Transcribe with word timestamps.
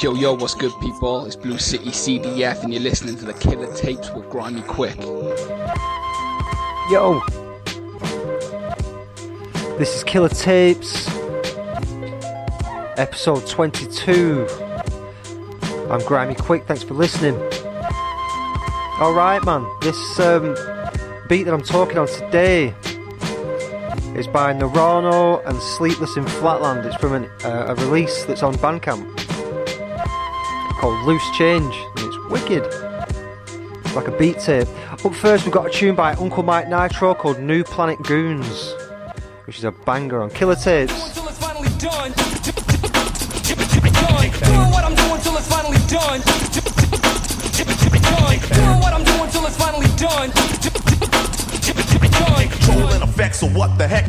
Yo, 0.00 0.14
yo, 0.14 0.32
what's 0.32 0.54
good, 0.54 0.70
people? 0.80 1.26
It's 1.26 1.34
Blue 1.34 1.58
City 1.58 1.90
CDF, 1.90 2.62
and 2.62 2.72
you're 2.72 2.80
listening 2.80 3.16
to 3.16 3.24
the 3.24 3.34
Killer 3.34 3.74
Tapes 3.74 4.08
with 4.12 4.30
Grimy 4.30 4.62
Quick. 4.62 4.96
Yo, 6.88 7.20
this 9.76 9.96
is 9.96 10.04
Killer 10.04 10.28
Tapes, 10.28 11.08
episode 12.96 13.44
22. 13.48 14.46
I'm 15.90 16.00
Grimy 16.06 16.36
Quick, 16.36 16.66
thanks 16.66 16.84
for 16.84 16.94
listening. 16.94 17.34
Alright, 19.00 19.44
man, 19.44 19.66
this 19.80 20.20
um, 20.20 20.54
beat 21.28 21.42
that 21.42 21.52
I'm 21.52 21.60
talking 21.60 21.98
on 21.98 22.06
today 22.06 22.72
is 24.14 24.28
by 24.28 24.54
Narono 24.54 25.44
and 25.44 25.60
Sleepless 25.60 26.16
in 26.16 26.24
Flatland. 26.24 26.86
It's 26.86 26.94
from 26.98 27.14
an, 27.14 27.24
uh, 27.42 27.66
a 27.70 27.74
release 27.74 28.24
that's 28.26 28.44
on 28.44 28.54
Bandcamp 28.54 29.17
called 30.78 31.04
Loose 31.04 31.28
Change, 31.36 31.74
and 31.96 32.06
it's 32.06 32.16
wicked. 32.30 32.62
It's 33.84 33.96
like 33.96 34.06
a 34.06 34.16
beat 34.16 34.38
tape. 34.38 34.68
Up 35.04 35.14
first, 35.14 35.44
we've 35.44 35.52
got 35.52 35.66
a 35.66 35.70
tune 35.70 35.96
by 35.96 36.14
Uncle 36.14 36.44
Mike 36.44 36.68
Nitro 36.68 37.14
called 37.14 37.40
New 37.40 37.64
Planet 37.64 38.00
Goons, 38.04 38.74
which 39.46 39.58
is 39.58 39.64
a 39.64 39.72
banger 39.72 40.22
on 40.22 40.30
Killer 40.30 40.54
Tapes. 40.54 41.14
Doing 41.18 41.30
what 44.70 44.84
I'm 44.84 44.94
doing 44.94 45.20
till 45.20 45.36
it's 45.36 45.48
finally 45.48 45.78
done. 49.98 50.67
Effects, 53.18 53.40
so 53.40 53.48
what 53.48 53.76
the 53.78 53.88
heck? 53.88 54.06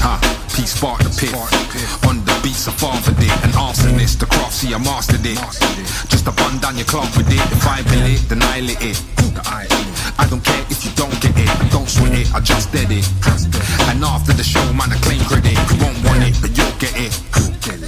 Ha, 0.00 0.14
P 0.54 0.66
spark 0.66 1.02
the 1.04 1.10
pit. 1.12 1.34
On 2.08 2.24
the 2.24 2.32
beats, 2.42 2.68
I 2.68 2.72
fathered 2.72 3.20
it. 3.20 3.30
An 3.44 3.52
arsonist, 3.52 4.18
the 4.20 4.26
craft, 4.26 4.54
see, 4.54 4.72
I 4.72 4.78
mastered 4.78 5.26
it. 5.26 5.36
Just 6.08 6.26
a 6.26 6.32
bun 6.32 6.58
down 6.58 6.76
your 6.76 6.86
clock 6.86 7.14
with 7.16 7.28
it. 7.28 7.40
If 7.52 7.66
I 7.66 7.82
bill 7.82 8.06
it, 8.06 8.22
then 8.28 8.42
I 8.42 8.60
lit 8.60 8.80
it. 8.80 9.02
I 10.18 10.26
don't 10.30 10.42
care 10.42 10.64
if 10.70 10.84
you 10.84 10.90
don't 10.96 11.12
get 11.20 11.36
it. 11.36 11.50
Don't 11.70 11.88
sweat 11.88 12.12
it, 12.12 12.32
I 12.34 12.40
just 12.40 12.72
did 12.72 12.90
it. 12.90 13.06
And 13.90 14.02
after 14.02 14.32
the 14.32 14.44
show, 14.44 14.64
man, 14.72 14.92
I 14.92 14.96
claim 15.04 15.20
credit. 15.28 15.52
You 15.52 15.84
won't 15.84 16.00
want 16.04 16.24
it, 16.24 16.34
but 16.40 16.56
you'll 16.56 16.78
get 16.80 16.96
it. 16.96 17.85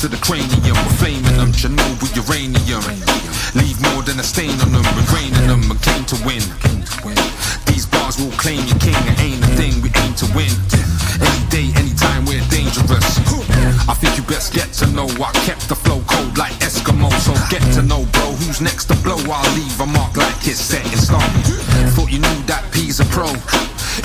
To 0.00 0.08
the 0.08 0.20
cranium, 0.20 0.76
we're 0.76 0.98
flaming 1.00 1.36
them. 1.40 1.50
Chernobyl 1.56 2.12
uranium. 2.14 2.84
Leave 3.56 3.80
more 3.80 4.04
than 4.04 4.20
a 4.20 4.22
stain 4.22 4.52
on 4.60 4.70
them, 4.70 4.84
we're 4.92 5.08
raining 5.16 5.48
them 5.48 5.64
and 5.72 5.80
came 5.80 6.04
to 6.12 6.16
win. 6.20 6.44
These 7.64 7.86
bars 7.86 8.20
will 8.20 8.30
claim 8.36 8.60
you 8.68 8.76
king, 8.76 8.94
it 9.08 9.18
ain't 9.18 9.40
a 9.40 9.50
thing, 9.56 9.80
we 9.80 9.88
aim 10.04 10.12
to 10.20 10.26
win. 10.36 10.52
Any 11.16 11.42
day, 11.48 11.66
anytime, 11.80 12.28
we're 12.28 12.44
dangerous. 12.52 13.18
I 13.88 13.94
think 13.96 14.20
you 14.20 14.22
best 14.28 14.52
get 14.52 14.68
to 14.84 14.86
know 14.92 15.08
I 15.16 15.32
kept 15.48 15.66
the 15.68 15.74
flow 15.74 16.02
cold 16.06 16.36
like 16.36 16.52
Eskimo. 16.60 17.08
So 17.24 17.32
get 17.48 17.64
to 17.74 17.82
know, 17.82 18.04
bro, 18.12 18.36
who's 18.36 18.60
next 18.60 18.92
to 18.92 18.96
blow? 19.00 19.16
I'll 19.16 19.54
leave 19.56 19.80
a 19.80 19.86
mark 19.86 20.16
like 20.16 20.36
it's 20.44 20.60
set 20.60 20.84
in 20.92 20.98
stone. 20.98 21.24
Thought 21.96 22.12
you 22.12 22.20
knew 22.20 22.40
that 22.46 22.68
P's 22.70 23.00
a 23.00 23.06
pro. 23.06 23.32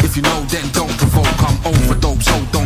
If 0.06 0.16
you 0.16 0.24
know, 0.24 0.40
then 0.48 0.64
don't 0.72 0.96
provoke. 0.98 1.28
I'm 1.44 1.58
overdope, 1.68 2.24
so 2.24 2.38
don't 2.54 2.61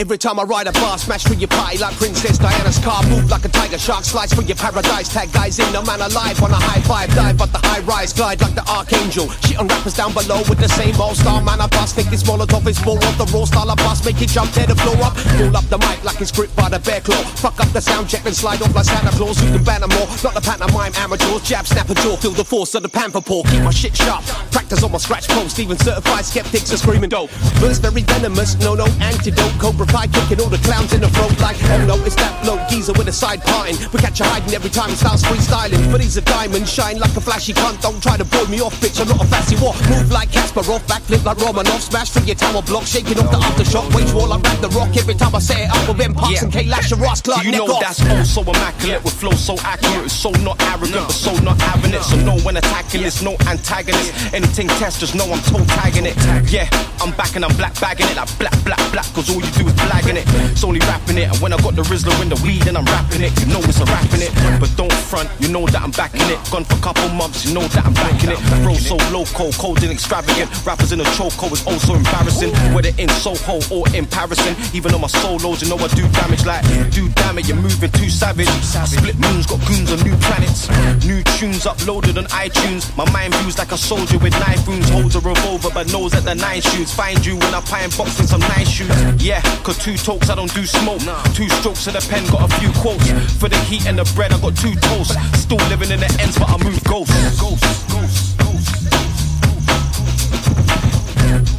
every 0.00 0.16
time 0.16 0.40
I 0.40 0.44
ride 0.44 0.66
a 0.66 0.72
bar, 0.72 0.96
smash 0.96 1.24
through 1.24 1.36
your 1.36 1.52
party 1.52 1.76
like 1.76 1.94
Princess 1.96 2.38
Diana's 2.38 2.78
car. 2.78 3.04
Move 3.12 3.28
like 3.28 3.44
a 3.44 3.48
tiger 3.48 3.76
shark, 3.76 4.02
slice 4.02 4.32
through 4.32 4.48
your 4.48 4.56
paradise. 4.56 5.12
Tag 5.12 5.30
guys 5.30 5.58
in, 5.58 5.70
no 5.74 5.82
man 5.82 6.00
alive 6.00 6.42
on 6.42 6.50
a 6.50 6.56
high 6.56 6.80
five. 6.88 7.14
Dive 7.14 7.36
but 7.36 7.52
the 7.52 7.60
high 7.68 7.80
rise, 7.80 8.12
glide 8.14 8.40
like 8.40 8.54
the 8.54 8.64
archangel. 8.64 9.28
Shit 9.44 9.58
on 9.60 9.68
rappers 9.68 9.94
down 9.94 10.14
below 10.14 10.40
with 10.48 10.58
the 10.58 10.68
same 10.68 10.96
old 10.98 11.16
style. 11.16 11.42
Man, 11.42 11.60
I 11.60 11.66
bust, 11.68 11.94
think 11.94 12.08
this 12.08 12.22
Molotov 12.22 12.66
is 12.66 12.82
more 12.84 12.96
of 12.96 13.18
the 13.20 13.28
raw 13.28 13.44
style 13.44 13.70
I 13.70 13.74
bust. 13.76 14.06
Make 14.06 14.22
it 14.22 14.30
jump, 14.30 14.50
tear 14.52 14.66
the 14.66 14.74
floor 14.76 14.96
up. 15.04 15.14
Pull 15.36 15.54
up 15.54 15.68
the 15.68 15.78
mic 15.78 16.02
like 16.02 16.18
it's 16.20 16.32
gripped 16.32 16.56
by 16.56 16.70
the 16.70 16.80
bear 16.80 17.02
claw. 17.02 17.20
Fuck 17.36 17.60
up 17.60 17.68
the 17.68 17.80
sound 17.80 18.08
check 18.08 18.24
and 18.24 18.34
slide 18.34 18.62
off 18.62 18.74
like 18.74 18.86
Santa 18.86 19.12
Claus. 19.12 19.36
You 19.44 19.52
can 19.52 19.64
banner 19.64 19.88
more, 19.88 20.08
not 20.24 20.32
the 20.32 20.40
pantomime 20.40 20.96
amateurs. 20.96 21.42
Jab, 21.44 21.66
snap 21.66 21.90
a 21.90 21.94
jaw, 21.94 22.16
feel 22.16 22.32
the 22.32 22.44
force 22.44 22.74
of 22.74 22.82
the 22.82 22.88
panther 22.88 23.20
paw. 23.20 23.42
Keep 23.52 23.64
my 23.64 23.70
shit 23.70 23.94
sharp, 23.94 24.24
practice 24.50 24.82
on 24.82 24.92
my 24.92 24.98
scratch 24.98 25.28
post. 25.28 25.58
Even 25.58 25.76
certified 25.76 26.24
skeptics 26.24 26.72
are 26.72 26.78
screaming 26.78 27.10
dope. 27.10 27.30
Verse 27.60 27.76
very 27.76 28.02
venomous, 28.02 28.56
no, 28.60 28.74
no 28.74 28.86
antidote. 29.04 29.52
Cobra 29.60 29.89
Kai 29.90 30.06
kicking 30.06 30.40
all 30.40 30.48
the 30.50 30.62
clowns 30.62 30.92
in 30.92 31.00
the 31.00 31.10
throat 31.10 31.34
like, 31.40 31.56
oh 31.74 31.84
no, 31.86 31.96
it's 32.06 32.14
that 32.16 32.32
bloke 32.42 32.62
geezer 32.70 32.92
with 32.94 33.08
a 33.08 33.12
side 33.12 33.42
parting. 33.42 33.76
We 33.92 33.98
catch 33.98 34.20
you 34.20 34.26
hiding 34.26 34.54
every 34.54 34.70
time 34.70 34.90
he 34.90 34.96
starts 34.96 35.22
freestyling. 35.22 35.82
But 35.90 36.00
he's 36.00 36.16
a 36.16 36.22
diamond, 36.22 36.68
shine 36.68 36.98
like 36.98 37.14
a 37.16 37.20
flashy 37.20 37.52
cunt. 37.52 37.82
Don't 37.82 38.00
try 38.02 38.16
to 38.16 38.24
boil 38.24 38.46
me 38.46 38.60
off, 38.60 38.78
bitch. 38.80 39.00
I'm 39.00 39.08
not 39.08 39.22
a 39.22 39.26
fussy 39.26 39.56
war. 39.58 39.74
Move 39.90 40.10
like 40.10 40.30
Casper 40.30 40.62
Kasparov, 40.62 40.80
backflip 40.86 41.24
like 41.24 41.38
Romanov. 41.38 41.80
Smash 41.80 42.10
through 42.10 42.26
your 42.26 42.36
tower 42.36 42.62
block, 42.62 42.86
shaking 42.86 43.18
off 43.18 43.30
the 43.30 43.38
aftershock. 43.38 43.86
Wage 43.94 44.12
war 44.12 44.28
like 44.28 44.42
rap 44.42 44.60
the 44.60 44.68
rock 44.70 44.96
every 44.96 45.14
time 45.14 45.34
I 45.34 45.40
say 45.40 45.64
it 45.64 45.70
up 45.70 45.88
with 45.88 45.98
them 45.98 46.14
pops 46.14 46.32
Yeah. 46.32 46.44
and 46.44 46.52
K 46.52 46.64
Lash 46.66 46.92
and 46.92 47.00
Ross 47.00 47.20
Clark. 47.20 47.42
Do 47.42 47.50
you 47.50 47.56
know 47.56 47.66
off. 47.66 47.82
that's 47.82 48.00
all 48.06 48.24
so 48.24 48.42
immaculate 48.42 49.02
with 49.04 49.14
flow 49.14 49.32
so 49.32 49.56
accurate, 49.64 50.06
it's 50.06 50.14
so 50.14 50.30
not 50.46 50.60
arrogant, 50.70 51.06
but 51.06 51.12
so 51.12 51.32
not 51.42 51.60
having 51.60 51.94
it. 51.94 52.02
So 52.02 52.16
no 52.16 52.38
when 52.40 52.56
attacking 52.56 53.02
this, 53.02 53.22
no 53.22 53.36
antagonist. 53.48 54.34
Anything 54.34 54.68
test, 54.78 55.00
just 55.00 55.14
know 55.14 55.24
I'm 55.24 55.40
toe 55.50 55.64
tagging 55.80 56.06
it. 56.06 56.16
Yeah, 56.50 56.68
I'm 57.00 57.12
back 57.16 57.36
and 57.36 57.44
I'm 57.44 57.56
black 57.56 57.78
bagging 57.80 58.06
it, 58.06 58.16
like 58.16 58.30
black, 58.38 58.56
black, 58.64 58.80
black, 58.92 59.06
cause 59.14 59.30
all 59.30 59.40
you 59.42 59.50
do 59.52 59.66
is 59.66 59.79
blagging 59.88 60.16
it. 60.16 60.26
It's 60.52 60.64
only 60.64 60.80
rapping 60.80 61.18
it, 61.18 61.28
and 61.30 61.38
when 61.40 61.52
I 61.52 61.58
got 61.58 61.74
the 61.76 61.82
Rizzler 61.82 62.16
in 62.22 62.28
the 62.28 62.40
weed 62.42 62.66
and 62.66 62.76
I'm 62.76 62.84
rapping 62.84 63.22
it, 63.22 63.32
you 63.40 63.46
know 63.46 63.60
it's 63.64 63.80
a 63.80 63.86
rapping 63.86 64.22
it. 64.22 64.32
But 64.60 64.70
don't 64.76 64.92
front, 64.92 65.28
you 65.40 65.48
know 65.48 65.66
that 65.66 65.82
I'm 65.82 65.92
backing 65.92 66.28
it. 66.30 66.38
Gone 66.50 66.64
for 66.64 66.76
a 66.76 66.82
couple 66.82 67.08
months, 67.10 67.44
you 67.44 67.54
know 67.54 67.66
that 67.74 67.84
I'm 67.84 67.94
backing 67.94 68.30
it. 68.30 68.40
Bro, 68.62 68.74
so 68.74 68.96
loco, 69.10 69.50
cold 69.56 69.82
and 69.82 69.92
extravagant. 69.92 70.50
Rappers 70.64 70.92
in 70.92 71.00
a 71.00 71.08
choco 71.16 71.46
is 71.52 71.66
also 71.66 71.94
embarrassing. 71.94 72.52
Whether 72.74 72.92
in 72.98 73.08
Soho 73.20 73.60
or 73.74 73.88
in 73.94 74.06
Paris, 74.06 74.40
even 74.74 74.94
on 74.94 75.00
my 75.00 75.08
solos, 75.08 75.62
you 75.62 75.68
know 75.68 75.78
I 75.78 75.88
do 75.88 76.06
damage 76.12 76.44
like 76.44 76.64
do 76.90 77.08
damn 77.14 77.38
it, 77.38 77.48
you're 77.48 77.56
moving 77.56 77.90
too 77.92 78.10
savage. 78.10 78.48
Split 78.62 79.18
moons, 79.18 79.46
got 79.46 79.60
goons 79.66 79.92
on 79.92 80.00
new 80.02 80.16
planets. 80.16 80.68
New 81.06 81.22
tunes 81.38 81.64
uploaded 81.64 82.18
on 82.18 82.24
iTunes. 82.30 82.84
My 82.96 83.08
mind 83.12 83.34
views 83.36 83.58
like 83.58 83.72
a 83.72 83.78
soldier 83.78 84.18
with 84.18 84.32
knife 84.40 84.66
wounds. 84.66 84.88
Holds 84.90 85.16
a 85.16 85.20
revolver 85.20 85.70
but 85.72 85.90
knows 85.92 86.12
that 86.12 86.24
the 86.24 86.34
nine 86.34 86.60
shoots. 86.60 86.94
Find 86.94 87.24
you 87.24 87.36
when 87.36 87.54
I 87.54 87.60
pine 87.60 87.90
box 87.96 88.18
with 88.18 88.28
some 88.28 88.40
nice 88.40 88.68
shoes. 88.68 88.90
Yeah, 89.22 89.40
cause 89.70 89.84
two 89.84 89.96
talks 89.96 90.28
I 90.30 90.34
don't 90.34 90.52
do 90.54 90.66
smoke. 90.66 91.00
Two 91.34 91.48
strokes 91.48 91.86
of 91.86 91.92
the 91.94 92.00
pen, 92.10 92.26
got 92.30 92.50
a 92.50 92.54
few 92.58 92.72
quotes. 92.80 93.08
For 93.38 93.48
the 93.48 93.58
heat 93.70 93.86
and 93.86 93.98
the 93.98 94.04
bread, 94.14 94.32
I 94.32 94.40
got 94.40 94.56
two 94.56 94.74
toasts. 94.74 95.14
Still 95.38 95.58
living 95.68 95.90
in 95.90 96.00
the 96.00 96.10
ends, 96.20 96.38
but 96.38 96.48
I 96.50 96.56
move 96.58 96.82
ghosts. 96.84 97.14
Ghosts, 97.40 97.84
ghosts, 97.92 98.34
ghosts. 98.34 98.70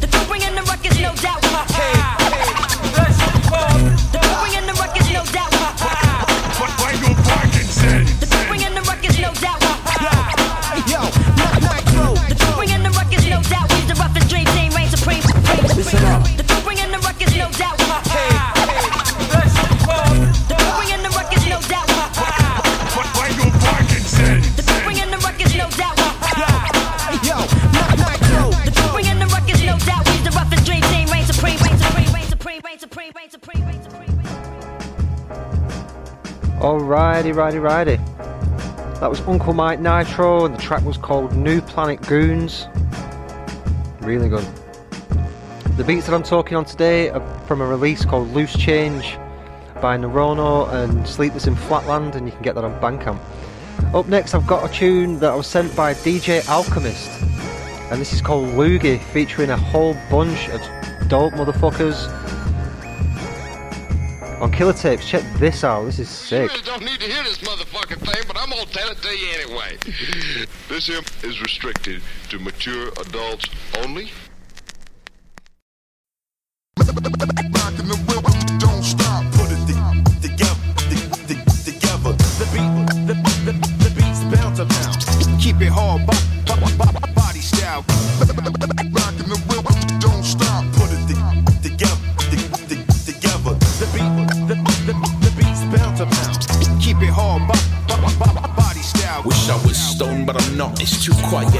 The 0.00 0.08
crew 0.12 0.26
bringing 0.28 0.54
the 0.54 0.62
ruckus, 0.62 0.98
no 1.00 1.14
doubt. 1.16 1.40
The 4.12 4.18
crew 4.20 4.36
bringing 4.44 4.66
the 4.66 4.74
Alrighty, 37.12 37.34
righty, 37.34 37.58
righty. 37.58 37.96
That 39.00 39.10
was 39.10 39.20
Uncle 39.20 39.52
Mike 39.52 39.80
Nitro, 39.80 40.46
and 40.46 40.54
the 40.54 40.58
track 40.58 40.82
was 40.82 40.96
called 40.96 41.36
New 41.36 41.60
Planet 41.60 42.00
Goons. 42.00 42.66
Really 44.00 44.30
good. 44.30 44.46
The 45.76 45.84
beats 45.84 46.06
that 46.06 46.14
I'm 46.14 46.22
talking 46.22 46.56
on 46.56 46.64
today 46.64 47.10
are 47.10 47.20
from 47.46 47.60
a 47.60 47.66
release 47.66 48.06
called 48.06 48.30
Loose 48.30 48.54
Change 48.54 49.18
by 49.82 49.98
Narono 49.98 50.72
and 50.72 51.06
Sleepless 51.06 51.46
in 51.46 51.54
Flatland, 51.54 52.16
and 52.16 52.24
you 52.24 52.32
can 52.32 52.40
get 52.40 52.54
that 52.54 52.64
on 52.64 52.80
Bandcamp. 52.80 53.20
Up 53.94 54.08
next, 54.08 54.32
I've 54.32 54.46
got 54.46 54.64
a 54.64 54.72
tune 54.72 55.18
that 55.18 55.36
was 55.36 55.46
sent 55.46 55.76
by 55.76 55.92
DJ 55.92 56.48
Alchemist, 56.48 57.10
and 57.90 58.00
this 58.00 58.14
is 58.14 58.22
called 58.22 58.48
Loogie, 58.54 59.02
featuring 59.12 59.50
a 59.50 59.56
whole 59.58 59.94
bunch 60.10 60.48
of 60.48 60.62
dope 61.08 61.34
motherfuckers 61.34 62.08
on 64.42 64.50
Killer 64.50 64.72
Tapes. 64.72 65.08
Check 65.08 65.22
this 65.38 65.62
out, 65.62 65.84
this 65.84 66.00
is 66.00 66.08
sick. 66.08 66.42
You 66.42 66.48
really 66.48 66.62
don't 66.64 66.84
need 66.84 66.98
to 67.00 67.06
hear 67.06 67.22
this 67.22 67.38
motherfucking 67.38 68.00
thing, 68.04 68.22
but 68.26 68.36
I'm 68.36 68.50
gonna 68.50 68.66
tell 68.66 68.90
it 68.90 68.98
to 69.00 69.08
you 69.16 69.28
anyway. 69.40 69.78
This 70.68 70.88
imp 70.88 71.06
is 71.22 71.40
restricted 71.42 72.00
to 72.30 72.38
mature 72.38 72.88
adults 72.98 73.44
only. 73.84 74.10
Rockin' 76.78 77.88
the 77.88 77.98
rhythm, 78.08 78.58
don't 78.58 78.82
stop. 78.82 79.22
Put 79.32 79.52
it 79.52 79.60
together, 80.22 80.56
to- 80.88 81.10
to- 81.28 81.72
together. 81.72 82.12
The 82.40 82.48
beat, 82.52 82.72
the, 83.06 83.14
the, 83.44 83.52
the 83.84 83.90
beat's 83.94 84.24
bound 84.34 84.56
to 84.56 84.64
pound. 84.64 85.40
Keep 85.42 85.60
it 85.60 85.68
hard, 85.68 86.06
bo- 86.06 86.56
bo- 86.56 86.76
bo- 86.78 87.12
body 87.14 87.40
style. 87.40 87.84
I 99.24 99.60
was 99.64 99.76
stoned, 99.76 100.26
but 100.26 100.40
I'm 100.40 100.56
not. 100.56 100.80
It's 100.80 101.04
too 101.04 101.12
quiet. 101.28 101.52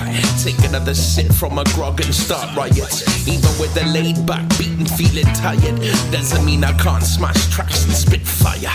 Take 0.42 0.58
another 0.68 0.94
sip 0.94 1.32
from 1.32 1.58
a 1.58 1.64
grog 1.74 2.00
and 2.00 2.14
start 2.14 2.56
riots. 2.56 3.06
Even 3.28 3.50
with 3.60 3.72
the 3.74 3.84
laid 3.86 4.26
back 4.26 4.48
beat 4.58 4.76
and 4.78 4.90
feeling 4.90 5.26
tired, 5.34 5.78
doesn't 6.10 6.44
mean 6.44 6.64
I 6.64 6.72
can't 6.78 7.02
smash 7.02 7.46
tracks 7.50 7.84
and 7.84 7.92
spit 7.92 8.22
fire. 8.22 8.72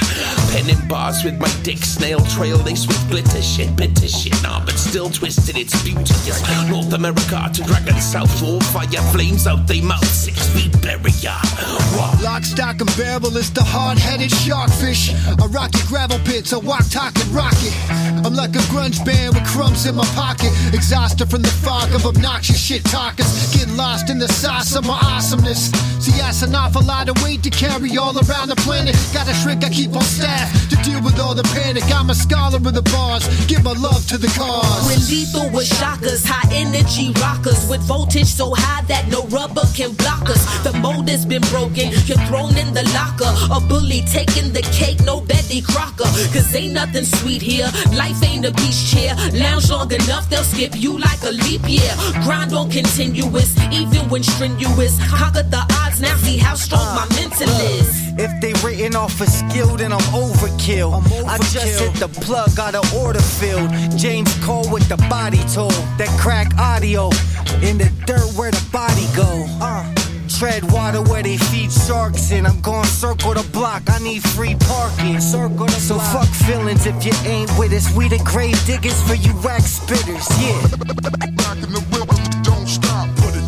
Penning 0.52 0.88
bars 0.88 1.24
with 1.24 1.38
my 1.38 1.52
dick 1.64 1.80
snail 1.80 2.20
trail 2.28 2.58
laced 2.58 2.88
with 2.88 3.10
glitter 3.10 3.42
shit, 3.42 3.76
bitter 3.76 4.08
shit. 4.08 4.42
Nah, 4.42 4.64
but 4.64 4.76
still 4.78 5.10
twisted. 5.10 5.58
It's 5.58 5.76
beauteous. 5.84 6.42
North 6.70 6.94
America 6.94 7.50
to 7.54 7.64
Dragon 7.64 8.00
South, 8.00 8.44
all 8.44 8.62
fire 8.62 9.04
flames 9.12 9.48
out 9.48 9.68
they 9.68 9.82
mouth. 9.82 10.08
Six 10.08 10.48
feet 10.50 10.72
barrier. 10.82 11.36
Wow. 11.98 12.17
Lock, 12.38 12.46
stock, 12.46 12.80
and 12.80 12.96
barrel 12.96 13.36
is 13.36 13.52
the 13.52 13.64
hard-headed 13.64 14.30
sharkfish. 14.30 15.10
A 15.44 15.48
rocky 15.48 15.82
gravel 15.88 16.20
pits, 16.20 16.54
a 16.54 16.60
walk, 16.60 16.86
talking 16.92 17.26
rocket. 17.34 17.74
I'm 17.90 18.36
like 18.36 18.54
a 18.54 18.62
grunge 18.70 19.04
band 19.04 19.34
with 19.34 19.44
crumbs 19.48 19.88
in 19.88 19.96
my 19.96 20.06
pocket. 20.14 20.54
Exhausted 20.72 21.32
from 21.32 21.42
the 21.42 21.50
fog 21.66 21.96
of 21.96 22.06
obnoxious 22.06 22.62
shit 22.62 22.84
talkers. 22.86 23.26
Getting 23.56 23.76
lost 23.76 24.12
in 24.12 24.20
the 24.20 24.28
sauce 24.28 24.76
of 24.76 24.86
my 24.86 25.00
awesomeness. 25.02 25.72
See, 25.98 26.12
that's 26.12 26.44
an 26.44 26.54
awful 26.54 26.84
lot 26.84 27.10
of 27.10 27.18
weight 27.24 27.42
to 27.42 27.50
carry 27.50 27.98
all 27.98 28.14
around 28.14 28.50
the 28.50 28.56
planet. 28.62 28.96
Got 29.14 29.28
a 29.28 29.34
shrink 29.34 29.66
I 29.66 29.70
keep 29.70 29.96
on 29.96 30.04
staff 30.04 30.54
to 30.70 30.76
deal 30.84 31.02
with 31.02 31.20
all 31.20 31.34
the 31.34 31.48
panic. 31.58 31.86
I'm 31.90 32.12
a 32.12 32.16
scholar 32.16 32.58
of 32.58 32.74
the 32.74 32.86
bars. 32.94 33.26
Give 33.48 33.64
my 33.64 33.74
love 33.74 34.06
to 34.10 34.18
the 34.20 34.30
cause. 34.38 34.86
When 34.86 35.00
lethal 35.10 35.50
with 35.50 35.66
shockers, 35.66 36.24
high 36.24 36.48
energy 36.54 37.14
rockers 37.20 37.68
with 37.68 37.82
voltage 37.82 38.28
so 38.28 38.54
high 38.54 38.84
that 38.86 39.08
no 39.08 39.24
rubber 39.34 39.66
can 39.74 39.94
block 39.94 40.30
us. 40.30 40.46
The 40.64 40.74
mold 40.74 41.10
has 41.10 41.26
been 41.26 41.42
broken, 41.50 41.90
thrown 42.28 42.56
in 42.58 42.74
the 42.74 42.84
locker. 42.94 43.32
A 43.56 43.60
bully 43.68 44.02
taking 44.02 44.52
the 44.52 44.62
cake, 44.76 45.00
no 45.06 45.22
Betty 45.22 45.62
Crocker. 45.62 46.10
Cause 46.34 46.54
ain't 46.54 46.74
nothing 46.74 47.06
sweet 47.06 47.42
here. 47.42 47.70
Life 47.96 48.22
ain't 48.24 48.46
a 48.46 48.52
beach 48.52 48.92
chair. 48.92 49.16
Lounge 49.34 49.70
long 49.72 49.92
enough, 49.92 50.30
they'll 50.30 50.44
skip 50.44 50.74
you 50.76 50.98
like 51.00 51.22
a 51.24 51.32
leap 51.32 51.64
year. 51.68 51.94
Grind 52.24 52.54
on 52.54 52.70
continuous, 52.70 53.56
even 53.72 54.10
when 54.10 54.24
strenuous. 54.24 55.00
Conquer 55.10 55.44
the 55.44 55.64
odds, 55.82 56.02
now 56.02 56.16
see 56.18 56.38
how 56.38 56.56
strong 56.56 56.88
my 56.96 57.08
mental 57.16 57.50
is. 57.80 58.08
If 58.20 58.32
they 58.42 58.54
written 58.66 58.96
off 58.96 59.22
a 59.22 59.28
skill, 59.28 59.78
then 59.78 59.94
I'm 59.94 60.08
overkill. 60.12 60.92
I 61.28 61.38
just 61.38 61.80
hit 61.80 61.94
the 61.96 62.10
plug, 62.22 62.56
got 62.56 62.76
an 62.76 62.86
order 63.00 63.22
filled. 63.22 63.70
James 63.98 64.34
Cole 64.44 64.70
with 64.72 64.88
the 64.90 64.98
body 65.10 65.42
tool. 65.54 65.70
That 65.98 66.10
crack 66.20 66.54
audio 66.58 67.10
in 67.62 67.78
the 67.78 67.92
dirt 68.06 68.28
where 68.36 68.52
the 68.52 68.64
body 68.72 69.08
go. 69.16 69.46
Uh, 69.62 69.86
tread 70.28 70.64
water 70.72 71.02
where 71.02 71.24
they 71.24 71.38
feed 71.38 71.72
sharks 71.72 72.32
in. 72.32 72.46
I'm 72.46 72.60
going 72.62 72.86
circle 72.86 73.34
the 73.34 73.48
block. 73.52 73.84
I 73.90 74.00
need 74.00 74.24
free 74.24 74.56
parking. 74.56 75.20
Circle 75.20 75.66
the 75.66 75.72
so 75.80 75.98
fuck 76.00 76.28
feelings 76.28 76.86
if 76.86 77.06
you 77.06 77.14
ain't 77.26 77.52
with 77.58 77.72
us. 77.74 77.94
We 77.96 78.08
the 78.08 78.20
grave 78.26 78.58
diggers 78.66 79.02
for 79.08 79.16
you 79.16 79.34
wax 79.44 79.80
spitters. 79.80 80.28
Yeah. 80.42 80.62
Rockin' 81.44 81.72
the 81.74 81.84
rhythm, 81.92 82.44
don't 82.44 82.68
stop. 82.68 83.08
Put 83.18 83.36
it 83.36 83.48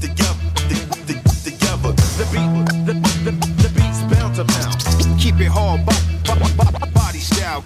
together, 0.00 0.34
to- 0.68 0.86
to- 1.06 1.50
together. 1.50 1.92
The 2.18 2.26
beat, 2.32 2.86
the, 2.86 2.94
the, 3.24 3.32
the 3.62 3.68
beat's 3.74 4.02
bound 4.12 4.34
to 4.36 4.44
pound. 4.44 5.20
Keep 5.20 5.40
it 5.40 5.48
hard, 5.48 5.84
bo- 5.86 5.92
bo- 6.26 6.56
bo- 6.56 6.86
body 6.92 7.18
style. 7.18 7.62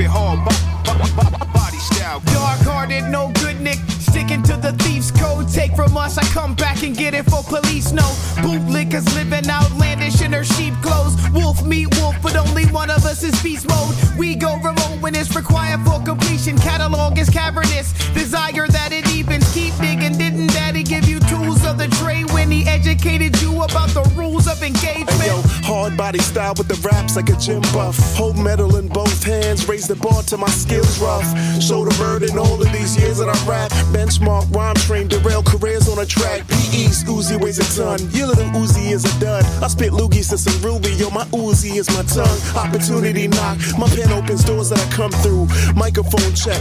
It 0.00 0.06
hard, 0.06 0.38
bo- 0.44 0.50
bo- 0.84 0.98
bo- 1.16 1.52
body 1.52 1.78
style. 1.78 2.20
Dark 2.32 2.60
hearted, 2.60 3.04
no 3.04 3.30
good 3.34 3.60
Nick. 3.60 3.78
Sticking 4.10 4.42
to 4.44 4.56
the 4.56 4.72
thieves' 4.82 5.10
code. 5.10 5.48
Take 5.48 5.76
from 5.76 5.96
us, 5.96 6.18
I 6.18 6.24
come 6.32 6.54
back 6.54 6.82
and 6.82 6.96
get 6.96 7.14
it 7.14 7.24
for 7.26 7.42
police. 7.44 7.92
No 7.92 8.08
bootlickers 8.42 9.06
living 9.14 9.48
outlandish 9.48 10.20
in 10.22 10.32
her 10.32 10.44
sheep 10.44 10.74
clothes. 10.82 11.14
Wolf 11.32 11.64
meet 11.64 11.94
wolf, 11.98 12.16
but 12.22 12.34
only 12.36 12.64
one 12.66 12.90
of 12.90 13.04
us 13.04 13.22
is 13.22 13.40
beast 13.42 13.68
mode. 13.68 13.94
We 14.18 14.34
go 14.34 14.56
remote 14.56 15.00
when 15.00 15.14
it's 15.14 15.34
required 15.36 15.80
for 15.86 16.02
completion. 16.02 16.58
Catalog 16.58 17.18
is 17.18 17.28
cavernous. 17.30 17.92
Desire 18.14 18.66
that 18.68 18.92
it 18.92 19.04
deepens. 19.04 19.52
Keep 19.54 19.74
digging. 19.76 20.16
Didn't 20.18 20.48
daddy 20.48 20.82
give 20.82 21.08
you 21.08 21.20
tools 21.20 21.64
of 21.64 21.78
the 21.78 21.88
trade 22.02 22.30
when 22.32 22.50
he 22.50 22.66
educated 22.66 23.40
you 23.40 23.62
about 23.62 23.90
the 23.90 24.02
rules 24.16 24.48
of 24.48 24.62
engagement? 24.62 25.19
Body 26.10 26.18
style 26.24 26.54
with 26.58 26.66
the 26.66 26.74
raps 26.82 27.14
like 27.14 27.28
a 27.28 27.36
gym 27.36 27.60
buff. 27.70 27.96
Hold 28.16 28.36
metal 28.36 28.74
in 28.74 28.88
both 28.88 29.22
hands, 29.22 29.68
raise 29.68 29.86
the 29.86 29.94
bar 29.94 30.24
till 30.24 30.38
my 30.38 30.50
skills 30.50 30.98
rough. 30.98 31.22
Show 31.62 31.84
the 31.84 31.94
burden 32.02 32.36
all 32.36 32.60
of 32.60 32.72
these 32.72 32.98
years 32.98 33.18
that 33.18 33.28
I 33.28 33.38
rap. 33.46 33.70
Benchmark, 33.94 34.50
rhyme 34.50 34.74
train, 34.74 35.06
derail 35.06 35.44
careers 35.44 35.88
on 35.88 36.00
a 36.00 36.04
track. 36.04 36.48
PE's 36.48 37.04
Uzi 37.04 37.40
weighs 37.40 37.62
a 37.62 37.66
ton. 37.78 38.10
Your 38.10 38.26
little 38.26 38.50
Uzi 38.58 38.90
is 38.90 39.04
a 39.06 39.20
dud. 39.20 39.44
I 39.62 39.68
spit 39.68 39.92
loogies 39.92 40.30
to 40.30 40.38
some 40.38 40.58
Ruby, 40.66 40.90
yo, 40.98 41.10
my 41.10 41.22
Uzi 41.30 41.78
is 41.78 41.86
my 41.94 42.02
tongue. 42.02 42.40
Opportunity 42.58 43.28
knock, 43.28 43.58
my 43.78 43.86
pen 43.94 44.10
opens 44.10 44.42
doors 44.42 44.70
that 44.70 44.82
I 44.82 44.90
come 44.90 45.12
through. 45.22 45.46
Microphone 45.78 46.34
check, 46.34 46.58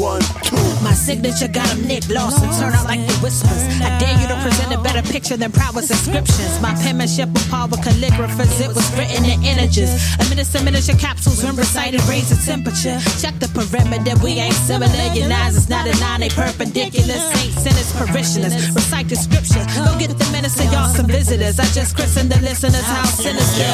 one, 0.00 0.24
two. 0.48 0.56
My 0.80 0.96
signature 0.96 1.48
got 1.52 1.68
him 1.68 1.86
Nick 1.86 2.08
Lawson, 2.08 2.48
turn 2.56 2.72
out 2.72 2.86
like 2.88 3.04
the 3.04 3.20
whispers. 3.20 3.68
I 3.84 4.00
dare 4.00 4.16
you 4.16 4.28
to 4.32 4.36
present 4.40 4.72
a 4.72 4.80
better 4.80 5.02
picture 5.12 5.36
than 5.36 5.52
prowess 5.52 5.90
inscriptions. 5.90 6.56
My 6.62 6.72
penmanship 6.80 7.28
with 7.36 7.44
power 7.50 7.68
calligraphers, 7.68 8.61
it 8.62 8.74
was 8.74 8.86
written 8.96 9.24
in 9.26 9.42
images. 9.42 9.90
Administer 10.22 10.62
miniature 10.62 10.96
capsules 10.96 11.42
when 11.42 11.56
recited, 11.56 12.00
raise 12.06 12.30
the 12.30 12.38
temperature. 12.46 12.96
Check 13.18 13.34
the 13.42 13.50
perimeter, 13.50 14.14
we 14.22 14.38
ain't 14.38 14.54
similar. 14.54 15.02
Your 15.12 15.28
nines 15.28 15.56
is 15.56 15.68
not 15.68 15.86
a 15.86 15.94
nine, 15.98 16.20
they 16.20 16.30
perpendicular. 16.30 17.18
Saints 17.34 17.66
and 17.66 17.76
its 17.76 17.92
parishioners 17.92 18.54
recite 18.74 19.08
the 19.08 19.16
scripture. 19.16 19.64
Go 19.74 19.98
get 19.98 20.16
the 20.16 20.28
minister, 20.30 20.64
y'all 20.70 20.88
some 20.94 21.06
visitors. 21.06 21.58
I 21.58 21.66
just 21.74 21.96
christened 21.96 22.30
the 22.30 22.40
listeners, 22.40 22.86
how 22.86 23.04
sinister. 23.04 23.66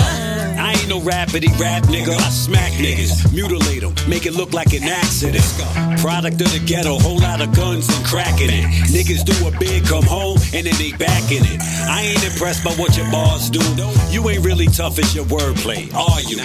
I 0.59 0.73
ain't 0.73 0.89
no 0.89 1.01
rapidy 1.01 1.53
rap 1.61 1.85
nigga. 1.85 2.17
I 2.17 2.31
smack 2.31 2.73
niggas, 2.73 3.33
mutilate 3.33 3.83
them, 3.83 3.95
make 4.09 4.27
it 4.27 4.33
look 4.35 4.53
like 4.53 4.73
an 4.73 4.83
accident. 4.83 5.45
Product 6.01 6.41
of 6.41 6.51
the 6.53 6.63
ghetto, 6.65 6.99
whole 6.99 7.19
lot 7.19 7.41
of 7.41 7.55
guns 7.55 7.89
and 7.89 8.05
crack 8.07 8.41
in 8.41 8.51
it. 8.51 8.65
Niggas 8.89 9.25
do 9.25 9.37
a 9.47 9.53
big, 9.59 9.85
come 9.85 10.05
home, 10.05 10.39
and 10.55 10.67
then 10.67 10.75
they 10.79 10.93
back 10.93 11.31
in 11.31 11.45
it. 11.45 11.61
I 11.89 12.03
ain't 12.03 12.25
impressed 12.25 12.65
by 12.65 12.73
what 12.73 12.97
your 12.97 13.11
bars 13.11 13.51
do. 13.51 13.61
You 14.11 14.29
ain't 14.31 14.45
really 14.45 14.67
tough 14.79 14.97
as 15.01 15.13
your 15.13 15.25
wordplay, 15.25 15.93
are 15.93 16.21
you? 16.23 16.37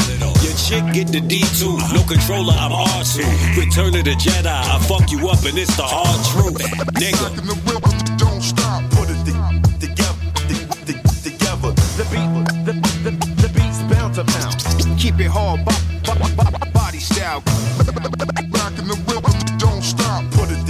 Your 0.42 0.58
chick 0.58 0.82
get 0.92 1.06
the 1.14 1.22
D2, 1.22 1.94
no 1.94 2.02
controller, 2.10 2.54
I'm 2.58 2.72
R2. 2.72 3.22
Mm-hmm. 3.22 3.60
Return 3.60 3.94
of 3.94 4.06
the 4.06 4.16
Jedi, 4.18 4.48
I 4.50 4.80
fuck 4.90 5.12
you 5.12 5.30
up, 5.30 5.46
and 5.46 5.56
it's 5.56 5.76
the 5.78 5.86
hard 5.86 6.18
truth. 6.34 6.58
Nigga. 6.98 7.30
Rockin' 7.30 7.46
the 7.46 7.54
rhythm, 7.70 8.18
don't 8.18 8.42
stop. 8.42 8.82
Put 8.98 9.14
it 9.14 9.22
together, 9.78 10.18
to- 10.50 10.66
to- 10.82 11.30
together. 11.30 11.78
The 11.94 12.06
beat, 12.10 12.30
the, 12.66 12.74
the, 13.06 13.12
the 13.38 13.50
beat's 13.54 13.82
bound 13.94 14.16
to 14.18 14.24
pound. 14.26 14.58
Keep 14.98 15.20
it 15.20 15.30
hard, 15.30 15.64
bo- 15.64 15.78
bo- 16.02 16.34
bo- 16.34 16.72
body 16.74 16.98
style. 16.98 17.44
Rockin' 18.50 18.88
the 18.90 18.98
rhythm, 19.14 19.58
don't 19.62 19.84
stop. 19.86 20.26
Put 20.34 20.50
it 20.50 20.66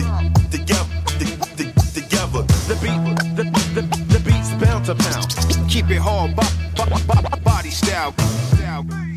together, 0.52 0.92
to- 1.16 1.40
to- 1.56 1.72
together. 1.96 2.44
The 2.68 2.76
beat, 2.84 3.00
the, 3.40 3.44
the, 3.72 3.84
the 4.12 4.20
beat's 4.20 4.52
bound 4.60 4.84
to 4.92 4.96
pound. 4.96 5.32
Keep 5.72 5.92
it 5.92 6.04
hard, 6.04 6.36
bo- 6.36 6.44
bo- 6.76 7.00
bo- 7.08 7.43
body 7.82 8.14
style. 8.18 9.13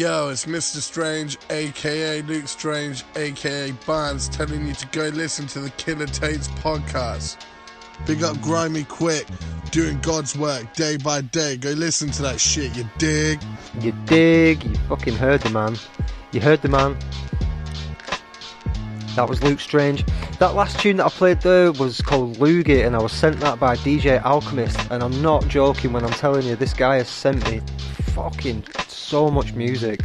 Yo, 0.00 0.30
it's 0.30 0.46
Mr. 0.46 0.76
Strange, 0.76 1.36
aka 1.50 2.22
Luke 2.22 2.48
Strange, 2.48 3.04
aka 3.16 3.70
Barnes, 3.86 4.30
telling 4.30 4.66
you 4.66 4.72
to 4.72 4.86
go 4.92 5.08
listen 5.08 5.46
to 5.48 5.58
the 5.60 5.68
Killer 5.72 6.06
Tapes 6.06 6.48
podcast. 6.48 7.36
Big 8.06 8.22
up 8.22 8.40
Grimy 8.40 8.84
Quick, 8.84 9.26
doing 9.70 10.00
God's 10.00 10.34
work 10.38 10.72
day 10.72 10.96
by 10.96 11.20
day. 11.20 11.58
Go 11.58 11.72
listen 11.72 12.10
to 12.12 12.22
that 12.22 12.40
shit, 12.40 12.74
you 12.74 12.88
dig? 12.96 13.42
You 13.82 13.92
dig, 14.06 14.64
you 14.64 14.74
fucking 14.88 15.16
heard 15.16 15.42
the 15.42 15.50
man. 15.50 15.76
You 16.32 16.40
heard 16.40 16.62
the 16.62 16.68
man. 16.68 16.96
That 19.16 19.28
was 19.28 19.42
Luke 19.42 19.60
Strange. 19.60 20.06
That 20.38 20.54
last 20.54 20.80
tune 20.80 20.96
that 20.96 21.04
I 21.04 21.10
played 21.10 21.42
there 21.42 21.72
was 21.72 22.00
called 22.00 22.38
Loogie, 22.38 22.86
and 22.86 22.96
I 22.96 23.02
was 23.02 23.12
sent 23.12 23.38
that 23.40 23.60
by 23.60 23.76
DJ 23.76 24.24
Alchemist. 24.24 24.80
And 24.90 25.02
I'm 25.02 25.20
not 25.20 25.46
joking 25.48 25.92
when 25.92 26.06
I'm 26.06 26.12
telling 26.12 26.46
you, 26.46 26.56
this 26.56 26.72
guy 26.72 26.96
has 26.96 27.08
sent 27.10 27.44
me 27.50 27.60
fucking 28.14 28.62
so 29.10 29.28
much 29.28 29.54
music. 29.54 30.00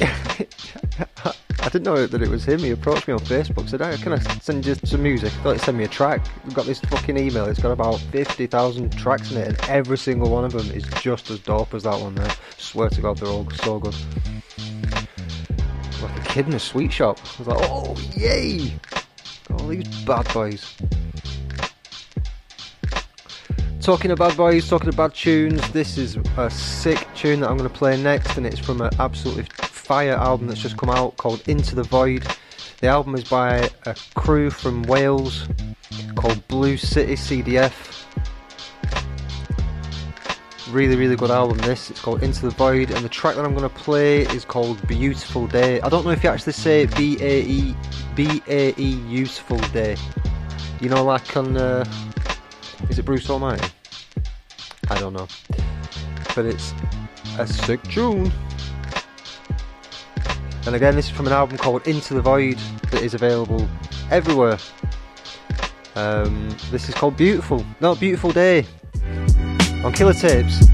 I 0.00 1.68
didn't 1.70 1.84
know 1.84 2.08
that 2.08 2.20
it 2.20 2.28
was 2.28 2.44
him. 2.44 2.58
He 2.58 2.72
approached 2.72 3.06
me 3.06 3.14
on 3.14 3.20
Facebook, 3.20 3.68
said, 3.68 3.80
hey, 3.80 3.96
"Can 4.02 4.12
I 4.12 4.18
send 4.40 4.66
you 4.66 4.74
some 4.84 5.04
music?" 5.04 5.32
I 5.32 5.36
thought 5.36 5.52
he'd 5.52 5.60
send 5.62 5.78
me 5.78 5.84
a 5.84 5.88
track. 5.88 6.26
We've 6.44 6.54
got 6.54 6.66
this 6.66 6.80
fucking 6.80 7.16
email. 7.16 7.44
It's 7.44 7.62
got 7.62 7.70
about 7.70 8.00
fifty 8.10 8.48
thousand 8.48 8.90
tracks 8.98 9.30
in 9.30 9.36
it, 9.36 9.46
and 9.46 9.60
every 9.70 9.96
single 9.96 10.28
one 10.28 10.44
of 10.44 10.50
them 10.50 10.68
is 10.72 10.82
just 11.00 11.30
as 11.30 11.38
dope 11.38 11.72
as 11.72 11.84
that 11.84 12.00
one. 12.00 12.16
There, 12.16 12.34
swear 12.58 12.88
to 12.88 13.00
God, 13.00 13.18
they're 13.18 13.28
all 13.28 13.48
so 13.62 13.78
good. 13.78 13.94
Like 16.02 16.18
a 16.18 16.24
kid 16.24 16.48
in 16.48 16.54
a 16.54 16.58
sweet 16.58 16.92
shop. 16.92 17.20
I 17.22 17.42
was 17.44 17.46
like, 17.46 17.70
"Oh 17.70 17.96
yay!" 18.16 18.72
All 19.50 19.68
these 19.68 19.86
bad 20.04 20.26
boys. 20.34 20.74
Talking 23.84 24.12
about 24.12 24.34
boys, 24.34 24.66
talking 24.66 24.88
about 24.88 25.14
tunes, 25.14 25.60
this 25.72 25.98
is 25.98 26.16
a 26.38 26.48
sick 26.48 27.06
tune 27.14 27.40
that 27.40 27.50
I'm 27.50 27.58
going 27.58 27.68
to 27.68 27.78
play 27.78 28.02
next, 28.02 28.38
and 28.38 28.46
it's 28.46 28.58
from 28.58 28.80
an 28.80 28.88
absolutely 28.98 29.42
fire 29.60 30.14
album 30.14 30.46
that's 30.46 30.62
just 30.62 30.78
come 30.78 30.88
out 30.88 31.18
called 31.18 31.46
Into 31.50 31.74
the 31.74 31.82
Void. 31.82 32.26
The 32.80 32.86
album 32.86 33.14
is 33.14 33.24
by 33.24 33.68
a 33.84 33.94
crew 34.14 34.48
from 34.48 34.84
Wales 34.84 35.46
called 36.14 36.48
Blue 36.48 36.78
City 36.78 37.12
CDF. 37.12 38.06
Really, 40.70 40.96
really 40.96 41.16
good 41.16 41.30
album. 41.30 41.58
This 41.58 41.90
it's 41.90 42.00
called 42.00 42.22
Into 42.22 42.40
the 42.40 42.54
Void, 42.54 42.90
and 42.90 43.04
the 43.04 43.10
track 43.10 43.36
that 43.36 43.44
I'm 43.44 43.54
going 43.54 43.68
to 43.68 43.76
play 43.76 44.22
is 44.22 44.46
called 44.46 44.80
Beautiful 44.88 45.46
Day. 45.46 45.82
I 45.82 45.90
don't 45.90 46.06
know 46.06 46.10
if 46.12 46.24
you 46.24 46.30
actually 46.30 46.54
say 46.54 46.86
B 46.86 47.18
A 47.20 47.42
E 47.42 47.76
B 48.14 48.42
A 48.48 48.74
E 48.80 48.92
Useful 49.06 49.58
Day. 49.74 49.98
You 50.80 50.88
know, 50.88 51.04
like 51.04 51.36
on. 51.36 51.58
Uh, 51.58 51.84
is 52.88 52.98
it 52.98 53.04
Bruce 53.04 53.28
Almighty? 53.30 53.66
I 54.90 54.98
don't 54.98 55.12
know. 55.12 55.28
But 56.34 56.46
it's 56.46 56.72
a 57.38 57.46
sick 57.46 57.82
tune. 57.84 58.32
And 60.66 60.74
again, 60.74 60.96
this 60.96 61.06
is 61.06 61.10
from 61.10 61.26
an 61.26 61.32
album 61.32 61.58
called 61.58 61.86
Into 61.86 62.14
the 62.14 62.22
Void 62.22 62.58
that 62.90 63.02
is 63.02 63.14
available 63.14 63.68
everywhere. 64.10 64.58
Um, 65.94 66.48
this 66.70 66.88
is 66.88 66.94
called 66.94 67.16
Beautiful. 67.16 67.64
No, 67.80 67.94
Beautiful 67.94 68.32
Day. 68.32 68.66
On 69.84 69.92
Killer 69.92 70.14
Tapes. 70.14 70.64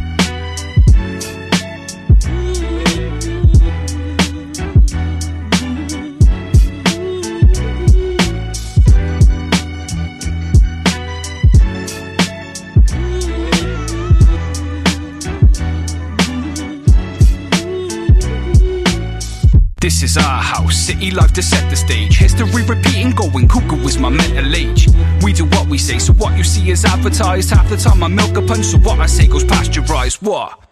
This 19.91 20.05
is 20.05 20.17
our 20.19 20.41
house, 20.41 20.77
city 20.77 21.11
life 21.11 21.33
to 21.33 21.43
set 21.43 21.69
the 21.69 21.75
stage. 21.75 22.17
History 22.17 22.63
repeating, 22.63 23.11
going 23.11 23.49
cuckoo 23.49 23.75
is 23.89 23.99
my 23.99 24.09
mental 24.09 24.55
age. 24.55 24.87
We 25.21 25.33
do 25.33 25.47
what 25.47 25.67
we 25.67 25.79
say, 25.79 25.99
so 25.99 26.13
what 26.13 26.39
you 26.39 26.45
see 26.45 26.71
is 26.71 26.85
advertised. 26.85 27.51
Half 27.51 27.69
the 27.71 27.77
time 27.77 28.05
I 28.05 28.07
milk 28.07 28.37
a 28.37 28.41
punch, 28.41 28.67
so 28.67 28.79
what 28.79 29.01
I 29.01 29.07
say 29.07 29.27
goes 29.27 29.43
pasteurized. 29.43 30.23
What? 30.23 30.70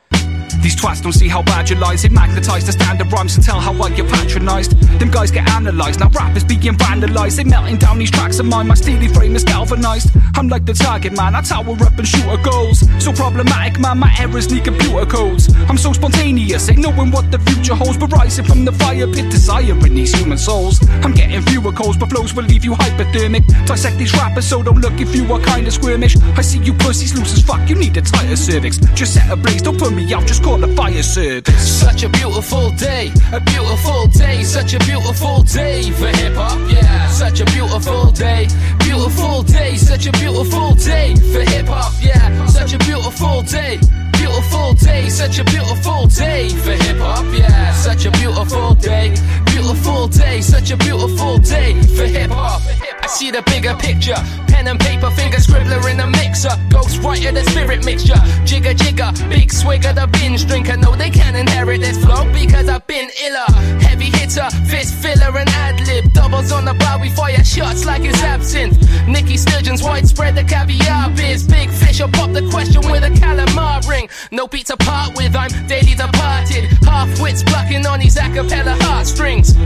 These 0.69 0.77
twats 0.77 1.01
don't 1.01 1.15
see 1.15 1.29
how 1.29 1.41
bad 1.41 1.71
you 1.71 1.77
lies. 1.77 2.03
They 2.03 2.11
magnetize 2.11 2.67
the 2.67 2.73
standard 2.73 3.11
rhymes 3.11 3.35
and 3.37 3.43
tell 3.43 3.59
how 3.59 3.73
I 3.83 3.89
get 3.89 4.07
patronized. 4.07 4.79
Them 5.01 5.11
guys 5.11 5.31
get 5.31 5.49
analyzed. 5.49 6.01
Now 6.01 6.11
rappers 6.11 6.45
being 6.45 6.61
vandalized. 6.61 7.37
They 7.37 7.45
melting 7.45 7.79
down 7.79 7.99
these 7.99 8.11
tracks 8.11 8.39
of 8.39 8.45
mine. 8.45 8.67
My 8.67 8.75
steely 8.75 9.09
frame 9.09 9.35
is 9.35 9.45
galvanized. 9.45 10.11
I'm 10.35 10.47
like 10.49 10.67
the 10.67 10.75
target 10.75 11.17
man. 11.17 11.35
I 11.35 11.41
tower 11.41 11.73
up 11.73 11.97
and 11.97 12.07
shoot 12.07 12.29
a 12.29 12.37
goals. 12.43 12.81
So 13.03 13.15
problematic, 13.15 13.81
man. 13.81 13.97
My 13.97 14.15
errors 14.21 14.53
need 14.53 14.65
computer 14.65 15.07
codes. 15.07 15.49
I'm 15.71 15.79
so 15.79 15.95
spontaneous, 15.95 16.69
ain't 16.69 16.81
knowing 16.81 17.13
what 17.13 17.33
the 17.33 17.39
future 17.39 17.75
holds. 17.75 17.97
But 17.97 18.13
rising 18.13 18.45
from 18.45 18.67
the 18.67 18.73
fire 18.73 19.07
pit, 19.07 19.31
Desire 19.31 19.73
in 19.73 19.95
these 19.95 20.13
human 20.15 20.37
souls. 20.37 20.87
I'm 21.03 21.15
getting 21.15 21.41
fewer 21.49 21.73
calls, 21.73 21.97
but 21.97 22.11
flows 22.11 22.35
will 22.35 22.45
leave 22.45 22.67
you 22.67 22.75
hypodermic. 22.75 23.47
Dissect 23.65 23.97
these 23.97 24.13
rappers, 24.13 24.47
so 24.47 24.63
don't 24.63 24.83
look 24.83 25.01
if 25.01 25.15
you 25.15 25.25
are 25.33 25.41
kinda 25.41 25.71
squirmish. 25.71 26.15
I 26.37 26.43
see 26.43 26.59
you 26.59 26.75
pussies 26.75 27.17
loose 27.17 27.33
as 27.33 27.43
fuck. 27.43 27.67
You 27.71 27.75
need 27.75 27.97
a 27.97 28.03
tighter 28.03 28.37
cervix. 28.37 28.77
Just 28.93 29.15
set 29.15 29.31
a 29.31 29.37
blaze, 29.37 29.63
don't 29.63 29.79
put 29.79 29.95
me 29.95 30.13
out. 30.13 30.27
Just 30.27 30.43
call 30.43 30.58
the 30.61 30.69
fire 30.75 31.03
service. 31.03 31.81
Such 31.81 32.03
a 32.03 32.09
beautiful 32.09 32.71
day, 32.73 33.12
a 33.33 33.41
beautiful 33.41 34.07
day, 34.09 34.43
such 34.43 34.75
a 34.75 34.79
beautiful 34.81 35.43
day 35.43 35.91
for 35.93 36.09
hip 36.09 36.35
hop, 36.35 36.59
yeah. 36.71 37.09
Such 37.09 37.41
a 37.41 37.45
beautiful 37.47 38.11
day, 38.11 38.49
beautiful 38.81 39.43
day, 39.43 39.77
such 39.77 40.07
a 40.07 40.12
beautiful 40.12 40.75
day 40.75 41.15
for 41.33 41.43
hip 41.50 41.67
hop, 41.67 41.93
yeah. 42.03 42.47
Such 42.47 42.75
a 42.75 42.79
beautiful 42.79 43.43
day. 43.43 43.79
Beautiful 44.19 44.75
day, 44.75 45.09
such 45.09 45.38
a 45.38 45.45
beautiful 45.45 46.07
day 46.09 46.49
for 46.49 46.73
hip 46.73 46.99
hop, 46.99 47.25
yeah. 47.33 47.73
Such 47.73 48.05
a 48.05 48.11
beautiful 48.11 48.75
day, 48.75 49.15
beautiful 49.47 50.09
day, 50.09 50.41
such 50.41 50.71
a 50.71 50.77
beautiful 50.77 51.38
day 51.38 51.81
for 51.97 52.05
hip 52.05 52.31
hop. 52.31 52.61
See 53.09 53.31
the 53.31 53.43
bigger 53.43 53.75
picture, 53.75 54.15
pen 54.49 54.69
and 54.69 54.79
paper, 54.79 55.11
finger 55.11 55.38
scribbler 55.38 55.81
in 55.91 55.99
a 55.99 56.07
mixer, 56.07 56.50
ghost 56.69 57.03
writer, 57.03 57.33
the 57.33 57.43
spirit 57.45 57.83
mixture, 57.85 58.21
jigger 58.45 58.75
jigger, 58.75 59.11
big 59.31 59.50
swig 59.50 59.87
of 59.87 59.97
the 59.97 60.07
binge 60.07 60.47
drinker. 60.47 60.77
No, 60.77 60.95
they 60.95 61.09
can't 61.09 61.35
inherit 61.35 61.81
this 61.81 61.97
flow 62.05 62.31
because 62.33 62.69
I've 62.69 62.87
been 62.87 63.09
iller. 63.25 63.50
Heavy 63.81 64.11
hitter, 64.12 64.49
fist 64.69 64.95
filler 64.95 65.37
and 65.37 65.49
ad 65.49 65.81
lib, 65.87 66.12
doubles 66.12 66.53
on 66.53 66.67
the 66.67 66.75
bar, 66.75 67.00
we 67.00 67.09
fire 67.09 67.43
shots 67.43 67.87
like 67.87 68.03
it's 68.03 68.23
absinthe. 68.23 68.77
Nicky 69.09 69.38
Sturgeon's 69.38 69.83
widespread 69.83 70.37
the 70.37 70.45
caviar 70.45 71.09
biz, 71.17 71.45
big 71.45 71.71
fish, 71.71 72.03
I'll 72.03 72.11
pop 72.11 72.33
the 72.33 72.47
question 72.50 72.83
with 72.93 73.05
a 73.05 73.11
calamar 73.19 73.81
ring. 73.88 74.09
No 74.31 74.47
beat 74.47 74.67
to 74.67 74.77
part 74.77 75.17
with, 75.17 75.35
I'm 75.35 75.50
daily 75.67 75.95
departed. 75.95 76.65
Half 76.85 77.21
wits 77.23 77.43
plucking 77.43 77.87
on 77.87 78.00
these 78.00 78.17
acapella 78.17 78.79
heartstrings. 78.83 79.57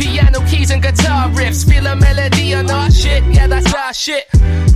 Piano 0.00 0.40
keys 0.48 0.70
and 0.70 0.82
guitar 0.82 1.28
riffs. 1.28 1.68
Feel 1.68 1.86
a 1.86 1.94
melody 1.94 2.54
and 2.54 2.70
our 2.70 2.90
shit, 2.90 3.22
yeah, 3.24 3.46
that's 3.46 3.72
our 3.74 3.92
shit. 3.92 4.26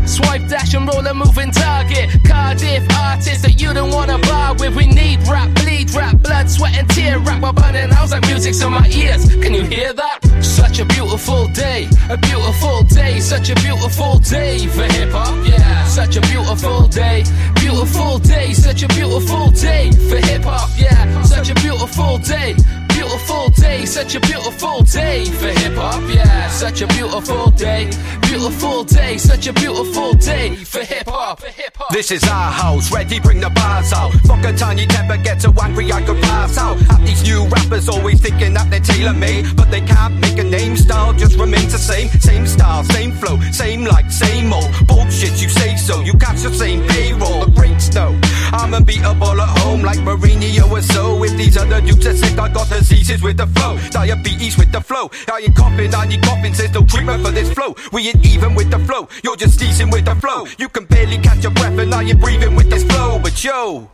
Swipe, 0.07 0.47
dash, 0.49 0.75
and 0.75 0.87
roll 0.87 1.07
a 1.07 1.14
moving 1.14 1.50
target. 1.50 2.11
Cardiff 2.26 2.85
artists 2.95 3.43
that 3.43 3.59
you 3.59 3.73
don't 3.73 3.90
wanna 3.90 4.19
bar 4.19 4.54
with. 4.54 4.76
We 4.76 4.87
need 4.87 5.26
rap, 5.26 5.50
bleed 5.54 5.93
rap, 5.95 6.19
blood, 6.19 6.50
sweat, 6.50 6.76
and 6.76 6.88
tear 6.90 7.19
rap. 7.19 7.43
We're 7.43 7.52
burning 7.52 7.90
house 7.90 8.12
like 8.12 8.26
music's 8.26 8.61
in 8.62 8.71
my 8.71 8.87
ears. 8.88 9.25
Can 9.43 9.54
you 9.54 9.64
hear 9.64 9.95
that? 9.95 10.19
Such 10.43 10.78
a 10.78 10.85
beautiful 10.85 11.49
day, 11.49 11.88
a 12.11 12.19
beautiful 12.19 12.83
day, 12.83 13.19
such 13.19 13.49
a 13.49 13.54
beautiful 13.54 14.19
day 14.19 14.66
for 14.66 14.85
hip 14.93 15.11
hop, 15.11 15.35
yeah. 15.49 15.87
Such 15.87 16.16
a 16.16 16.21
beautiful 16.21 16.87
day, 16.87 17.25
beautiful 17.54 18.19
day, 18.19 18.52
such 18.52 18.83
a 18.83 18.88
beautiful 18.88 19.50
day 19.50 19.90
for 20.09 20.19
hip 20.26 20.45
hop, 20.45 20.69
yeah. 20.76 21.23
Such 21.23 21.49
a 21.49 21.54
beautiful 21.54 22.19
day. 22.19 22.54
Beautiful 22.95 23.49
day, 23.51 23.85
such 23.85 24.15
a 24.15 24.21
beautiful 24.21 24.83
day 24.83 25.25
for 25.25 25.49
hip 25.49 25.75
hop, 25.75 26.03
yeah. 26.09 26.49
Such 26.49 26.81
a 26.83 26.87
beautiful 26.87 27.51
day, 27.51 27.91
beautiful 28.23 28.85
day, 28.85 29.19
such 29.19 29.47
a 29.47 29.53
beautiful 29.53 30.15
day 30.15 30.55
for 30.55 30.83
hip 30.85 31.09
hop. 31.09 31.43
This 31.91 32.11
is 32.11 32.23
our 32.25 32.53
house, 32.53 32.93
ready, 32.93 33.21
bring 33.21 33.41
the 33.41 33.51
bars 33.51 33.93
out. 33.93 34.13
Fuck 34.27 34.45
a 34.45 34.53
tiny 34.53 34.87
temper, 34.87 35.17
get 35.17 35.43
so 35.43 35.53
angry 35.63 35.93
I 35.93 36.03
could 36.03 36.21
pass 36.23 36.57
out. 36.57 36.79
Have 36.91 37.05
these 37.07 37.23
new 37.25 37.47
rappers 37.47 37.89
always 37.89 38.21
thinking 38.21 38.55
that 38.55 38.71
they're 38.71 38.81
tailor 38.81 39.13
made, 39.15 39.55
but 39.57 39.71
they 39.71 39.81
can't 39.81 40.15
make 40.21 40.39
a 40.39 40.45
name. 40.45 40.77
Style 40.77 41.13
just 41.13 41.37
remains 41.37 41.73
the 41.73 41.79
same. 41.79 42.09
Same 42.21 42.47
style, 42.47 42.85
same 42.85 43.13
flow, 43.13 43.39
same 43.53 43.85
like, 43.85 44.11
same 44.11 44.53
old. 44.53 44.71
Bullshit, 44.87 45.43
you 45.43 45.49
say 45.49 45.77
so. 45.77 46.01
You 46.01 46.15
got 46.15 46.41
your 46.43 46.53
same 46.53 46.87
payroll, 46.89 47.45
the 47.45 47.51
breaks 47.51 47.93
no. 47.93 48.19
I'm 48.53 48.73
unbeatable 48.75 49.41
at 49.41 49.59
home 49.59 49.83
like 49.83 49.99
Mourinho 49.99 50.71
or 50.71 50.83
so. 50.83 51.23
If 51.23 51.37
these 51.37 51.57
other 51.57 51.81
dudes 51.81 52.07
are 52.07 52.15
sick, 52.15 52.39
I 52.39 52.49
got 52.49 52.69
diseases 52.85 53.23
with 53.23 53.37
the 53.37 53.47
flow. 53.47 53.79
Diabetes 53.91 54.59
with 54.59 54.71
the 54.71 54.81
flow. 54.81 55.11
I 55.33 55.41
ain't 55.41 55.57
coughing, 55.57 55.95
I 55.95 56.07
need 56.07 56.23
coughing. 56.23 56.53
There's 56.53 56.73
no 56.73 56.85
treatment 56.85 57.25
for 57.25 57.31
this 57.31 57.50
flow. 57.53 57.75
We 57.93 58.09
ain't 58.09 58.25
even 58.26 58.55
with 58.55 58.71
the 58.71 58.79
flow. 58.81 59.09
You're 59.23 59.37
just 59.37 59.59
sneezing 59.59 59.91
with 59.91 60.05
the 60.05 60.14
flow. 60.17 60.47
You 60.59 60.69
can 60.69 60.85
barely 60.85 61.19
catch 61.19 61.43
your 61.43 61.53
breath 61.53 61.79
and 61.79 61.91
now 61.91 62.00
you're 62.00 62.19
breathing 62.19 62.55
with 62.55 62.69
this 62.71 62.85
flow. 62.85 63.19
But 63.23 63.43
yo. 63.43 63.91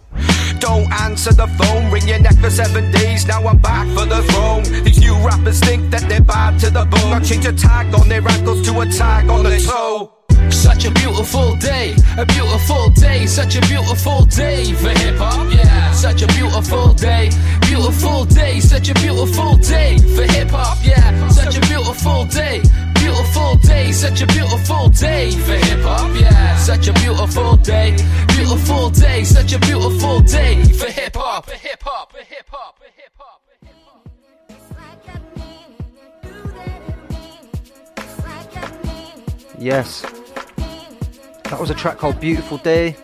Don't 0.59 0.91
answer 0.93 1.33
the 1.33 1.47
phone, 1.47 1.91
ring 1.91 2.07
your 2.07 2.19
neck 2.19 2.37
for 2.39 2.51
seven 2.51 2.91
days. 2.91 3.27
Now 3.27 3.47
I'm 3.47 3.59
back 3.59 3.87
for 3.97 4.05
the 4.05 4.23
throne. 4.25 4.65
These 4.85 5.01
new 5.01 5.15
rappers 5.25 5.61
think 5.61 5.91
that 5.91 6.09
they're 6.09 6.21
bad 6.21 6.59
to 6.61 6.71
the 6.71 6.85
bone. 6.85 7.13
I 7.13 7.21
change 7.21 7.47
a 7.47 7.53
tag 7.53 7.95
on 7.95 8.09
their 8.09 8.27
ankles 8.29 8.67
to 8.67 8.81
a 8.81 8.87
tag 8.87 9.31
on 9.31 9.45
the 9.45 9.59
toe. 9.59 10.20
Such 10.49 10.85
a 10.85 10.91
beautiful 10.93 11.57
day, 11.57 11.95
a 12.17 12.25
beautiful 12.25 12.91
day, 12.91 13.27
such 13.27 13.57
a 13.57 13.61
beautiful 13.63 14.25
day 14.25 14.73
for 14.73 14.89
hip 14.91 15.17
hop, 15.17 15.53
yeah. 15.53 15.93
Such 15.93 16.23
a 16.23 16.27
beautiful 16.29 16.95
day, 16.95 17.31
beautiful 17.63 18.25
day, 18.25 18.61
such 18.61 18.89
a 18.89 18.95
beautiful 18.95 19.57
day 19.57 19.99
for 19.99 20.25
hip 20.33 20.51
hop, 20.51 20.79
yeah. 20.83 21.29
Such 21.29 21.57
a 21.57 21.61
beautiful 21.61 22.25
day, 22.27 22.63
beautiful 22.95 23.57
day, 23.57 23.93
such 23.93 24.23
a 24.23 24.27
beautiful 24.27 24.89
day 24.89 25.31
for 25.33 25.57
hip 25.67 25.81
hop, 25.83 26.11
yeah. 26.19 26.57
Such 26.57 26.89
a 26.89 26.93
beautiful 26.95 27.57
day, 27.57 27.97
beautiful 28.29 28.91
day, 28.91 29.25
such 29.25 29.53
a 29.53 29.59
beautiful 29.59 30.21
day 30.21 30.63
for 30.65 30.91
hip 30.91 31.17
hop, 31.17 31.47
for 31.47 31.57
hip 31.57 31.83
hop, 31.83 32.13
for 32.13 32.19
hip 32.25 32.49
hop, 32.51 32.79
for 32.79 32.85
hip 32.97 33.13
hop. 33.17 33.41
Yes. 39.59 40.03
That 41.51 41.59
was 41.59 41.71
a 41.71 41.75
track 41.75 41.99
called 41.99 42.21
Beautiful 42.21 42.59
Day. 42.59 42.97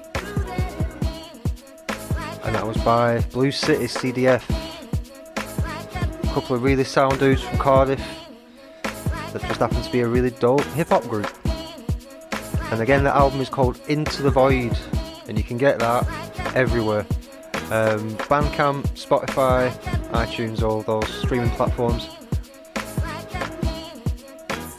And 2.45 2.55
that 2.55 2.65
was 2.65 2.77
by 2.79 3.21
Blue 3.33 3.51
City 3.51 3.87
CDF. 3.87 4.49
A 6.23 6.27
couple 6.29 6.55
of 6.55 6.63
really 6.63 6.85
sound 6.85 7.19
dudes 7.19 7.43
from 7.43 7.59
Cardiff 7.59 8.01
that 9.33 9.43
just 9.43 9.59
happen 9.59 9.83
to 9.83 9.91
be 9.91 9.99
a 9.99 10.07
really 10.07 10.31
dope 10.31 10.63
hip 10.67 10.91
hop 10.91 11.03
group. 11.09 11.29
And 12.71 12.81
again, 12.81 13.03
the 13.03 13.15
album 13.15 13.41
is 13.41 13.49
called 13.49 13.81
Into 13.89 14.23
the 14.23 14.31
Void, 14.31 14.79
and 15.27 15.37
you 15.37 15.43
can 15.43 15.59
get 15.59 15.81
that 15.81 16.07
everywhere. 16.55 17.05
Um, 17.73 18.17
Bandcamp, 18.29 18.87
Spotify, 18.91 19.73
iTunes, 20.13 20.63
all 20.63 20.83
those 20.83 21.13
streaming 21.23 21.51
platforms. 21.51 22.09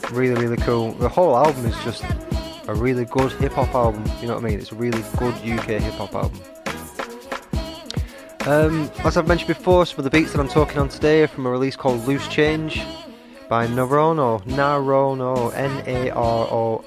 Really, 0.10 0.42
really 0.42 0.58
cool. 0.58 0.94
The 0.94 1.10
whole 1.10 1.36
album 1.36 1.66
is 1.66 1.76
just 1.84 2.06
a 2.68 2.76
really 2.76 3.06
good 3.06 3.32
hip 3.34 3.54
hop 3.54 3.74
album. 3.74 4.04
You 4.22 4.28
know 4.28 4.36
what 4.36 4.44
I 4.44 4.48
mean? 4.48 4.60
It's 4.60 4.72
a 4.72 4.76
really 4.76 5.04
good 5.18 5.34
UK 5.36 5.82
hip 5.82 5.94
hop 5.94 6.14
album. 6.14 6.42
Um, 8.48 8.90
as 9.04 9.18
I've 9.18 9.28
mentioned 9.28 9.50
before, 9.50 9.86
some 9.86 10.00
of 10.00 10.06
the 10.06 10.10
beats 10.10 10.32
that 10.32 10.40
I'm 10.40 10.48
talking 10.48 10.78
on 10.78 10.88
today 10.88 11.24
are 11.24 11.28
from 11.28 11.46
a 11.46 11.50
release 11.50 11.76
called 11.76 12.08
Loose 12.08 12.28
Change 12.30 12.82
by 13.50 13.68
Narono, 13.68 14.42
Narono, 14.44 15.54
N-A-R-O-N-O, 15.54 16.86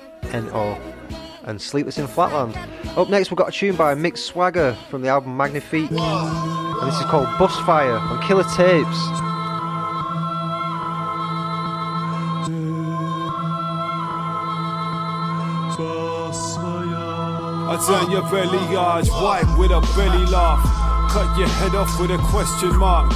and 1.45 1.61
Sleepless 1.61 1.99
in 1.99 2.07
Flatland. 2.07 2.57
Up 2.97 3.11
next, 3.11 3.31
we've 3.31 3.37
got 3.39 3.49
a 3.49 3.53
tune 3.53 3.77
by 3.77 3.95
Mick 3.95 4.17
Swagger 4.17 4.75
from 4.89 5.03
the 5.03 5.09
album 5.09 5.37
Magnifique, 5.37 5.91
and 5.91 6.89
this 6.89 6.99
is 6.99 7.05
called 7.07 7.27
Busfire 7.39 8.01
on 8.01 8.23
Killer 8.27 8.45
Tapes. 8.45 9.30
Turn 17.87 18.11
your 18.11 18.23
belly 18.31 18.75
large, 18.75 19.09
white 19.09 19.49
with 19.59 19.71
a 19.71 19.81
belly 19.97 20.27
laugh. 20.27 20.61
Cut 21.11 21.37
your 21.39 21.49
head 21.49 21.75
off 21.75 21.99
with 21.99 22.11
a 22.11 22.19
question 22.31 22.77
mark. 22.77 23.11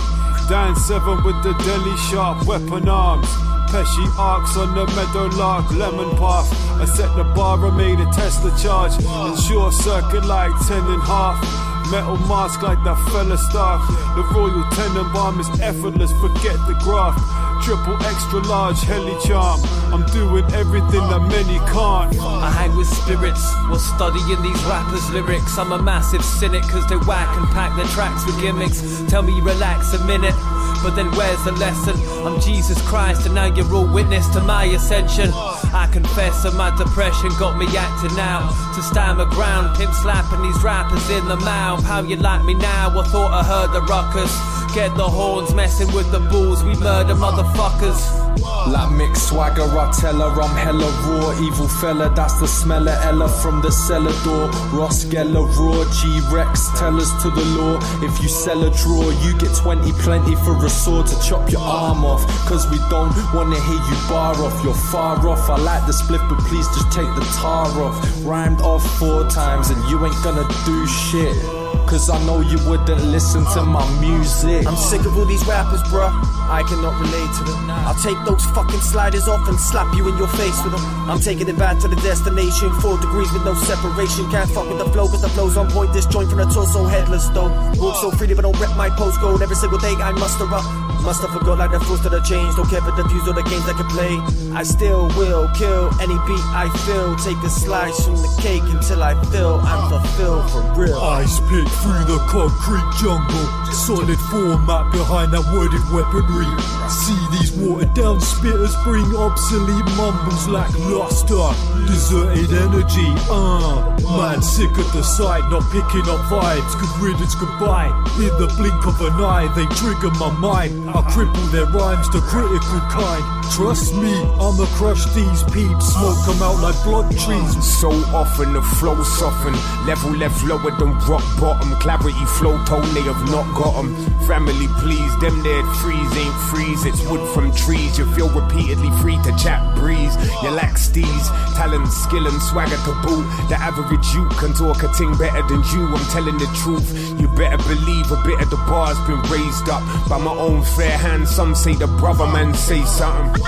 Dan 0.49 0.75
7 0.77 1.25
with 1.25 1.43
the 1.43 1.53
deli 1.65 1.97
sharp 2.09 2.47
weapon 2.47 2.89
arms. 2.89 3.27
Pesci 3.71 4.07
arcs 4.19 4.57
on 4.57 4.75
the 4.75 4.87
meadow 4.95 5.27
lark, 5.37 5.71
lemon 5.73 6.17
path. 6.17 6.49
I 6.81 6.85
set 6.85 7.15
the 7.17 7.25
bar 7.25 7.65
and 7.65 7.77
made 7.77 8.01
a 8.01 8.07
Tesla 8.13 8.57
charge. 8.59 8.93
And 9.05 9.39
short 9.39 9.75
circuit 9.75 10.25
like 10.25 10.53
10 10.67 10.79
and 10.79 11.03
half. 11.03 11.74
Metal 11.91 12.17
mask 12.27 12.63
like 12.63 12.83
that 12.85 12.97
fella 13.13 13.37
staff. 13.37 13.81
The 14.17 14.23
Royal 14.33 14.65
Tenenbaum 14.73 15.41
is 15.41 15.49
effortless, 15.61 16.13
forget 16.21 16.57
the 16.67 16.75
graft. 16.83 17.21
Triple 17.65 17.97
extra 18.05 18.41
large 18.41 18.81
heli 18.83 19.17
charm. 19.25 19.61
I'm 19.93 20.05
doing 20.13 20.45
everything 20.53 21.05
that 21.09 21.23
many 21.29 21.59
can't. 21.73 22.13
I 22.21 22.51
hang 22.51 22.77
with 22.77 22.89
spirits 22.89 23.45
while 23.69 23.79
studying 23.79 24.43
these 24.43 24.63
rappers' 24.65 25.09
lyrics. 25.11 25.57
I'm 25.57 25.73
a 25.73 25.81
massive 25.81 26.25
cynic 26.25 26.63
cause 26.65 26.87
they 26.89 26.97
whack 26.97 27.29
and 27.37 27.47
pack 27.49 27.77
their 27.77 27.87
tracks 27.87 28.27
with 28.27 28.41
gimmicks. 28.41 28.81
Tell 29.09 29.23
me 29.23 29.41
relax 29.41 29.95
a 29.95 30.05
minute. 30.05 30.35
But 30.83 30.97
then 30.97 31.11
where's 31.13 31.43
the 31.45 31.53
lesson? 31.53 31.97
I'm 32.27 32.41
Jesus 32.41 32.81
Christ 32.87 33.27
and 33.27 33.35
now 33.35 33.47
you're 33.47 33.73
all 33.75 33.87
witness 33.87 34.29
to 34.31 34.41
my 34.41 34.65
ascension. 34.65 35.31
I 35.33 35.89
confess 35.93 36.43
that 36.43 36.55
my 36.55 36.75
depression 36.77 37.31
got 37.39 37.57
me 37.57 37.67
acting 37.77 38.19
out. 38.19 38.49
To 38.75 38.83
stand 38.83 39.19
my 39.19 39.29
ground, 39.31 39.77
pimp 39.77 39.95
slapping 39.95 40.43
these 40.43 40.63
rappers 40.63 41.09
in 41.11 41.27
the 41.29 41.37
mouth. 41.37 41.85
How 41.85 42.01
you 42.01 42.17
like 42.17 42.45
me 42.45 42.55
now? 42.55 42.99
I 42.99 43.05
thought 43.05 43.33
I 43.33 43.43
heard 43.45 43.73
the 43.73 43.83
ruckus. 43.83 44.64
Get 44.75 44.97
the 44.97 45.09
horns, 45.09 45.55
messing 45.55 45.87
with 45.95 46.11
the 46.11 46.19
bulls. 46.19 46.65
We 46.65 46.75
murder 46.75 47.15
motherfuckers. 47.15 48.25
Like 48.67 48.91
Mick 48.99 49.17
Swagger, 49.17 49.63
I 49.63 49.93
tell 49.93 50.19
her 50.19 50.43
I'm 50.43 50.57
hella 50.57 50.91
raw. 51.07 51.31
Evil 51.41 51.69
fella, 51.69 52.13
that's 52.13 52.41
the 52.41 52.49
smell 52.49 52.89
of 52.89 53.05
Ella 53.05 53.29
from 53.29 53.63
the 53.63 53.71
cellar 53.71 54.13
door. 54.25 54.49
Ross 54.73 55.05
Geller, 55.05 55.47
raw 55.47 55.85
G 55.93 56.21
Rex, 56.35 56.71
tell 56.77 57.01
us 57.01 57.23
to 57.23 57.31
the 57.31 57.45
law. 57.55 57.79
If 58.03 58.21
you 58.21 58.29
sell 58.29 58.65
a 58.65 58.71
draw, 58.75 59.11
you 59.23 59.39
get 59.39 59.55
20 59.55 59.93
plenty 60.03 60.35
for 60.35 60.57
a 60.67 60.69
sword 60.69 61.07
to 61.07 61.23
chop 61.23 61.53
your 61.53 61.61
arm 61.61 62.05
off. 62.05 62.27
Cause 62.49 62.69
we 62.69 62.79
don't 62.91 63.15
wanna 63.33 63.61
hear 63.61 63.79
you 63.79 63.97
bar 64.09 64.35
off. 64.43 64.65
You're 64.65 64.75
far 64.75 65.25
off. 65.29 65.49
I 65.49 65.57
like 65.57 65.87
the 65.87 65.93
split, 65.93 66.21
but 66.29 66.41
please 66.51 66.67
just 66.75 66.91
take 66.91 67.15
the 67.15 67.25
tar 67.39 67.71
off. 67.81 67.95
Rhymed 68.25 68.61
off 68.61 68.83
four 68.99 69.23
times, 69.31 69.71
and 69.71 69.79
you 69.89 70.05
ain't 70.05 70.25
gonna 70.25 70.49
do 70.67 70.87
shit. 70.89 71.64
Cause 71.95 72.11
I 72.11 72.19
know 72.27 72.41
you 72.41 72.59
wouldn't 72.69 73.07
listen 73.07 73.47
to 73.55 73.63
my 73.63 73.87
music. 74.01 74.67
I'm 74.67 74.75
sick 74.75 75.07
of 75.07 75.17
all 75.17 75.27
these 75.27 75.47
rappers, 75.47 75.81
bruh. 75.95 76.11
I 76.51 76.67
cannot 76.67 76.99
relate 76.99 77.31
to 77.39 77.45
them. 77.47 77.71
I'll 77.71 77.95
take 78.03 78.19
those 78.27 78.45
fucking 78.51 78.81
sliders 78.81 79.29
off 79.29 79.47
and 79.47 79.55
slap 79.61 79.95
you 79.95 80.09
in 80.09 80.19
your 80.19 80.27
face 80.27 80.59
with 80.65 80.75
them. 80.75 80.83
I'm 81.09 81.21
taking 81.21 81.49
it 81.49 81.57
back 81.57 81.79
to 81.83 81.87
the 81.87 81.95
destination. 82.03 82.75
Four 82.83 82.99
degrees 82.99 83.31
with 83.33 83.45
no 83.45 83.55
separation. 83.55 84.29
Can't 84.33 84.51
fuck 84.51 84.69
with 84.69 84.79
the 84.79 84.91
flow, 84.91 85.07
cause 85.07 85.23
the 85.23 85.29
flow's 85.29 85.57
on 85.57 85.71
point. 85.71 85.93
This 85.93 86.07
joint 86.07 86.31
from 86.31 86.39
the 86.39 86.47
torso 86.47 86.85
headless 86.85 87.29
though. 87.29 87.47
Walk 87.79 87.95
so 88.03 88.11
freely, 88.11 88.35
but 88.35 88.43
don't 88.43 88.59
rep 88.59 88.77
my 88.77 88.91
postcode. 88.91 89.41
Every 89.41 89.55
single 89.55 89.79
day 89.79 89.95
I 89.95 90.11
muster 90.11 90.51
up. 90.51 90.67
Must 91.05 91.21
have 91.21 91.31
forgot 91.31 91.59
like 91.59 91.71
the 91.71 91.81
fruits 91.81 92.03
to 92.03 92.09
the 92.09 92.23
change. 92.23 92.57
Don't 92.57 92.67
care 92.67 92.81
for 92.81 92.91
the 92.91 93.05
views 93.05 93.29
or 93.29 93.35
the 93.35 93.43
games 93.45 93.69
I 93.69 93.75
can 93.77 93.87
play. 93.95 94.19
I 94.57 94.65
still 94.65 95.07
will 95.15 95.47
kill 95.55 95.93
any 96.01 96.19
beat 96.27 96.45
I 96.51 96.67
feel. 96.89 97.15
Take 97.17 97.37
a 97.45 97.51
slice 97.51 98.03
from 98.05 98.17
the 98.17 98.41
cake 98.41 98.65
until 98.73 99.03
I 99.03 99.13
feel 99.31 99.61
I'm 99.63 99.91
fulfilled 99.91 100.51
for 100.51 100.63
real. 100.75 100.99
I 100.99 101.27
spit 101.27 101.69
through 101.85 102.05
the 102.09 102.19
concrete 102.25 102.89
jungle. 102.97 103.45
Solid 103.69 104.19
format 104.33 104.91
behind 104.91 105.33
that 105.37 105.45
worded 105.53 105.85
weaponry. 105.93 106.49
See 106.89 107.21
these 107.37 107.53
watered 107.53 107.93
down 107.93 108.21
spitters 108.21 108.73
bring 108.85 109.05
obsolete 109.15 109.85
mumbles 109.93 110.49
like 110.49 110.73
luster. 110.89 111.53
Deserted 111.87 112.51
energy, 112.53 113.11
uh. 113.31 113.95
Man 114.15 114.43
sick 114.43 114.71
at 114.71 114.93
the 114.93 115.03
sight, 115.03 115.43
not 115.51 115.65
picking 115.73 116.07
up 116.07 116.21
vibes. 116.31 116.73
Good 116.79 116.95
riddance, 117.03 117.35
goodbye. 117.35 117.91
In 118.21 118.31
the 118.39 118.47
blink 118.55 118.87
of 118.87 119.01
an 119.01 119.19
eye, 119.19 119.51
they 119.57 119.67
trigger 119.75 120.13
my 120.21 120.31
mind. 120.39 120.71
I 120.91 121.03
cripple 121.11 121.51
their 121.51 121.67
rhymes, 121.67 122.07
the 122.15 122.21
critical 122.21 122.81
kind. 122.95 123.25
Trust 123.51 123.95
me, 123.97 124.15
I'ma 124.39 124.67
crush 124.79 125.03
these 125.19 125.43
peeps. 125.51 125.91
Smoke 125.99 126.21
them 126.31 126.41
out 126.47 126.63
like 126.63 126.79
blood 126.85 127.11
trees. 127.19 127.59
So 127.65 127.91
often 128.15 128.53
the 128.53 128.63
flow 128.79 129.03
soften, 129.03 129.55
level 129.87 130.15
left 130.15 130.45
lower 130.45 130.71
than 130.79 130.95
rock 131.11 131.25
bottom. 131.41 131.75
Clarity 131.83 132.25
flow 132.39 132.55
tone 132.65 132.87
they 132.95 133.03
have 133.03 133.25
not 133.35 133.51
got 133.59 133.75
them. 133.75 133.97
Family 134.31 134.69
please, 134.79 135.11
them 135.19 135.43
there 135.43 135.67
freeze 135.83 136.13
ain't 136.15 136.39
freeze. 136.53 136.85
It's 136.87 137.03
wood 137.11 137.25
from 137.35 137.51
trees. 137.57 137.99
You 137.99 138.07
feel 138.15 138.31
repeatedly 138.31 138.91
free 139.03 139.19
to 139.27 139.35
chat 139.43 139.59
breeze. 139.75 140.15
You 140.43 140.51
lack 140.55 140.79
steez, 140.79 141.27
talent, 141.59 141.74
skill 141.91 142.27
and 142.27 142.41
swagger 142.43 142.77
to 142.77 142.93
boot. 143.03 143.25
The 143.49 143.57
average 143.59 144.07
you 144.15 144.29
can 144.39 144.55
talk 144.55 144.83
a 144.83 144.89
thing 144.95 145.17
better 145.17 145.43
than 145.49 145.63
you. 145.73 145.87
I'm 145.89 146.05
telling 146.11 146.39
the 146.39 146.47
truth. 146.63 146.87
You 147.21 147.29
better 147.29 147.59
believe 147.59 148.13
a 148.13 148.23
bit 148.23 148.41
of 148.41 148.51
the 148.51 148.57
bar's 148.69 148.99
been 149.07 149.21
raised 149.31 149.69
up 149.69 149.83
by 150.09 150.19
my 150.19 150.31
own 150.33 150.63
fair 150.77 150.97
hand. 150.97 151.27
Some 151.29 151.55
say 151.55 151.75
the 151.75 151.87
brother 151.87 152.27
man 152.27 152.55
say 152.55 152.85
something. 152.85 153.43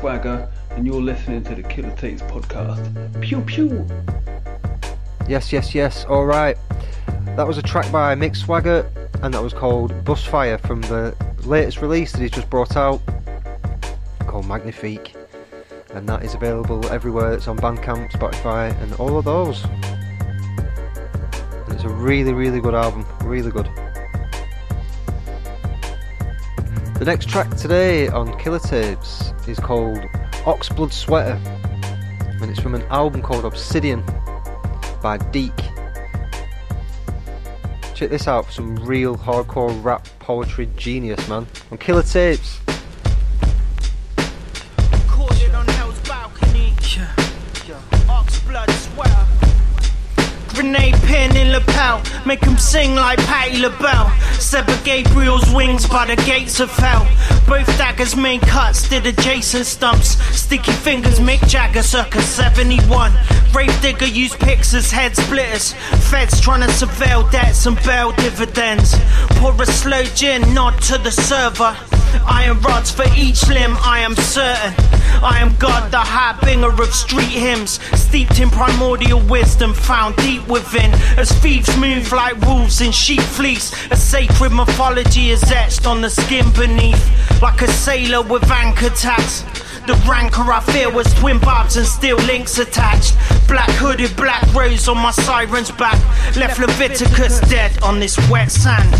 Swagger, 0.00 0.48
and 0.70 0.86
you're 0.86 1.00
listening 1.00 1.42
to 1.44 1.54
the 1.54 1.62
Killer 1.62 1.94
Tapes 1.96 2.22
podcast. 2.22 3.20
Pew 3.20 3.40
pew. 3.40 3.86
Yes, 5.28 5.52
yes, 5.52 5.74
yes. 5.74 6.04
All 6.04 6.26
right. 6.26 6.56
That 7.36 7.46
was 7.46 7.58
a 7.58 7.62
track 7.62 7.90
by 7.90 8.14
Mick 8.14 8.36
Swagger, 8.36 8.90
and 9.22 9.32
that 9.34 9.42
was 9.42 9.52
called 9.52 9.92
Busfire 10.04 10.60
from 10.66 10.82
the 10.82 11.16
latest 11.44 11.80
release 11.80 12.12
that 12.12 12.20
he's 12.20 12.30
just 12.30 12.50
brought 12.50 12.76
out, 12.76 13.00
called 14.26 14.46
Magnifique, 14.46 15.14
and 15.94 16.08
that 16.08 16.22
is 16.22 16.34
available 16.34 16.86
everywhere. 16.90 17.32
It's 17.32 17.48
on 17.48 17.56
Bandcamp, 17.56 18.10
Spotify, 18.12 18.78
and 18.82 18.92
all 18.94 19.18
of 19.18 19.24
those. 19.24 19.64
And 21.64 21.72
it's 21.72 21.84
a 21.84 21.88
really, 21.88 22.32
really 22.32 22.60
good 22.60 22.74
album. 22.74 23.06
Really 23.24 23.50
good. 23.50 23.68
The 27.06 27.12
next 27.12 27.28
track 27.28 27.56
today 27.56 28.08
on 28.08 28.36
Killer 28.36 28.58
Tapes 28.58 29.32
is 29.46 29.60
called 29.60 29.98
Oxblood 30.42 30.92
Sweater, 30.92 31.40
and 32.42 32.50
it's 32.50 32.58
from 32.58 32.74
an 32.74 32.82
album 32.90 33.22
called 33.22 33.44
Obsidian 33.44 34.02
by 35.00 35.16
Deek. 35.30 35.56
Check 37.94 38.10
this 38.10 38.26
out 38.26 38.46
for 38.46 38.50
some 38.50 38.74
real 38.84 39.16
hardcore 39.16 39.84
rap 39.84 40.08
poetry 40.18 40.68
genius, 40.76 41.28
man. 41.28 41.46
On 41.70 41.78
Killer 41.78 42.02
Tapes. 42.02 42.58
Recorded 44.90 45.54
on 45.54 45.68
Hell's 45.68 46.00
balcony. 46.00 46.72
Oxblood 48.08 48.68
sweater. 48.82 49.26
Grenade 50.48 50.95
in 51.34 51.52
lapel, 51.52 52.02
make 52.26 52.44
him 52.44 52.58
sing 52.58 52.94
like 52.94 53.18
Patti 53.20 53.58
LaBelle. 53.58 54.10
Sever 54.38 54.78
Gabriel's 54.84 55.50
wings 55.54 55.86
by 55.86 56.04
the 56.06 56.16
gates 56.22 56.60
of 56.60 56.70
hell. 56.70 57.08
Both 57.48 57.66
daggers 57.78 58.14
made 58.14 58.42
cuts, 58.42 58.88
did 58.88 59.06
adjacent 59.06 59.66
stumps. 59.66 60.18
Sticky 60.36 60.72
fingers, 60.72 61.18
Mick 61.18 61.46
Jagger, 61.48 61.82
circa 61.82 62.20
71. 62.20 63.12
Grave 63.52 63.80
digger 63.80 64.06
used 64.06 64.38
picks 64.38 64.74
as 64.74 64.90
head 64.90 65.16
splitters. 65.16 65.72
Feds 66.10 66.40
trying 66.40 66.60
to 66.60 66.68
surveil 66.68 67.30
debts 67.30 67.64
and 67.64 67.82
bail 67.84 68.12
dividends. 68.12 68.94
Pour 69.40 69.54
a 69.60 69.66
slow 69.66 70.04
gin, 70.14 70.42
nod 70.52 70.78
to 70.82 70.98
the 70.98 71.10
server. 71.10 71.74
Iron 72.26 72.60
rods 72.60 72.90
for 72.90 73.04
each 73.16 73.46
limb, 73.48 73.76
I 73.80 74.00
am 74.00 74.14
certain. 74.16 74.74
I 75.22 75.38
am 75.40 75.54
God, 75.56 75.90
the 75.90 75.98
harbinger 75.98 76.82
of 76.82 76.94
street 76.94 77.30
hymns, 77.30 77.80
steeped 77.98 78.38
in 78.38 78.50
primordial 78.50 79.20
wisdom 79.20 79.72
found 79.74 80.16
deep 80.16 80.46
within. 80.48 80.92
As 81.16 81.32
thieves 81.32 81.74
move 81.78 82.12
like 82.12 82.38
wolves 82.42 82.82
in 82.82 82.92
sheep 82.92 83.22
fleece, 83.22 83.72
a 83.90 83.96
sacred 83.96 84.52
mythology 84.52 85.30
is 85.30 85.42
etched 85.50 85.86
on 85.86 86.02
the 86.02 86.10
skin 86.10 86.52
beneath, 86.52 87.40
like 87.40 87.62
a 87.62 87.68
sailor 87.68 88.22
with 88.22 88.50
anchor 88.50 88.90
tags. 88.90 89.42
The 89.86 89.94
rancor 90.08 90.52
I 90.52 90.58
feel 90.58 90.90
was 90.90 91.06
twin 91.14 91.38
barbs 91.38 91.76
and 91.76 91.86
steel 91.86 92.16
links 92.16 92.58
attached. 92.58 93.16
Black 93.46 93.70
hooded, 93.70 94.16
black 94.16 94.42
rose 94.52 94.88
on 94.88 94.98
my 94.98 95.12
siren's 95.12 95.70
back. 95.70 95.96
Left 96.34 96.58
Leviticus 96.58 97.38
dead 97.48 97.80
on 97.84 98.00
this 98.00 98.18
wet 98.28 98.50
sand. 98.50 98.92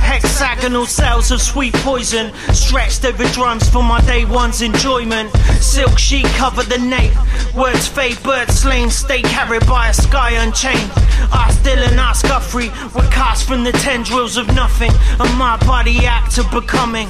Hexagonal 0.00 0.86
cells 0.86 1.30
of 1.30 1.40
sweet 1.40 1.72
poison 1.74 2.32
stretched 2.52 3.04
over 3.04 3.24
drums 3.28 3.68
for 3.70 3.84
my 3.84 4.00
day 4.00 4.24
one's 4.24 4.62
enjoyment. 4.62 5.30
Silk 5.60 5.96
sheet 5.96 6.26
covered 6.34 6.66
the 6.66 6.78
nape. 6.78 7.14
Words 7.54 7.86
fade, 7.86 8.20
birds 8.24 8.54
slain, 8.58 8.90
stay 8.90 9.22
carried 9.22 9.64
by 9.66 9.90
a 9.90 9.94
sky 9.94 10.32
unchained. 10.32 10.90
I 11.30 11.56
still 11.60 11.78
and 11.78 12.00
I 12.00 12.12
Guthrie 12.22 12.70
were 12.94 13.08
cast 13.10 13.46
from 13.46 13.62
the 13.62 13.72
tendrils 13.72 14.36
of 14.36 14.48
nothing, 14.56 14.90
and 15.20 15.38
my 15.38 15.56
body 15.58 16.04
act 16.04 16.38
of 16.38 16.50
becoming. 16.50 17.08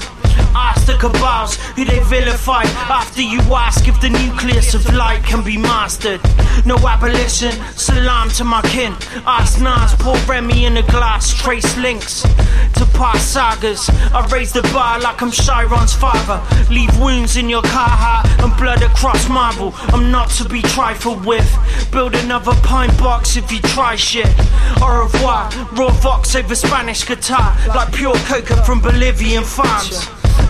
Ask 0.54 0.86
the 0.86 0.96
cabals 0.98 1.56
who 1.76 1.84
they 1.84 2.00
vilify 2.00 2.62
after 2.88 3.22
you 3.22 3.40
ask 3.54 3.88
if 3.88 4.00
the 4.00 4.10
nucleus 4.10 4.74
of 4.74 4.84
light 4.94 5.22
can 5.24 5.42
be 5.44 5.56
mastered. 5.56 6.20
No 6.66 6.76
abolition, 6.76 7.52
salam 7.76 8.28
to 8.30 8.44
my 8.44 8.62
kin. 8.62 8.94
Ask 9.26 9.60
Nas, 9.60 9.94
pour 9.98 10.16
Remy 10.28 10.66
in 10.66 10.76
a 10.76 10.82
glass, 10.82 11.32
trace 11.34 11.76
links 11.76 12.22
to 12.74 12.84
past 12.98 13.32
sagas. 13.32 13.88
I 14.12 14.26
raise 14.32 14.52
the 14.52 14.62
bar 14.74 15.00
like 15.00 15.22
I'm 15.22 15.30
Chiron's 15.30 15.94
father. 15.94 16.40
Leave 16.70 16.96
wounds 17.00 17.36
in 17.36 17.48
your 17.48 17.62
car 17.62 18.22
and 18.40 18.56
blood 18.56 18.82
across 18.82 19.28
marble. 19.28 19.72
I'm 19.94 20.10
not 20.10 20.30
to 20.30 20.48
be 20.48 20.62
trifled 20.62 21.24
with. 21.24 21.48
Build 21.90 22.14
another 22.14 22.52
pine 22.62 22.94
box 22.96 23.36
if 23.36 23.50
you 23.50 23.60
try 23.60 23.96
shit. 23.96 24.28
Au 24.80 25.02
revoir, 25.04 25.50
raw 25.72 25.90
vox 26.00 26.34
over 26.34 26.54
Spanish 26.54 27.06
guitar, 27.06 27.56
like 27.68 27.92
pure 27.92 28.14
coca 28.26 28.62
from 28.64 28.80
Bolivian 28.80 29.44
farms. 29.44 30.08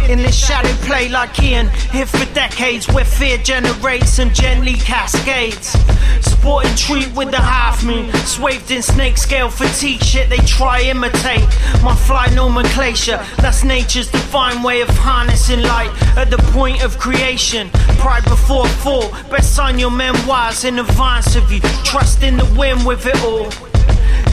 In 0.09 0.19
this 0.19 0.37
shadow 0.37 0.73
play 0.87 1.09
like 1.09 1.41
Ian, 1.43 1.69
here 1.91 2.07
for 2.07 2.25
decades 2.35 2.87
where 2.89 3.05
fear 3.05 3.39
generates 3.39 4.19
and 4.19 4.35
gently 4.35 4.75
cascades. 4.75 5.77
Sporting 6.21 6.75
treat 6.75 7.11
with 7.15 7.31
the 7.31 7.39
half 7.39 7.83
moon, 7.85 8.13
swathed 8.27 8.71
in 8.71 8.83
snake 8.83 9.17
scale 9.17 9.49
fatigue 9.49 10.03
shit 10.03 10.29
they 10.29 10.39
try 10.39 10.83
imitate. 10.83 11.49
My 11.83 11.95
fly 11.95 12.27
nomenclature, 12.35 13.25
that's 13.39 13.65
nature's 13.65 14.11
divine 14.11 14.63
way 14.63 14.81
of 14.83 14.89
harnessing 14.91 15.63
light 15.63 15.91
at 16.17 16.31
the 16.31 16.39
point 16.53 16.83
of 16.85 16.99
creation. 16.99 17.71
Pride 17.99 18.25
before 18.25 18.67
fall, 18.69 19.11
best 19.31 19.55
sign 19.55 19.79
your 19.79 19.91
memoirs 19.91 20.65
in 20.65 20.79
advance 20.79 21.37
of 21.37 21.51
you. 21.51 21.61
Trust 21.85 22.23
in 22.23 22.37
the 22.37 22.55
wind 22.57 22.85
with 22.85 23.07
it 23.07 23.17
all. 23.25 23.72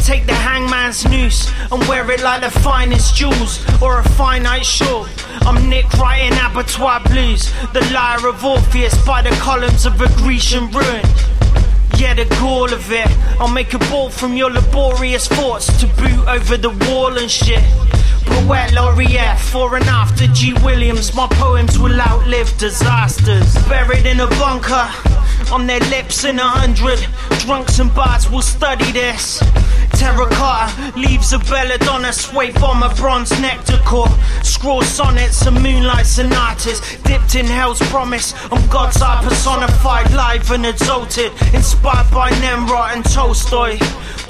Take 0.10 0.26
the 0.26 0.34
hangman's 0.34 1.08
noose 1.08 1.54
and 1.72 1.88
wear 1.88 2.10
it 2.10 2.24
like 2.24 2.42
the 2.42 2.50
finest 2.62 3.16
jewels 3.16 3.64
or 3.80 4.00
a 4.00 4.04
finite 4.18 4.66
shore. 4.66 5.06
I'm 5.42 5.70
Nick 5.70 5.88
writing 6.00 6.34
abattoir 6.34 7.02
blues, 7.04 7.54
the 7.74 7.82
lyre 7.94 8.28
of 8.28 8.44
Orpheus 8.44 8.98
by 9.06 9.22
the 9.22 9.30
columns 9.36 9.86
of 9.86 10.02
a 10.02 10.08
Grecian 10.18 10.72
ruin. 10.72 11.06
Yeah, 11.96 12.16
the 12.16 12.26
gall 12.40 12.74
of 12.74 12.92
it. 12.92 13.08
I'll 13.40 13.54
make 13.54 13.76
a 13.76 13.78
ball 13.78 14.10
from 14.10 14.36
your 14.36 14.50
laborious 14.50 15.28
thoughts 15.28 15.68
to 15.80 15.86
boot 15.86 16.28
over 16.28 16.58
the 16.58 16.72
wall 16.90 17.16
and 17.16 17.30
shit. 17.30 17.64
Poet 18.26 18.74
laureate, 18.74 19.38
for 19.38 19.76
and 19.76 19.86
after 19.86 20.26
G. 20.34 20.54
Williams, 20.64 21.14
my 21.14 21.28
poems 21.28 21.78
will 21.78 22.02
outlive 22.02 22.58
disasters. 22.58 23.54
Buried 23.68 24.08
in 24.08 24.22
a 24.22 24.28
bunker, 24.42 24.90
on 25.52 25.68
their 25.68 25.82
lips 25.82 26.24
in 26.24 26.40
a 26.40 26.48
hundred. 26.48 26.98
Drunks 27.42 27.78
and 27.78 27.94
bards 27.94 28.28
will 28.28 28.42
study 28.42 28.92
this. 28.92 29.40
Terracotta 30.00 30.98
leaves 30.98 31.34
a 31.34 31.40
belladonna, 31.40 32.14
sway 32.14 32.52
bomb 32.54 32.84
a 32.84 32.96
bronze 32.96 33.32
nectar 33.42 33.78
core. 33.80 34.08
Scroll 34.44 34.82
sonnets 34.82 35.46
and 35.46 35.62
moonlight 35.62 36.06
sonatas, 36.06 36.80
dipped 37.04 37.36
in 37.36 37.46
hell's 37.46 37.82
promise. 37.90 38.34
I'm 38.50 38.66
God's 38.70 39.02
eye 39.02 39.22
personified, 39.22 40.10
live 40.14 40.52
and 40.52 40.66
exalted, 40.66 41.34
inspired 41.54 42.10
by 42.12 42.32
Nemrod 42.40 42.96
and 42.96 43.04
Tolstoy. 43.04 43.78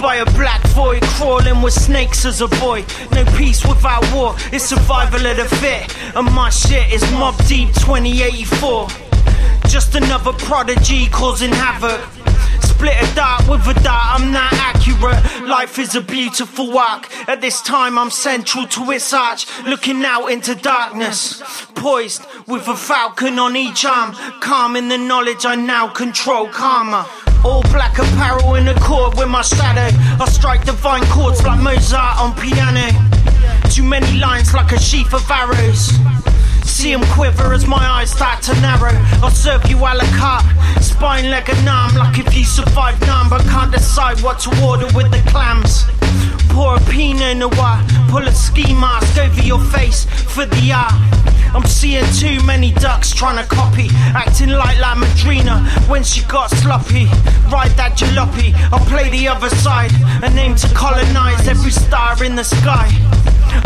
By 0.00 0.16
a 0.16 0.24
black 0.32 0.60
void, 0.74 1.02
crawling 1.02 1.62
with 1.62 1.74
snakes 1.74 2.24
as 2.24 2.40
a 2.40 2.48
boy. 2.48 2.84
No 3.12 3.24
peace 3.36 3.64
without 3.64 4.02
war, 4.12 4.34
it's 4.50 4.64
survival 4.64 5.24
of 5.24 5.36
the 5.36 5.44
fit. 5.44 5.86
And 6.16 6.34
my 6.34 6.50
shit 6.50 6.92
is 6.92 7.02
Mobb 7.14 7.36
Deep 7.46 7.68
2084. 7.74 8.88
Just 9.68 9.94
another 9.94 10.32
prodigy 10.32 11.06
causing 11.10 11.52
havoc. 11.52 12.19
Split 12.80 12.96
a 12.96 13.14
dart 13.14 13.46
with 13.46 13.66
a 13.66 13.74
dart, 13.82 14.18
I'm 14.18 14.32
not 14.32 14.50
accurate. 14.54 15.46
Life 15.46 15.78
is 15.78 15.96
a 15.96 16.00
beautiful 16.00 16.78
arc. 16.78 17.10
At 17.28 17.42
this 17.42 17.60
time, 17.60 17.98
I'm 17.98 18.10
central 18.10 18.66
to 18.68 18.90
its 18.92 19.12
arch, 19.12 19.46
looking 19.64 20.02
out 20.02 20.28
into 20.28 20.54
darkness. 20.54 21.42
Poised 21.74 22.24
with 22.46 22.66
a 22.68 22.74
falcon 22.74 23.38
on 23.38 23.54
each 23.54 23.84
arm, 23.84 24.14
calm 24.40 24.76
in 24.76 24.88
the 24.88 24.96
knowledge 24.96 25.44
I 25.44 25.56
now 25.56 25.88
control 25.88 26.48
karma. 26.48 27.06
All 27.44 27.60
black 27.64 27.98
apparel 27.98 28.54
in 28.54 28.66
accord 28.68 29.14
with 29.18 29.28
my 29.28 29.42
shadow. 29.42 29.94
I 30.18 30.26
strike 30.30 30.64
divine 30.64 31.04
chords 31.08 31.44
like 31.44 31.60
Mozart 31.60 32.18
on 32.18 32.34
piano. 32.34 32.88
Too 33.68 33.82
many 33.82 34.18
lines 34.18 34.54
like 34.54 34.72
a 34.72 34.80
sheaf 34.80 35.12
of 35.12 35.30
arrows. 35.30 35.92
See 36.70 36.92
him 36.92 37.02
quiver 37.12 37.52
as 37.52 37.66
my 37.66 37.76
eyes 37.76 38.10
start 38.10 38.42
to 38.44 38.54
narrow. 38.62 38.92
I'll 39.22 39.30
serve 39.30 39.68
you 39.68 39.76
a 39.76 39.92
la 39.92 40.06
carte, 40.16 40.46
spine 40.80 41.28
like 41.28 41.50
a 41.50 41.62
numb, 41.62 41.94
like 41.94 42.18
if 42.18 42.34
you 42.34 42.44
survive 42.44 42.98
none, 43.02 43.28
but 43.28 43.42
can't 43.42 43.70
decide 43.70 44.18
what 44.22 44.38
to 44.40 44.50
order 44.64 44.86
with 44.94 45.10
the 45.10 45.22
clams. 45.30 45.84
Pour 46.48 46.76
a 46.76 46.80
pinot 46.88 47.36
noir, 47.36 47.84
pull 48.08 48.26
a 48.26 48.32
ski 48.32 48.72
mask 48.72 49.18
over 49.18 49.42
your 49.42 49.62
face 49.66 50.06
for 50.06 50.46
the 50.46 50.72
art. 50.72 50.94
I'm 51.54 51.66
seeing 51.66 52.06
too 52.14 52.42
many 52.46 52.72
ducks 52.72 53.12
trying 53.12 53.36
to 53.36 53.54
copy, 53.54 53.88
acting 54.14 54.50
like 54.50 54.78
La 54.78 54.94
Madrina 54.94 55.60
when 55.86 56.02
she 56.02 56.22
got 56.28 56.50
sloppy. 56.50 57.06
Ride 57.52 57.74
that 57.76 57.98
jalopy, 57.98 58.54
I'll 58.72 58.86
play 58.86 59.10
the 59.10 59.28
other 59.28 59.50
side 59.50 59.92
and 60.22 60.38
aim 60.38 60.54
to 60.54 60.68
colonize 60.74 61.46
every 61.46 61.72
star 61.72 62.24
in 62.24 62.36
the 62.36 62.44
sky. 62.44 62.88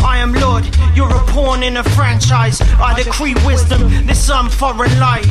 I 0.02 0.18
am 0.18 0.32
Lord, 0.32 0.64
you're 0.94 1.14
a 1.14 1.24
pawn 1.26 1.62
in 1.62 1.76
a 1.76 1.84
franchise. 1.84 2.60
I 2.78 2.93
decree 2.96 3.34
wisdom, 3.46 3.88
this 4.06 4.28
unforeign 4.28 4.98
light. 4.98 5.26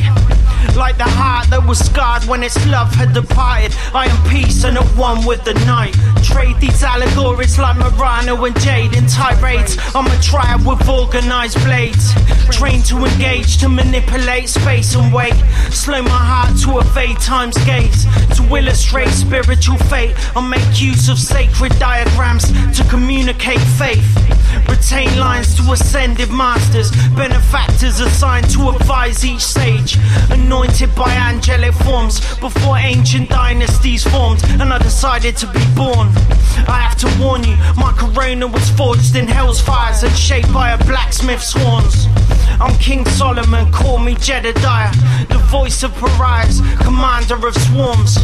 Like 0.76 0.96
the 0.96 1.04
heart 1.04 1.50
that 1.50 1.64
was 1.66 1.78
scarred 1.78 2.24
when 2.24 2.42
its 2.42 2.56
love 2.66 2.92
had 2.94 3.12
departed. 3.12 3.72
I 3.94 4.06
am 4.06 4.30
peace 4.30 4.64
and 4.64 4.76
at 4.76 4.86
one 4.96 5.24
with 5.24 5.44
the 5.44 5.54
night. 5.66 5.94
Trade 6.24 6.58
these 6.58 6.82
allegories 6.82 7.58
like 7.58 7.76
Murano 7.76 8.44
and 8.44 8.58
Jade 8.60 8.94
in 8.94 9.06
tirades. 9.06 9.76
I'm 9.94 10.06
a 10.06 10.22
triad 10.22 10.66
with 10.66 10.88
organized 10.88 11.62
blades. 11.64 12.12
Trained 12.50 12.86
to 12.86 13.04
engage, 13.04 13.58
to 13.58 13.68
manipulate 13.68 14.48
space 14.48 14.94
and 14.94 15.12
weight. 15.12 15.36
Slow 15.70 16.02
my 16.02 16.10
heart 16.10 16.58
to 16.64 16.78
evade 16.78 17.20
time's 17.20 17.56
gaze. 17.64 18.04
To 18.36 18.42
illustrate 18.56 19.10
spiritual 19.10 19.78
fate, 19.92 20.14
I 20.34 20.40
make 20.40 20.80
use 20.80 21.08
of 21.08 21.18
sacred 21.18 21.78
diagrams 21.78 22.50
to 22.76 22.84
communicate 22.88 23.60
faith. 23.78 24.06
Retain 24.68 25.18
lines 25.18 25.54
to 25.56 25.72
ascended 25.72 26.30
masters, 26.30 26.90
benefactors 27.54 28.00
assigned 28.00 28.50
to 28.50 28.68
advise 28.68 29.24
each 29.24 29.42
sage. 29.42 29.96
Anointed 30.30 30.92
by 30.94 31.10
angelic 31.12 31.72
forms 31.72 32.20
before 32.38 32.76
ancient 32.78 33.28
dynasties 33.28 34.04
formed, 34.04 34.42
and 34.60 34.72
I 34.72 34.78
decided 34.78 35.36
to 35.38 35.46
be 35.46 35.64
born. 35.76 36.08
I 36.66 36.80
have 36.82 36.96
to 36.98 37.22
warn 37.22 37.44
you, 37.44 37.56
my 37.76 37.92
corona 37.96 38.46
was 38.46 38.68
forged 38.70 39.14
in 39.16 39.28
hell's 39.28 39.60
fires 39.60 40.02
and 40.02 40.14
shaped 40.16 40.52
by 40.52 40.70
a 40.70 40.78
blacksmith's 40.84 41.52
horns. 41.52 42.06
I'm 42.60 42.76
King 42.78 43.04
Solomon, 43.06 43.70
call 43.72 43.98
me 43.98 44.14
Jedediah, 44.14 44.92
the 45.28 45.38
voice 45.50 45.82
of 45.82 45.92
pariahs, 45.94 46.60
commander 46.82 47.46
of 47.46 47.54
swarms. 47.54 48.18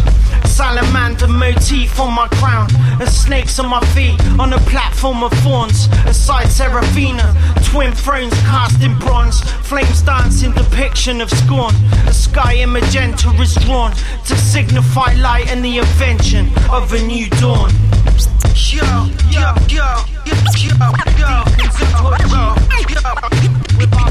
Salamander 0.44 1.28
motif 1.28 1.98
on 1.98 2.14
my 2.14 2.28
crown, 2.28 2.68
and 3.00 3.08
snakes 3.08 3.58
on 3.58 3.68
my 3.68 3.80
feet 3.86 4.20
on 4.38 4.52
a 4.52 4.58
platform 4.70 5.22
of 5.22 5.32
thorns. 5.42 5.88
Aside 6.06 6.48
Seraphina, 6.48 7.34
twin 7.64 7.92
thrones 7.92 8.34
cast 8.42 8.82
in 8.82 8.96
bronze, 8.98 9.40
flames 9.68 10.02
dancing 10.02 10.52
depiction 10.52 11.20
of 11.20 11.30
scorn. 11.30 11.74
A 12.06 12.12
sky 12.12 12.54
in 12.54 12.72
magenta 12.72 13.30
is 13.40 13.54
drawn 13.56 13.92
to 14.26 14.36
signify 14.36 15.14
light 15.14 15.48
and 15.48 15.64
the 15.64 15.78
invention 15.78 16.50
of 16.70 16.92
a 16.92 17.02
new 17.02 17.28
dawn. 17.40 17.70
She 18.54 18.78
sees 18.78 20.68
the 20.68 21.16
blood 21.18 23.59
on 23.82 23.88
my 23.88 24.10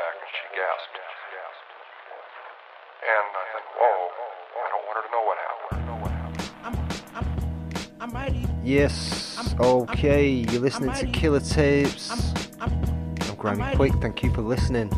And 0.00 0.28
she 0.32 0.46
gasped. 0.56 0.96
And 3.02 3.28
I 3.32 3.44
think, 3.52 3.66
whoa, 3.74 4.00
I 4.60 4.66
don't 4.70 4.84
want 4.86 4.96
her 4.96 5.04
to 5.04 5.10
know 5.10 5.24
what 5.24 5.38
happened. 5.38 5.89
Yes, 8.64 9.54
okay, 9.60 10.26
you're 10.26 10.62
listening 10.62 10.94
to 10.94 11.06
Killer 11.06 11.40
Tapes. 11.40 12.32
I'm 12.58 13.36
Grimy 13.36 13.76
Quick, 13.76 13.92
thank 14.00 14.22
you 14.22 14.32
for 14.32 14.40
listening. 14.40 14.88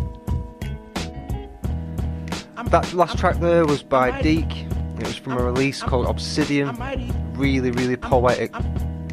That 2.66 2.94
last 2.94 3.18
track 3.18 3.40
there 3.40 3.66
was 3.66 3.82
by 3.82 4.22
Deek. 4.22 4.66
It 5.00 5.06
was 5.06 5.16
from 5.16 5.32
a 5.32 5.42
release 5.42 5.82
called 5.82 6.06
Obsidian. 6.06 6.76
Really, 7.34 7.72
really 7.72 7.96
poetic. 7.96 8.54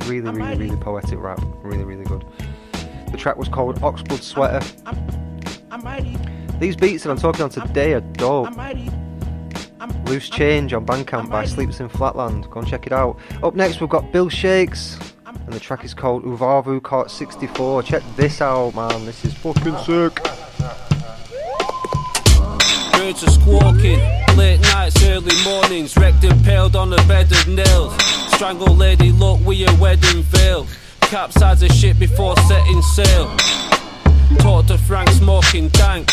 Really, 0.05 0.29
really, 0.31 0.55
really 0.55 0.77
poetic 0.77 1.19
rap. 1.19 1.41
Really, 1.63 1.83
really 1.83 2.05
good. 2.05 2.23
The 3.11 3.17
track 3.17 3.37
was 3.37 3.49
called 3.49 3.81
Oxblood 3.81 4.21
Sweater. 4.21 4.61
These 6.59 6.75
beats 6.75 7.03
that 7.03 7.09
I'm 7.09 7.17
talking 7.17 7.41
on 7.41 7.49
today 7.49 7.93
are 7.93 8.01
dope. 8.01 8.55
Loose 10.05 10.29
Change 10.29 10.73
on 10.73 10.85
Bandcamp 10.85 11.29
by 11.29 11.45
Sleeps 11.45 11.79
in 11.79 11.87
Flatland. 11.87 12.49
Go 12.49 12.59
and 12.59 12.67
check 12.67 12.85
it 12.85 12.91
out. 12.91 13.17
Up 13.43 13.55
next, 13.55 13.79
we've 13.79 13.89
got 13.89 14.11
Bill 14.11 14.27
Shakes, 14.27 14.99
and 15.25 15.53
the 15.53 15.59
track 15.59 15.85
is 15.85 15.93
called 15.93 16.23
Uvavu 16.23 16.81
Court 16.81 17.09
64. 17.09 17.83
Check 17.83 18.03
this 18.15 18.41
out, 18.41 18.75
man. 18.75 19.05
This 19.05 19.23
is 19.23 19.33
fucking 19.35 19.77
sick. 19.77 20.15
Birds 22.93 23.23
are 23.23 23.31
squawking, 23.31 23.99
late 24.35 24.59
nights, 24.61 25.01
early 25.05 25.35
mornings, 25.45 25.95
wrecked 25.95 26.23
impaled 26.23 26.75
on 26.75 26.91
a 26.91 27.07
bed 27.07 27.31
of 27.31 27.47
nails. 27.47 27.93
Strangle 28.33 28.75
lady, 28.75 29.11
look 29.11 29.39
with 29.45 29.57
your 29.57 29.73
wedding 29.77 30.23
veil. 30.23 30.67
Capsize 31.01 31.61
the 31.61 31.69
ship 31.69 31.97
before 31.97 32.35
setting 32.47 32.81
sail. 32.81 33.33
Talk 34.39 34.67
to 34.67 34.77
Frank 34.77 35.09
smoking 35.09 35.69
dank. 35.69 36.09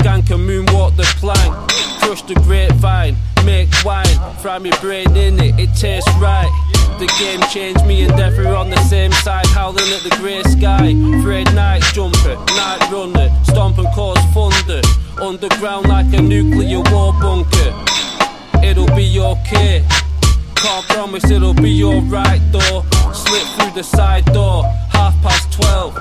Skank 0.00 0.30
and 0.30 0.48
moonwalk 0.48 0.96
the 0.96 1.02
plank. 1.20 1.52
Crush 2.00 2.22
the 2.22 2.34
grapevine, 2.46 3.16
make 3.44 3.68
wine. 3.84 4.06
Fry 4.38 4.58
me 4.58 4.70
brain 4.80 5.14
in 5.14 5.38
it, 5.38 5.60
it 5.60 5.74
tastes 5.76 6.10
right. 6.16 6.48
The 6.98 7.06
game 7.18 7.42
changed 7.52 7.84
me 7.84 8.04
and 8.04 8.16
Death 8.16 8.38
are 8.38 8.56
on 8.56 8.70
the 8.70 8.80
same 8.84 9.12
side, 9.12 9.44
howling 9.48 9.84
at 9.92 10.02
the 10.02 10.16
grey 10.16 10.42
sky. 10.44 10.94
Fred 11.22 11.54
night 11.54 11.82
jumper, 11.92 12.36
night 12.56 12.90
runner, 12.90 13.28
stomp 13.44 13.76
and 13.76 13.88
cause 13.94 14.16
thunder. 14.32 14.80
Underground 15.20 15.86
like 15.88 16.10
a 16.14 16.22
nuclear 16.22 16.80
war 16.90 17.12
bunker. 17.20 17.70
It'll 18.64 18.94
be 18.96 19.20
okay. 19.20 19.84
Can't 20.54 20.86
promise 20.86 21.30
it'll 21.30 21.52
be 21.52 21.84
alright 21.84 22.40
though. 22.52 22.84
Slip 23.12 23.46
through 23.58 23.74
the 23.74 23.84
side 23.84 24.24
door, 24.32 24.64
half 24.88 25.14
past 25.22 25.52
twelve. 25.52 25.94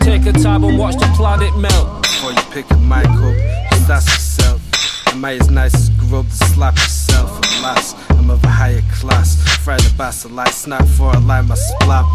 Take 0.00 0.26
a 0.26 0.32
time 0.32 0.64
and 0.64 0.78
watch 0.78 0.94
the 0.96 1.10
planet 1.16 1.56
melt. 1.56 2.02
Before 2.02 2.32
you 2.32 2.42
pick 2.50 2.70
a 2.70 2.76
mic 2.76 3.06
up, 3.06 3.36
just 3.70 3.90
ask 3.90 4.08
yourself. 4.08 4.60
Am 5.08 5.24
I 5.24 5.34
as 5.34 5.50
nice 5.50 5.74
as 5.74 5.88
grub 5.90 6.26
to 6.26 6.32
slap 6.32 6.74
yourself? 6.74 7.38
Alas, 7.58 7.94
I'm 8.10 8.30
of 8.30 8.42
a 8.44 8.48
higher 8.48 8.82
class. 8.92 9.36
Fry 9.64 9.76
the 9.76 9.94
bastard 9.96 10.32
like 10.32 10.52
snap 10.52 10.86
for 10.86 11.14
I 11.14 11.18
like 11.18 11.46
my 11.46 11.54
splap. 11.54 12.06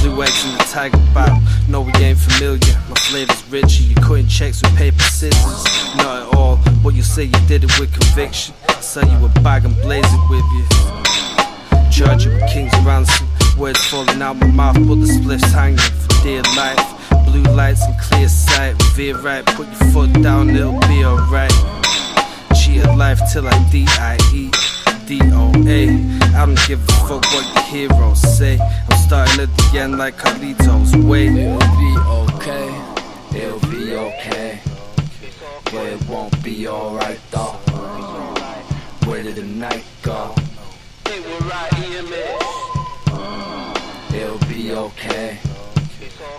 Blue 0.00 0.22
eggs 0.22 0.44
in 0.44 0.52
the 0.52 0.64
tiger 0.64 0.98
bap. 1.14 1.40
No, 1.68 1.82
we 1.82 1.92
ain't 1.94 2.18
familiar. 2.18 2.74
My 2.88 2.96
flavor's 2.96 3.44
richer. 3.50 3.82
You 3.82 3.94
cutting 3.96 4.28
checks 4.28 4.62
with 4.62 4.74
paper 4.76 5.02
scissors. 5.02 5.64
Not 5.96 6.22
at 6.22 6.34
all, 6.36 6.58
but 6.82 6.94
you 6.94 7.02
say 7.02 7.24
you 7.24 7.40
did 7.48 7.64
it 7.64 7.78
with 7.78 7.92
conviction. 7.92 8.54
I 8.68 8.80
sell 8.80 9.06
you 9.08 9.26
a 9.26 9.28
bag 9.40 9.64
and 9.64 9.74
blaze 9.82 10.04
it 10.06 10.30
with 10.30 10.44
you. 10.54 10.64
Charge 11.90 12.24
you 12.24 12.32
with 12.32 12.48
king's 12.50 12.72
ransom. 12.84 13.26
Words 13.58 13.84
falling 13.86 14.22
out 14.22 14.36
my 14.36 14.46
mouth, 14.46 14.76
but 14.76 14.96
the 14.96 15.06
spliff's 15.06 15.52
hanging 15.52 15.78
for 15.78 16.22
dear 16.22 16.42
life. 16.56 17.01
Blue 17.32 17.54
lights 17.54 17.82
and 17.86 17.98
clear 17.98 18.28
sight. 18.28 18.76
Veer 18.94 19.16
right, 19.16 19.44
put 19.46 19.66
your 19.66 19.90
foot 19.90 20.12
down, 20.22 20.50
it'll 20.50 20.78
be 20.80 21.02
alright. 21.02 21.50
Cheat 22.54 22.84
at 22.84 22.94
life 22.98 23.20
till 23.32 23.48
I 23.48 23.68
D-I-E. 23.70 24.50
D-O-A. 25.06 25.88
I 26.36 26.46
don't 26.46 26.58
give 26.68 26.86
a 26.86 26.92
fuck 27.08 27.24
what 27.32 27.46
your 27.54 27.64
heroes 27.64 28.20
say. 28.20 28.58
I'm 28.60 28.98
starting 28.98 29.40
at 29.40 29.56
the 29.56 29.78
end 29.78 29.96
like 29.96 30.16
Carlitos. 30.16 30.94
Wait. 31.02 31.32
It'll 31.34 31.58
be 31.80 31.96
okay. 32.20 32.68
It'll 33.34 33.60
be 33.70 33.94
okay. 33.96 34.60
But 35.64 35.86
it 35.86 36.08
won't 36.08 36.44
be 36.44 36.68
alright 36.68 37.20
though. 37.30 37.56
Where 39.06 39.22
did 39.22 39.36
the 39.36 39.44
night 39.44 39.84
go? 40.02 40.34
It'll 44.14 44.38
be 44.48 44.72
okay. 44.72 45.38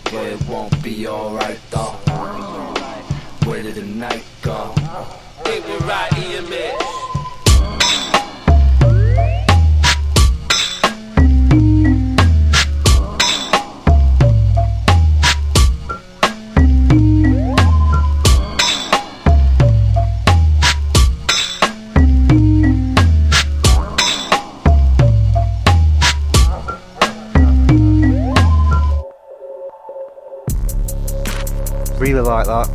But 0.06 0.26
it 0.28 0.48
won't 0.48 0.82
be 0.84 1.08
alright 1.08 1.60
though. 1.69 1.98
Where 3.46 3.62
did 3.62 3.76
the 3.76 3.84
night 3.84 4.24
go? 4.41 4.74
They 5.43 5.60
will 5.60 5.80
ride 5.80 6.13
EMS. 6.13 7.03
Really 32.04 32.20
like 32.20 32.48
that. 32.48 32.68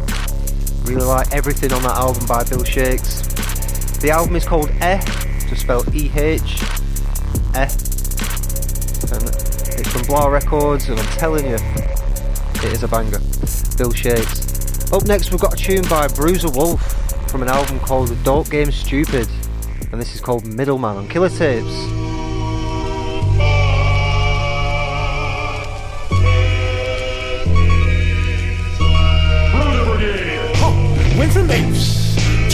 Really 0.87 1.05
like 1.05 1.35
everything 1.35 1.71
on 1.75 1.83
that 1.83 1.99
album 1.99 2.27
by 2.27 2.45
Bill 2.45 2.65
Shakes. 2.65 3.21
The 3.99 4.09
album 4.09 4.37
is 4.37 4.47
called 4.47 4.71
Eh, 4.81 5.03
just 5.51 5.61
spell 5.61 5.85
E 5.95 6.11
H. 6.17 6.63
Eh. 7.55 7.69
And 9.13 9.29
it's 9.29 9.93
from 9.93 10.03
Blah 10.07 10.29
Records, 10.29 10.89
and 10.89 10.99
I'm 10.99 11.07
telling 11.19 11.45
you, 11.45 11.57
it 11.57 12.73
is 12.73 12.85
a 12.85 12.89
banger. 12.89 13.19
Bill 13.77 13.93
Shakes. 13.93 14.91
Up 14.95 15.05
next, 15.05 15.31
we've 15.31 15.43
got 15.43 15.53
a 15.53 15.63
tune 15.63 15.87
by 15.91 16.09
Bruiser 16.09 16.49
Wolf 16.49 16.81
from 17.31 17.43
an 17.43 17.49
album 17.49 17.81
called 17.81 18.11
Dope 18.25 18.49
Game 18.49 18.73
Stupid, 18.73 19.29
and 19.93 20.01
this 20.01 20.15
is 20.15 20.23
called 20.23 20.47
Middleman 20.47 20.97
on 20.97 21.07
Killer 21.07 21.29
Tapes. 21.29 21.98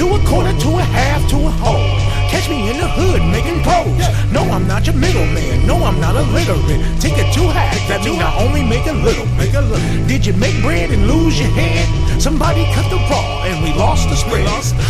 To 0.04 0.14
a 0.14 0.18
quarter 0.26 0.52
to 0.58 0.68
a 0.68 0.82
half 0.82 1.26
to 1.30 1.36
a 1.36 1.50
whole. 1.62 1.98
Catch 2.28 2.50
me 2.50 2.68
in 2.68 2.76
the 2.76 2.83
hood 2.94 3.22
making 3.30 3.62
pros. 3.62 3.90
No, 4.30 4.42
I'm 4.50 4.66
not 4.66 4.86
your 4.86 4.96
middleman. 4.96 5.66
No, 5.66 5.82
I'm 5.84 6.00
not 6.00 6.14
illiterate. 6.16 6.80
Take 7.00 7.18
it 7.18 7.28
too 7.34 7.46
high. 7.50 7.74
That 7.90 8.04
mean 8.04 8.22
I 8.22 8.30
only 8.38 8.62
make 8.62 8.86
a 8.86 8.96
little. 9.06 9.26
Make 9.36 9.54
a 9.54 9.60
little. 9.60 10.06
Did 10.06 10.24
you 10.26 10.32
make 10.34 10.56
bread 10.62 10.90
and 10.90 11.06
lose 11.06 11.38
your 11.38 11.50
head? 11.50 11.86
Somebody 12.20 12.64
cut 12.72 12.88
the 12.90 12.96
raw 13.10 13.44
and 13.44 13.62
we 13.62 13.74
lost 13.74 14.08
the 14.08 14.16
spread. 14.16 14.46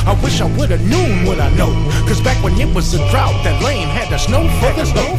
I 0.06 0.12
wish 0.22 0.40
I 0.40 0.48
would've 0.56 0.84
known 0.86 1.24
what 1.24 1.40
I 1.40 1.50
know. 1.56 1.72
Cause 2.06 2.20
back 2.20 2.42
when 2.44 2.54
it 2.60 2.72
was 2.74 2.94
a 2.94 3.00
drought, 3.10 3.34
that 3.44 3.62
lane 3.64 3.88
had 3.88 4.10
the 4.12 4.18
snow 4.18 4.44
for 4.60 4.72
the 4.76 4.84
snow. 4.84 5.16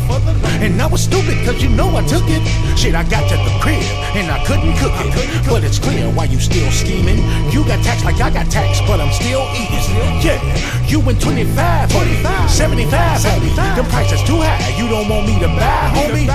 And 0.62 0.82
I 0.82 0.88
was 0.88 1.04
stupid 1.04 1.44
cause 1.46 1.62
you 1.62 1.70
know 1.70 1.90
I 1.98 2.04
took 2.06 2.24
it. 2.28 2.42
Shit, 2.78 2.96
I 2.96 3.04
got 3.04 3.28
to 3.30 3.36
the 3.36 3.54
crib 3.60 3.84
and 4.16 4.32
I 4.32 4.44
couldn't 4.46 4.78
cook 4.78 4.94
it. 5.02 5.46
But 5.50 5.64
it's 5.64 5.80
clear 5.80 6.08
why 6.12 6.26
you 6.26 6.40
still 6.40 6.72
scheming. 6.72 7.20
You 7.52 7.66
got 7.66 7.84
taxed 7.84 8.06
like 8.06 8.22
I 8.22 8.30
got 8.30 8.50
taxed, 8.52 8.84
but 8.88 9.02
I'm 9.02 9.12
still 9.12 9.44
eating. 9.54 9.76
Yeah, 10.22 10.40
you 10.88 11.00
went 11.00 11.22
25, 11.22 11.92
45, 11.92 12.50
75, 12.76 13.20
75. 13.56 13.76
Them 13.78 13.86
prices 13.86 14.22
too 14.24 14.36
high, 14.36 14.76
you 14.76 14.90
don't 14.90 15.08
want 15.08 15.26
me 15.28 15.40
to 15.40 15.48
buy, 15.48 15.96
homie. 15.96 16.28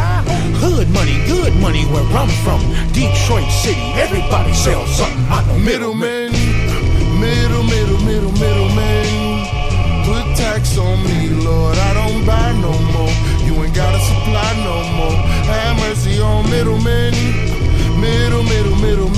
Hood 0.56 0.88
money, 0.88 1.20
good 1.28 1.54
money 1.60 1.84
where 1.92 2.04
I'm 2.16 2.32
from. 2.40 2.60
Detroit 2.96 3.50
City, 3.52 3.92
everybody 4.00 4.54
sells 4.54 4.88
something. 4.96 5.20
I 5.28 5.44
know 5.44 5.58
Middleman, 5.58 6.32
middle, 7.20 7.62
middle, 7.64 8.00
middle, 8.08 8.32
middleman. 8.40 9.44
Put 10.08 10.24
tax 10.36 10.78
on 10.78 11.04
me, 11.04 11.28
Lord. 11.28 11.76
I 11.76 11.92
don't 11.92 12.24
buy 12.24 12.52
no 12.56 12.72
more. 12.96 13.12
You 13.44 13.60
ain't 13.60 13.74
gotta 13.76 14.00
supply 14.00 14.48
no 14.64 14.80
more. 14.96 15.20
Have 15.44 15.76
mercy 15.76 16.20
on 16.20 16.48
middlemen. 16.48 17.12
Middle, 18.00 18.44
middle, 18.44 18.76
middle. 18.80 19.10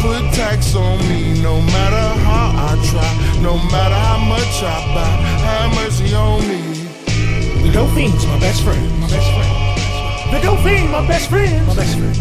Put 0.00 0.32
tax 0.34 0.74
on 0.74 0.98
me, 1.08 1.40
no 1.42 1.60
matter 1.60 2.06
how 2.22 2.52
I 2.68 2.72
try, 2.90 3.42
no 3.42 3.56
matter 3.72 3.94
how 3.94 4.18
much 4.18 4.62
I 4.62 4.76
buy. 4.94 5.12
Have 5.46 5.74
mercy 5.74 6.14
on 6.14 6.40
me. 6.46 6.60
The 7.62 7.72
Dauphine's 7.72 8.26
my 8.26 8.38
best 8.38 8.62
friend. 8.62 9.00
My 9.00 9.08
best 9.08 9.30
friend. 9.34 9.66
The 10.32 10.40
Dauphin, 10.40 10.90
my 10.90 11.06
best 11.06 11.30
friend. 11.30 11.66
My 11.66 11.74
best 11.74 11.96
friend. 11.96 12.14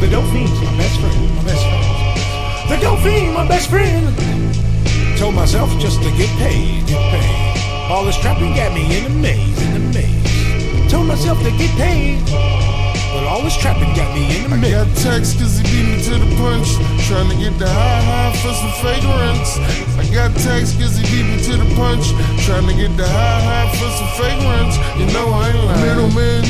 The 0.00 0.08
Dauphine's 0.08 0.60
my 0.60 0.76
best 0.76 1.00
friend. 1.00 1.36
My 1.36 1.44
best 1.44 1.64
friend. 1.66 2.70
The 2.70 2.76
Dauphin, 2.80 3.34
my 3.34 3.46
best 3.46 3.70
friend. 3.70 5.18
Told 5.18 5.34
myself 5.34 5.70
just 5.78 6.02
to 6.02 6.10
get 6.16 6.30
paid, 6.38 6.86
get 6.86 7.00
paid. 7.10 7.90
All 7.90 8.04
this 8.04 8.18
trapping 8.18 8.54
got 8.54 8.74
me 8.74 8.98
in 8.98 9.06
a 9.06 9.08
maze, 9.08 9.62
in 9.62 9.76
a 9.76 9.78
maze. 9.94 10.90
Told 10.90 11.06
myself 11.06 11.38
to 11.42 11.50
get 11.52 11.70
paid. 11.76 12.75
But 13.16 13.24
all 13.24 13.40
this 13.40 13.56
trapping 13.56 13.96
got 13.96 14.12
me 14.12 14.44
in 14.44 14.52
a 14.52 14.54
I 14.54 14.60
maze. 14.60 14.76
got 14.76 14.88
text 15.00 15.40
cause 15.40 15.56
he 15.56 15.64
beat 15.64 15.88
me 15.88 15.96
to 16.04 16.20
the 16.20 16.28
punch. 16.36 16.68
Trying 17.08 17.32
to 17.32 17.36
get 17.40 17.56
the 17.56 17.64
high 17.64 18.04
high 18.04 18.36
for 18.44 18.52
some 18.52 18.76
fragrance. 18.84 19.56
I 19.96 20.04
got 20.12 20.36
text 20.36 20.76
cause 20.76 21.00
he 21.00 21.02
beat 21.08 21.24
me 21.24 21.40
to 21.48 21.56
the 21.56 21.68
punch. 21.80 22.12
Trying 22.44 22.68
to 22.68 22.76
get 22.76 22.92
the 23.00 23.08
high 23.08 23.40
high 23.40 23.72
for 23.72 23.88
some 23.96 24.12
fragrance. 24.20 24.76
You 25.00 25.08
know 25.16 25.32
I 25.32 25.48
ain't 25.48 25.64
lying. 25.64 26.12
Middleman, 26.12 26.44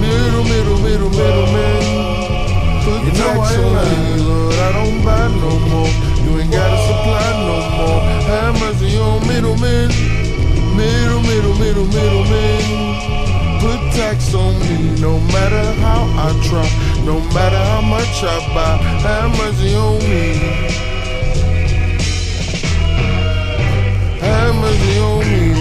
middle, 0.00 0.44
middle, 0.48 0.78
middle, 0.80 1.12
middleman. 1.12 1.84
Put 2.88 3.04
you 3.04 3.12
know 3.20 3.44
I 3.44 3.52
ain't 3.52 3.68
lying. 3.76 4.24
Lord, 4.24 4.56
I 4.56 4.68
don't 4.72 5.04
buy 5.04 5.28
no 5.36 5.52
more. 5.68 5.92
You 6.24 6.40
ain't 6.40 6.48
gotta 6.48 6.80
supply 6.88 7.28
no 7.44 7.56
more. 7.76 8.00
Have 8.32 8.56
mercy 8.56 8.96
on 8.96 9.20
middlemen. 9.28 9.92
Middle, 10.80 11.20
middle, 11.28 11.54
middle, 11.60 11.88
middleman. 11.92 13.33
Put 13.64 13.80
tax 13.92 14.34
on 14.34 14.60
me, 14.60 15.00
no 15.00 15.18
matter 15.32 15.64
how 15.80 16.02
I 16.26 16.28
try, 16.46 16.68
no 17.06 17.18
matter 17.32 17.56
how 17.56 17.80
much 17.80 18.22
I 18.22 18.36
buy. 18.54 18.76
Have 19.06 19.30
mercy 19.38 19.74
on 19.74 19.98
me. 20.10 20.26
Have 24.20 24.54
mercy 24.56 24.98
on 24.98 25.18
me. 25.30 25.53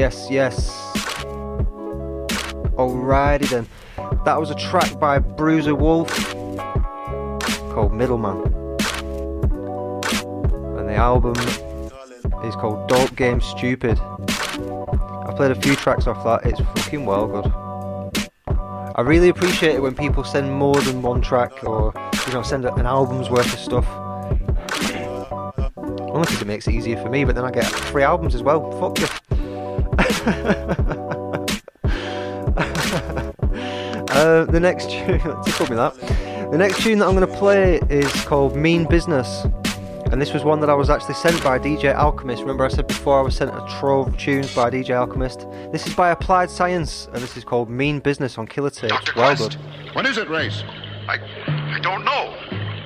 Yes, 0.00 0.28
yes. 0.30 0.70
Alrighty 2.78 3.50
then. 3.50 3.68
That 4.24 4.40
was 4.40 4.48
a 4.48 4.54
track 4.54 4.98
by 4.98 5.18
Bruiser 5.18 5.74
Wolf 5.74 6.08
called 7.74 7.92
Middleman. 7.92 8.40
And 10.78 10.88
the 10.88 10.94
album 10.94 11.34
is 12.46 12.54
called 12.56 12.88
Dope 12.88 13.14
Game 13.14 13.42
Stupid. 13.42 14.00
I've 14.00 15.36
played 15.36 15.50
a 15.50 15.60
few 15.60 15.76
tracks 15.76 16.06
off 16.06 16.24
that, 16.24 16.50
it's 16.50 16.60
fucking 16.80 17.04
well 17.04 17.26
good. 17.26 17.52
I 18.96 19.02
really 19.02 19.28
appreciate 19.28 19.74
it 19.74 19.82
when 19.82 19.94
people 19.94 20.24
send 20.24 20.50
more 20.50 20.80
than 20.80 21.02
one 21.02 21.20
track 21.20 21.62
or, 21.62 21.92
you 22.26 22.32
know, 22.32 22.40
send 22.40 22.64
an 22.64 22.86
album's 22.86 23.28
worth 23.28 23.52
of 23.52 23.58
stuff. 23.58 23.86
Only 25.76 26.22
because 26.22 26.40
it 26.40 26.46
makes 26.46 26.66
it 26.68 26.72
easier 26.72 26.96
for 26.96 27.10
me, 27.10 27.26
but 27.26 27.34
then 27.34 27.44
I 27.44 27.50
get 27.50 27.66
three 27.66 28.02
albums 28.02 28.34
as 28.34 28.42
well. 28.42 28.72
Fuck 28.80 28.98
you. 28.98 29.19
uh, 34.10 34.44
the 34.44 34.60
next 34.60 34.90
tune, 34.90 35.18
tickled 35.44 35.70
me 35.70 35.76
that. 35.76 35.94
The 36.50 36.58
next 36.58 36.82
tune 36.82 36.98
that 36.98 37.06
I'm 37.06 37.14
going 37.14 37.26
to 37.26 37.38
play 37.38 37.76
is 37.88 38.12
called 38.24 38.54
Mean 38.54 38.84
Business. 38.84 39.46
And 40.12 40.20
this 40.20 40.34
was 40.34 40.42
one 40.42 40.60
that 40.60 40.68
I 40.68 40.74
was 40.74 40.90
actually 40.90 41.14
sent 41.14 41.42
by 41.42 41.58
DJ 41.58 41.94
Alchemist. 41.94 42.42
Remember, 42.42 42.64
I 42.64 42.68
said 42.68 42.86
before 42.88 43.18
I 43.18 43.22
was 43.22 43.36
sent 43.36 43.50
a 43.50 43.64
trove 43.78 44.08
of 44.08 44.18
tunes 44.18 44.52
by 44.54 44.68
DJ 44.68 44.90
Alchemist. 44.90 45.46
This 45.70 45.86
is 45.86 45.94
by 45.94 46.10
Applied 46.10 46.50
Science, 46.50 47.06
and 47.12 47.22
this 47.22 47.36
is 47.36 47.44
called 47.44 47.70
Mean 47.70 48.00
Business 48.00 48.36
on 48.36 48.46
Killer 48.46 48.70
Tapes. 48.70 49.14
Well 49.14 49.36
good. 49.36 49.56
When 49.94 50.06
is 50.06 50.18
it, 50.18 50.28
Race? 50.28 50.64
I 51.08 51.18
I 51.46 51.78
don't 51.80 52.04
know. 52.04 52.34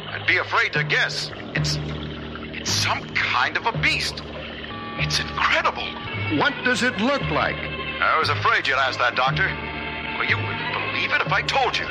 I'd 0.09 0.27
be 0.27 0.37
afraid 0.37 0.73
to 0.75 0.85
guess. 0.85 1.31
It's 1.55 1.79
it's 1.81 2.71
some 2.71 3.03
kind 3.15 3.57
of 3.57 3.67
a 3.67 3.73
beast. 3.79 4.23
It's 4.99 5.19
incredible. 5.19 5.89
What 6.39 6.53
does 6.65 6.83
it 6.83 6.97
look 6.99 7.23
like? 7.31 7.55
I 7.57 8.19
was 8.19 8.29
afraid 8.29 8.67
you'd 8.67 8.77
ask 8.77 8.99
that, 8.99 9.15
Doctor. 9.15 9.47
Well, 10.19 10.27
you 10.27 10.37
wouldn't 10.37 10.73
believe 10.75 11.13
it 11.13 11.23
if 11.23 11.33
I 11.33 11.43
told 11.43 11.79
you. 11.79 11.87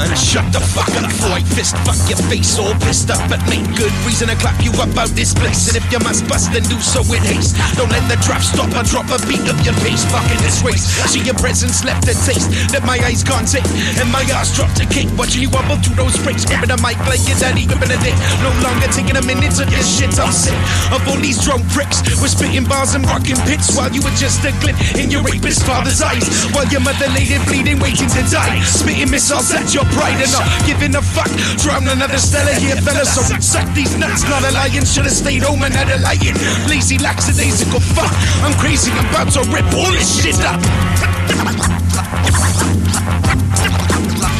Man, 0.00 0.16
shut 0.16 0.48
the 0.48 0.60
fuck 0.64 0.88
up 0.96 1.04
before 1.12 1.36
fist 1.52 1.76
fuck 1.84 2.00
your 2.08 2.16
face 2.32 2.56
all 2.56 2.72
pissed 2.80 3.12
up 3.12 3.20
at 3.28 3.42
me. 3.52 3.60
Good 3.76 3.92
reason 4.08 4.32
to 4.32 4.36
clap 4.40 4.56
you 4.64 4.72
up 4.80 4.88
out 4.96 5.12
this 5.12 5.36
place. 5.36 5.68
And 5.68 5.76
if 5.76 5.84
you 5.92 6.00
must 6.00 6.24
bust, 6.24 6.48
then 6.56 6.64
do 6.72 6.80
so 6.80 7.04
with 7.04 7.20
haste. 7.20 7.52
Don't 7.76 7.92
let 7.92 8.08
the 8.08 8.16
drop 8.24 8.40
stop 8.40 8.72
or 8.72 8.80
drop 8.88 9.12
a 9.12 9.20
beat 9.28 9.44
of 9.44 9.60
your 9.60 9.76
pace. 9.84 10.00
Fucking 10.08 10.40
this 10.40 10.64
race. 10.64 10.88
See 11.12 11.20
your 11.20 11.36
presence 11.36 11.84
left 11.84 12.08
a 12.08 12.16
taste 12.16 12.48
that 12.72 12.80
my 12.88 12.96
eyes 13.04 13.20
can't 13.20 13.44
take. 13.44 13.68
And 14.00 14.08
my 14.08 14.24
ass 14.32 14.56
dropped 14.56 14.80
a 14.80 14.88
kick. 14.88 15.12
Watching 15.20 15.44
you 15.44 15.52
wobble 15.52 15.76
through 15.84 16.00
those 16.00 16.16
breaks. 16.24 16.48
Gripping 16.48 16.72
a 16.72 16.80
mic 16.80 16.96
like 17.04 17.20
your 17.28 17.36
daddy 17.36 17.68
gripping 17.68 17.92
a 17.92 18.00
dick. 18.00 18.16
No 18.40 18.48
longer 18.64 18.88
taking 18.88 19.20
a 19.20 19.24
minute 19.28 19.52
of 19.60 19.68
this 19.68 19.84
shit. 19.84 20.16
I'm 20.16 20.32
sick 20.32 20.56
of 20.96 21.04
all 21.12 21.20
these 21.20 21.44
drone 21.44 21.64
pricks. 21.76 22.00
We're 22.16 22.32
spitting 22.32 22.64
bars 22.64 22.96
and 22.96 23.04
rocking 23.04 23.36
pits 23.44 23.76
while 23.76 23.92
you 23.92 24.00
were 24.00 24.16
just 24.16 24.40
a 24.48 24.52
glint 24.64 24.80
in 24.96 25.12
your 25.12 25.20
rapist 25.28 25.68
father's 25.68 26.00
eyes. 26.00 26.24
While 26.56 26.68
your 26.72 26.80
mother 26.80 27.10
laid 27.12 27.28
it 27.28 27.44
bleeding, 27.44 27.84
waiting 27.84 28.08
to 28.16 28.22
die. 28.32 28.64
Spitting 28.64 29.12
missiles 29.12 29.52
at 29.52 29.76
your 29.76 29.84
and 29.98 30.32
not 30.32 30.46
giving 30.66 30.94
a 30.94 31.02
fuck. 31.02 31.30
Drown 31.58 31.88
another 31.88 32.18
stellar 32.18 32.54
here, 32.54 32.76
fella. 32.76 33.04
So 33.04 33.22
suck 33.40 33.72
these 33.74 33.96
nuts, 33.96 34.24
not 34.24 34.44
a 34.44 34.52
lion. 34.52 34.84
Should've 34.84 35.12
stayed 35.12 35.42
home 35.42 35.62
and 35.62 35.74
had 35.74 35.88
a 35.88 35.98
lion. 36.02 36.34
Lazy 36.68 36.98
lackadaisical 36.98 37.80
fuck. 37.80 38.12
I'm 38.44 38.54
crazy, 38.58 38.90
I'm 38.92 39.06
about 39.10 39.32
to 39.34 39.40
rip 39.50 39.66
all 39.74 39.90
this 39.92 40.22
shit 40.22 40.40
up. 40.44 40.60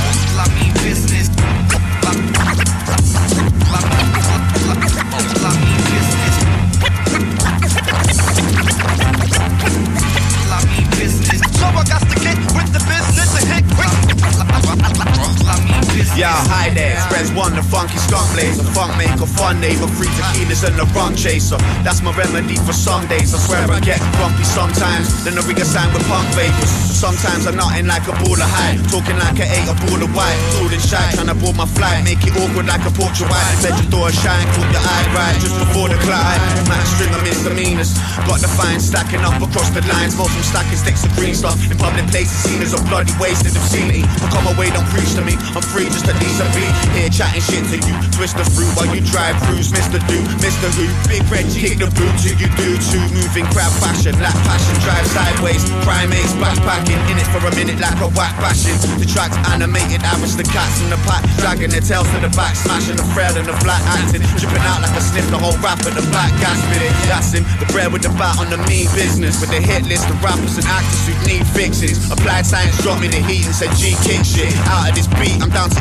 the 16.21 16.29
and. 16.29 16.47
Yo, 16.47 16.53
hi 16.53 16.68
there. 16.77 17.01
Express 17.01 17.33
1 17.33 17.41
on 17.41 17.57
the 17.57 17.64
funky 17.64 17.97
skunk 17.97 18.29
blazer. 18.37 18.64
Funk 18.77 18.93
maker, 19.01 19.25
fun 19.25 19.61
neighbor, 19.61 19.89
free 19.89 20.11
tequilas 20.12 20.62
and 20.68 20.77
the 20.77 20.85
rum 20.93 21.16
chaser. 21.16 21.57
That's 21.81 22.03
my 22.03 22.12
remedy 22.12 22.57
for 22.61 22.73
some 22.73 23.09
days. 23.09 23.33
I 23.33 23.39
swear 23.41 23.64
I 23.64 23.81
get 23.81 24.01
grumpy 24.21 24.45
sometimes. 24.45 25.25
Then 25.25 25.39
I 25.39 25.43
ring 25.49 25.61
a 25.61 25.64
sign 25.64 25.89
with 25.97 26.05
punk 26.07 26.29
vapors. 26.37 26.68
Sometimes 27.01 27.49
I'm 27.49 27.57
nothing 27.57 27.89
like 27.89 28.05
a 28.05 28.14
ball 28.21 28.37
of 28.37 28.51
high. 28.53 28.77
Talking 28.93 29.16
like 29.16 29.41
I 29.41 29.49
ate 29.49 29.68
a 29.68 29.77
ball 29.89 30.01
of 30.05 30.12
white. 30.12 30.37
Tooling 30.61 30.85
shy, 30.85 31.01
trying 31.16 31.33
to 31.33 31.37
board 31.41 31.57
my 31.57 31.64
flight. 31.64 32.05
Make 32.05 32.21
it 32.29 32.37
awkward 32.37 32.68
like 32.68 32.85
a 32.85 32.93
portrait 32.93 33.25
white. 33.33 33.57
Let 33.64 33.81
your 33.81 33.89
door 33.89 34.12
shine, 34.12 34.45
put 34.53 34.68
your 34.68 34.85
eye 34.85 35.07
right 35.16 35.37
just 35.41 35.57
before 35.57 35.89
the 35.89 35.97
climb. 36.05 36.41
Match 36.68 36.89
string 37.01 37.12
of 37.16 37.25
misdemeanors. 37.25 37.97
Got 38.29 38.45
the 38.45 38.51
fine 38.53 38.81
stacking 38.81 39.25
up 39.25 39.41
across 39.41 39.73
the 39.73 39.81
lines. 39.89 40.12
Most 40.21 40.37
from 40.37 40.45
stacking 40.45 40.77
sticks 40.77 41.03
of 41.09 41.12
green 41.16 41.33
stuff. 41.33 41.57
In 41.64 41.77
public 41.81 42.05
places, 42.12 42.37
seen 42.45 42.61
as 42.61 42.77
a 42.77 42.81
bloody 42.93 43.16
wasted 43.16 43.57
of 43.57 43.64
scenery. 43.64 44.05
But 44.21 44.29
come 44.29 44.47
away, 44.53 44.68
don't 44.68 44.87
preach 44.93 45.16
to 45.16 45.25
me. 45.25 45.41
I'm 45.57 45.64
free 45.64 45.89
just 45.89 46.10
a 46.17 46.47
beat. 46.57 46.73
Here 46.97 47.11
chatting 47.13 47.45
shit 47.45 47.65
to 47.71 47.77
you. 47.77 47.95
Twist 48.17 48.37
the 48.37 48.47
fruit 48.49 48.73
while 48.75 48.89
you 48.89 49.05
drive 49.05 49.37
cruise. 49.47 49.71
Mr. 49.71 50.01
Do, 50.09 50.19
Mr. 50.41 50.73
Who. 50.75 50.89
Big 51.07 51.23
Red, 51.31 51.47
kick 51.53 51.79
the 51.79 51.89
boot 51.93 52.15
till 52.19 52.37
you 52.41 52.49
do 52.57 52.75
too. 52.91 53.03
Moving 53.15 53.47
crowd 53.53 53.73
fashion, 53.79 54.17
like 54.19 54.35
passion. 54.49 54.75
Drive 54.83 55.07
sideways. 55.07 55.63
Primates, 55.85 56.33
backpacking. 56.41 56.99
In 57.11 57.17
it 57.21 57.29
for 57.31 57.43
a 57.45 57.53
minute 57.55 57.79
like 57.79 57.99
a 58.01 58.09
whack 58.17 58.35
bashing. 58.41 58.77
The 58.99 59.07
track's 59.07 59.37
animated. 59.53 60.03
Average 60.03 60.41
the 60.41 60.47
cats 60.49 60.81
in 60.83 60.91
the 60.91 60.99
pack. 61.07 61.23
Dragging 61.39 61.71
their 61.71 61.85
tails 61.85 62.09
to 62.11 62.19
the 62.19 62.33
back. 62.35 62.57
Smashing 62.57 62.97
the 62.97 63.07
frail 63.13 63.37
and 63.37 63.47
the 63.47 63.57
flat 63.61 63.83
acting. 63.87 64.25
Dripping 64.41 64.65
out 64.67 64.81
like 64.83 64.95
a 64.97 65.03
sniff. 65.03 65.29
The 65.31 65.39
whole 65.39 65.57
rap 65.61 65.79
at 65.85 65.95
the 65.95 66.05
back. 66.11 66.33
Gas 66.41 66.59
with 66.73 66.83
it. 66.83 66.95
That's 67.07 67.33
him. 67.37 67.45
The 67.61 67.69
bread 67.71 67.93
with 67.93 68.03
the 68.03 68.13
bat 68.17 68.41
on 68.41 68.49
the 68.51 68.59
mean 68.67 68.89
business. 68.97 69.41
With 69.41 69.51
the 69.51 69.61
hit 69.61 69.85
list 69.87 70.09
of 70.09 70.19
rappers 70.25 70.57
and 70.57 70.67
actors 70.67 71.07
who 71.07 71.15
need 71.29 71.47
fixes. 71.53 72.11
Applied 72.11 72.47
science 72.47 72.77
dropped 72.83 73.01
me 73.01 73.09
the 73.09 73.23
heat 73.29 73.47
and 73.47 73.55
said 73.55 73.71
G 73.77 73.95
kick 74.03 74.25
shit. 74.25 74.51
Out 74.67 74.91
of 74.91 74.95
this 74.95 75.07
beat, 75.21 75.39
I'm 75.43 75.51
down 75.51 75.71
to 75.71 75.81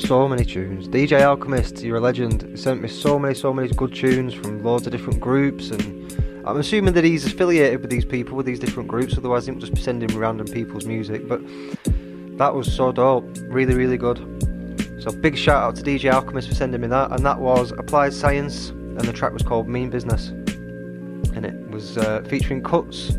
many 0.11 0.43
tunes. 0.43 0.89
DJ 0.89 1.21
Alchemist, 1.21 1.81
you're 1.83 1.95
a 1.95 2.01
legend. 2.01 2.59
Sent 2.59 2.81
me 2.81 2.89
so 2.89 3.17
many, 3.17 3.33
so 3.33 3.53
many 3.53 3.69
good 3.69 3.95
tunes 3.95 4.33
from 4.33 4.61
loads 4.61 4.85
of 4.85 4.91
different 4.91 5.21
groups, 5.21 5.71
and 5.71 6.11
I'm 6.45 6.57
assuming 6.57 6.93
that 6.95 7.05
he's 7.05 7.25
affiliated 7.25 7.79
with 7.79 7.89
these 7.89 8.03
people, 8.03 8.35
with 8.35 8.45
these 8.45 8.59
different 8.59 8.89
groups. 8.89 9.17
Otherwise, 9.17 9.45
he 9.45 9.51
wouldn't 9.51 9.61
just 9.61 9.73
be 9.73 9.81
sending 9.81 10.09
me 10.09 10.15
random 10.15 10.47
people's 10.47 10.85
music. 10.85 11.29
But 11.29 11.39
that 12.37 12.53
was 12.53 12.69
so 12.73 12.91
dope, 12.91 13.25
really, 13.43 13.73
really 13.73 13.95
good. 13.95 14.17
So 15.01 15.11
big 15.11 15.37
shout 15.37 15.63
out 15.63 15.75
to 15.77 15.81
DJ 15.81 16.11
Alchemist 16.11 16.49
for 16.49 16.55
sending 16.55 16.81
me 16.81 16.87
that, 16.87 17.11
and 17.11 17.25
that 17.25 17.39
was 17.39 17.71
Applied 17.71 18.13
Science, 18.13 18.69
and 18.69 18.99
the 18.99 19.13
track 19.13 19.31
was 19.31 19.43
called 19.43 19.69
Mean 19.69 19.89
Business, 19.89 20.27
and 20.27 21.45
it 21.45 21.69
was 21.69 21.97
uh, 21.97 22.21
featuring 22.27 22.61
cuts 22.61 23.11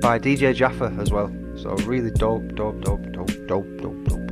by 0.00 0.18
DJ 0.18 0.54
Jaffa 0.54 0.96
as 0.98 1.10
well. 1.10 1.30
So 1.56 1.74
really 1.84 2.10
dope, 2.10 2.54
dope, 2.54 2.80
dope, 2.80 3.12
dope, 3.12 3.46
dope, 3.46 3.76
dope, 3.76 4.04
dope. 4.04 4.31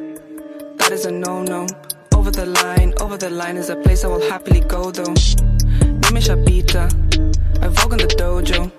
that 0.91 0.99
is 0.99 1.05
a 1.05 1.11
no 1.11 1.41
no 1.41 1.65
over 2.15 2.31
the 2.31 2.45
line 2.45 2.93
over 2.99 3.15
the 3.17 3.29
line 3.29 3.55
is 3.55 3.69
a 3.69 3.75
place 3.77 4.03
i 4.03 4.07
will 4.07 4.21
happily 4.29 4.59
go 4.61 4.91
though. 4.91 5.13
Nimeshapita 6.03 6.83
i 7.63 7.67
vogue 7.69 7.93
in 7.93 7.99
the 7.99 8.07
dojo. 8.17 8.69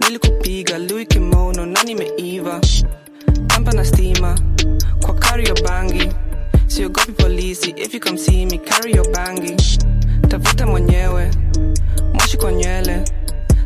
Nilikupiga 0.00 0.78
lui 0.88 1.04
kimono 1.06 1.66
na 1.66 1.82
nimeiva 1.82 2.60
tampa 3.48 3.72
na 3.72 3.84
stima. 3.84 4.38
Kwa 5.00 5.14
kario 5.14 5.54
bangi. 5.64 6.08
Siogopi 6.68 7.12
polisi 7.12 7.74
if 7.76 7.92
you 7.92 7.98
come 8.00 8.16
see 8.16 8.46
me 8.46 8.58
carry 8.58 8.92
your 8.92 9.06
bangi. 9.12 9.56
Tafuta 10.28 10.66
mwenyewe. 10.66 11.30
Moshi 12.14 12.36
kwa 12.36 12.52
nywele 12.52 13.04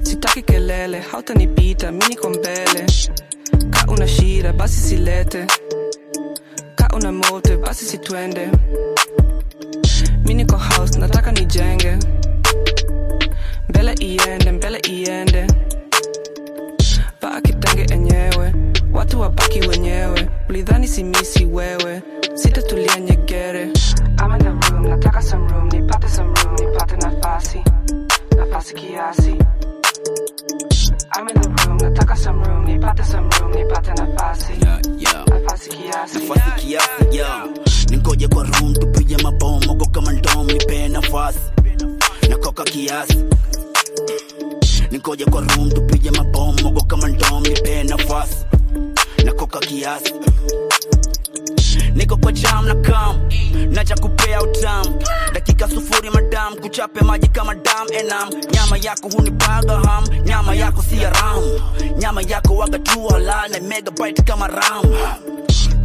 sitaki 0.03 0.43
kelele. 0.43 1.01
Hautanipita 1.01 1.93
mi 1.93 2.07
niko 2.09 2.31
mbele. 2.31 2.87
Ka 3.71 3.87
una 3.89 4.09
shida 4.09 4.53
basi 4.53 4.81
silete 4.81 5.47
una 6.97 7.13
motive 7.13 7.57
basi 7.57 7.85
sitwende 7.85 8.51
mi 10.25 10.35
niko 10.35 10.57
house 10.57 10.99
nataka 10.99 11.33
nijenge. 11.33 11.99
Mbele 13.69 13.93
iende 13.93 14.53
mbele 14.53 14.79
iende. 14.79 15.47
Paa 17.21 17.41
kitenge 17.41 17.95
enyewe 17.95 18.55
watu 18.93 19.21
wabaki 19.21 19.61
wenyewe. 19.69 20.29
Ulidhani 20.49 20.89
simisi 20.89 21.45
wewe 21.45 22.03
sitatulia 22.35 23.01
nyegere. 23.01 23.69
Nafasi. 27.03 27.63
Nafasi 28.37 28.75
kiasi. 28.75 29.37
I'm 31.19 31.29
in 31.29 31.35
the 31.41 31.49
room, 31.49 31.66
nataka 31.97 32.17
some 32.17 32.43
room, 32.43 32.67
nipate 32.67 33.05
some 33.05 33.29
room, 33.31 33.53
nipate 33.53 33.93
nafasi. 33.95 34.53
Nafasi 35.27 35.71
kiasi. 35.71 36.19
Nafasi 36.19 36.51
kiasi 36.67 37.17
ya 37.19 37.47
ningoje 37.91 38.29
kwa 38.29 38.45
room 38.45 38.75
tupige 38.75 39.17
mabomo 39.17 39.75
kwa 39.75 39.87
kama 39.89 40.13
ndom 40.13 40.47
nipe 40.47 40.89
nafasi. 40.89 41.39
Nakoka 42.29 42.65
kiasi. 42.65 43.17
Ningoje 44.91 45.25
kwa 45.25 45.41
room 45.41 45.71
tupige 45.71 46.11
mabomo 46.11 46.71
kwa 46.73 46.85
kama 46.85 47.09
ndom 47.09 47.43
nipe 47.43 47.83
nafasi. 47.85 48.37
Nakoka 49.25 49.59
kiasi 49.59 50.15
niko 51.97 52.17
kwa 52.17 52.33
jam 52.33 52.67
na 52.67 52.75
kam 52.75 53.21
naja 53.71 53.95
kupea 53.97 54.43
utamu. 54.43 55.03
Dakika 55.33 55.69
sufuri 55.69 56.11
madam. 56.11 56.55
Kuchape 56.57 57.01
maji 57.01 57.29
kama 57.29 57.55
dam 57.55 57.87
enam. 58.01 58.29
Nyama 58.53 58.77
yako 58.83 59.09
hunipaga 59.09 59.75
ham. 59.77 60.05
Nyama 60.25 60.55
yako 60.55 60.83
si 60.83 60.97
ram. 60.97 61.43
Nyama 61.99 62.23
yako 62.23 62.55
waga 62.57 62.79
tu 62.79 63.09
halal 63.09 63.51
na 63.51 63.61
megabyte 63.61 64.23
kama 64.23 64.47
ram 64.47 64.85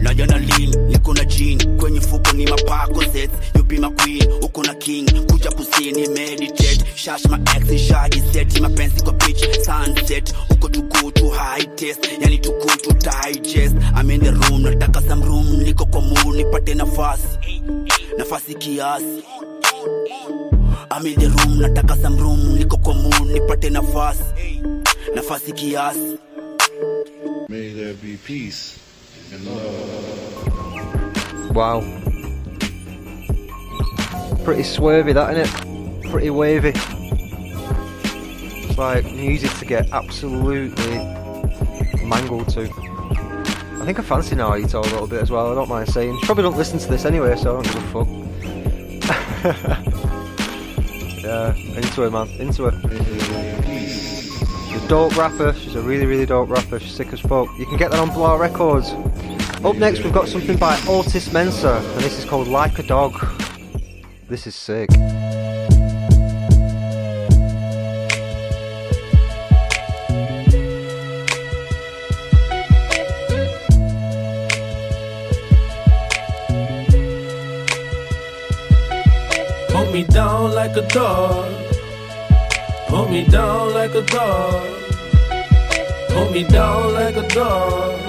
naja 0.01 0.25
na 0.27 0.37
lean 0.37 0.69
niko 0.89 1.13
na 1.13 1.25
jean 1.25 1.77
kwenye 1.77 2.01
fuko 2.01 2.31
ni 2.33 2.45
mapako 2.45 3.03
sets. 3.13 3.33
You 3.55 3.63
be 3.63 3.79
my 3.79 3.89
queen 3.89 4.21
uko 4.41 4.63
na 4.63 4.73
king. 4.75 5.05
Kuja 5.27 5.51
kusini 5.51 6.07
meditate. 6.07 6.85
Shash 6.95 7.25
my 7.25 7.37
ex 7.55 7.81
shaji 7.87 8.21
set. 8.33 8.59
Mapenzi 8.61 9.03
kwa 9.03 9.13
beach 9.13 9.43
sunset. 9.65 10.33
Uko 10.49 10.69
too 10.69 10.81
good 10.83 11.19
high 11.33 11.65
test 11.75 12.03
yani 12.21 12.37
too 12.41 12.51
to 12.83 12.93
digest. 12.93 13.75
I'm 13.95 14.09
in 14.11 14.19
the 14.21 14.31
room 14.31 14.63
nataka 14.63 15.01
some 15.07 15.21
room. 15.23 15.45
Niko 15.63 15.85
kwa 15.85 16.01
mood 16.01 16.35
nipate 16.35 16.73
nafasi. 16.75 17.61
Nafasi 18.17 18.55
kiasi. 18.55 19.23
I'm 20.91 21.05
in 21.07 21.19
the 21.19 21.29
room 21.29 21.59
nataka 21.61 21.95
some 22.01 22.17
room. 22.17 22.57
Niko 22.57 22.77
kwa 22.77 22.93
mood 22.93 23.29
nipate 23.33 23.69
nafasi. 23.69 24.23
Nafasi 25.15 25.51
kiasi. 25.53 26.17
May 27.49 27.73
there 27.73 27.93
be 27.93 28.17
peace. 28.25 28.77
Wow. 31.53 31.79
Pretty 34.43 34.63
swervy, 34.63 35.13
that 35.13 35.33
innit? 35.33 36.11
Pretty 36.11 36.29
wavy. 36.29 36.73
It's 38.67 38.77
like 38.77 39.05
music 39.05 39.53
to 39.59 39.65
get 39.65 39.89
absolutely 39.91 40.97
mangled 42.05 42.49
to. 42.49 42.63
I 42.63 43.85
think 43.85 43.99
I 43.99 44.01
fancy 44.01 44.35
Naito 44.35 44.73
a 44.73 44.81
little 44.81 45.07
bit 45.07 45.21
as 45.21 45.31
well, 45.31 45.49
I 45.49 45.55
don't 45.55 45.69
mind 45.69 45.87
saying. 45.87 46.19
She 46.19 46.25
probably 46.25 46.43
don't 46.43 46.57
listen 46.57 46.77
to 46.79 46.89
this 46.89 47.05
anyway, 47.05 47.37
so 47.37 47.57
I 47.57 47.61
don't 47.61 47.73
give 47.73 47.75
a 47.75 47.87
fuck. 47.93 48.07
yeah, 51.23 51.55
into 51.55 52.01
her, 52.01 52.11
man. 52.11 52.27
Into 52.37 52.69
her. 52.69 53.47
The 54.73 54.87
dope 54.87 55.17
rapper. 55.17 55.53
She's 55.53 55.75
a 55.75 55.81
really, 55.81 56.05
really 56.05 56.25
dope 56.25 56.49
rapper. 56.49 56.79
She's 56.79 56.93
sick 56.93 57.11
as 57.13 57.19
fuck. 57.19 57.47
You 57.57 57.65
can 57.65 57.77
get 57.77 57.91
that 57.91 57.99
on 57.99 58.09
Blah 58.09 58.35
Records. 58.35 58.91
Up 59.63 59.75
next, 59.75 60.03
we've 60.03 60.13
got 60.13 60.27
something 60.27 60.57
by 60.57 60.75
Otis 60.87 61.29
Mensah, 61.29 61.79
and 61.93 62.01
this 62.01 62.17
is 62.17 62.25
called 62.25 62.47
Like 62.47 62.79
a 62.79 62.83
Dog. 62.83 63.13
This 64.27 64.47
is 64.47 64.55
sick. 64.55 64.89
me 79.91 80.03
down 80.03 80.53
like 80.53 80.75
a 80.77 80.87
dog. 80.87 81.60
Me 83.11 83.25
down 83.25 83.73
like 83.73 83.93
a 83.93 84.01
dog. 84.03 84.63
Put 86.07 86.31
me 86.31 86.45
down 86.45 86.93
like 86.93 87.17
a 87.17 87.27
dog. 87.27 88.00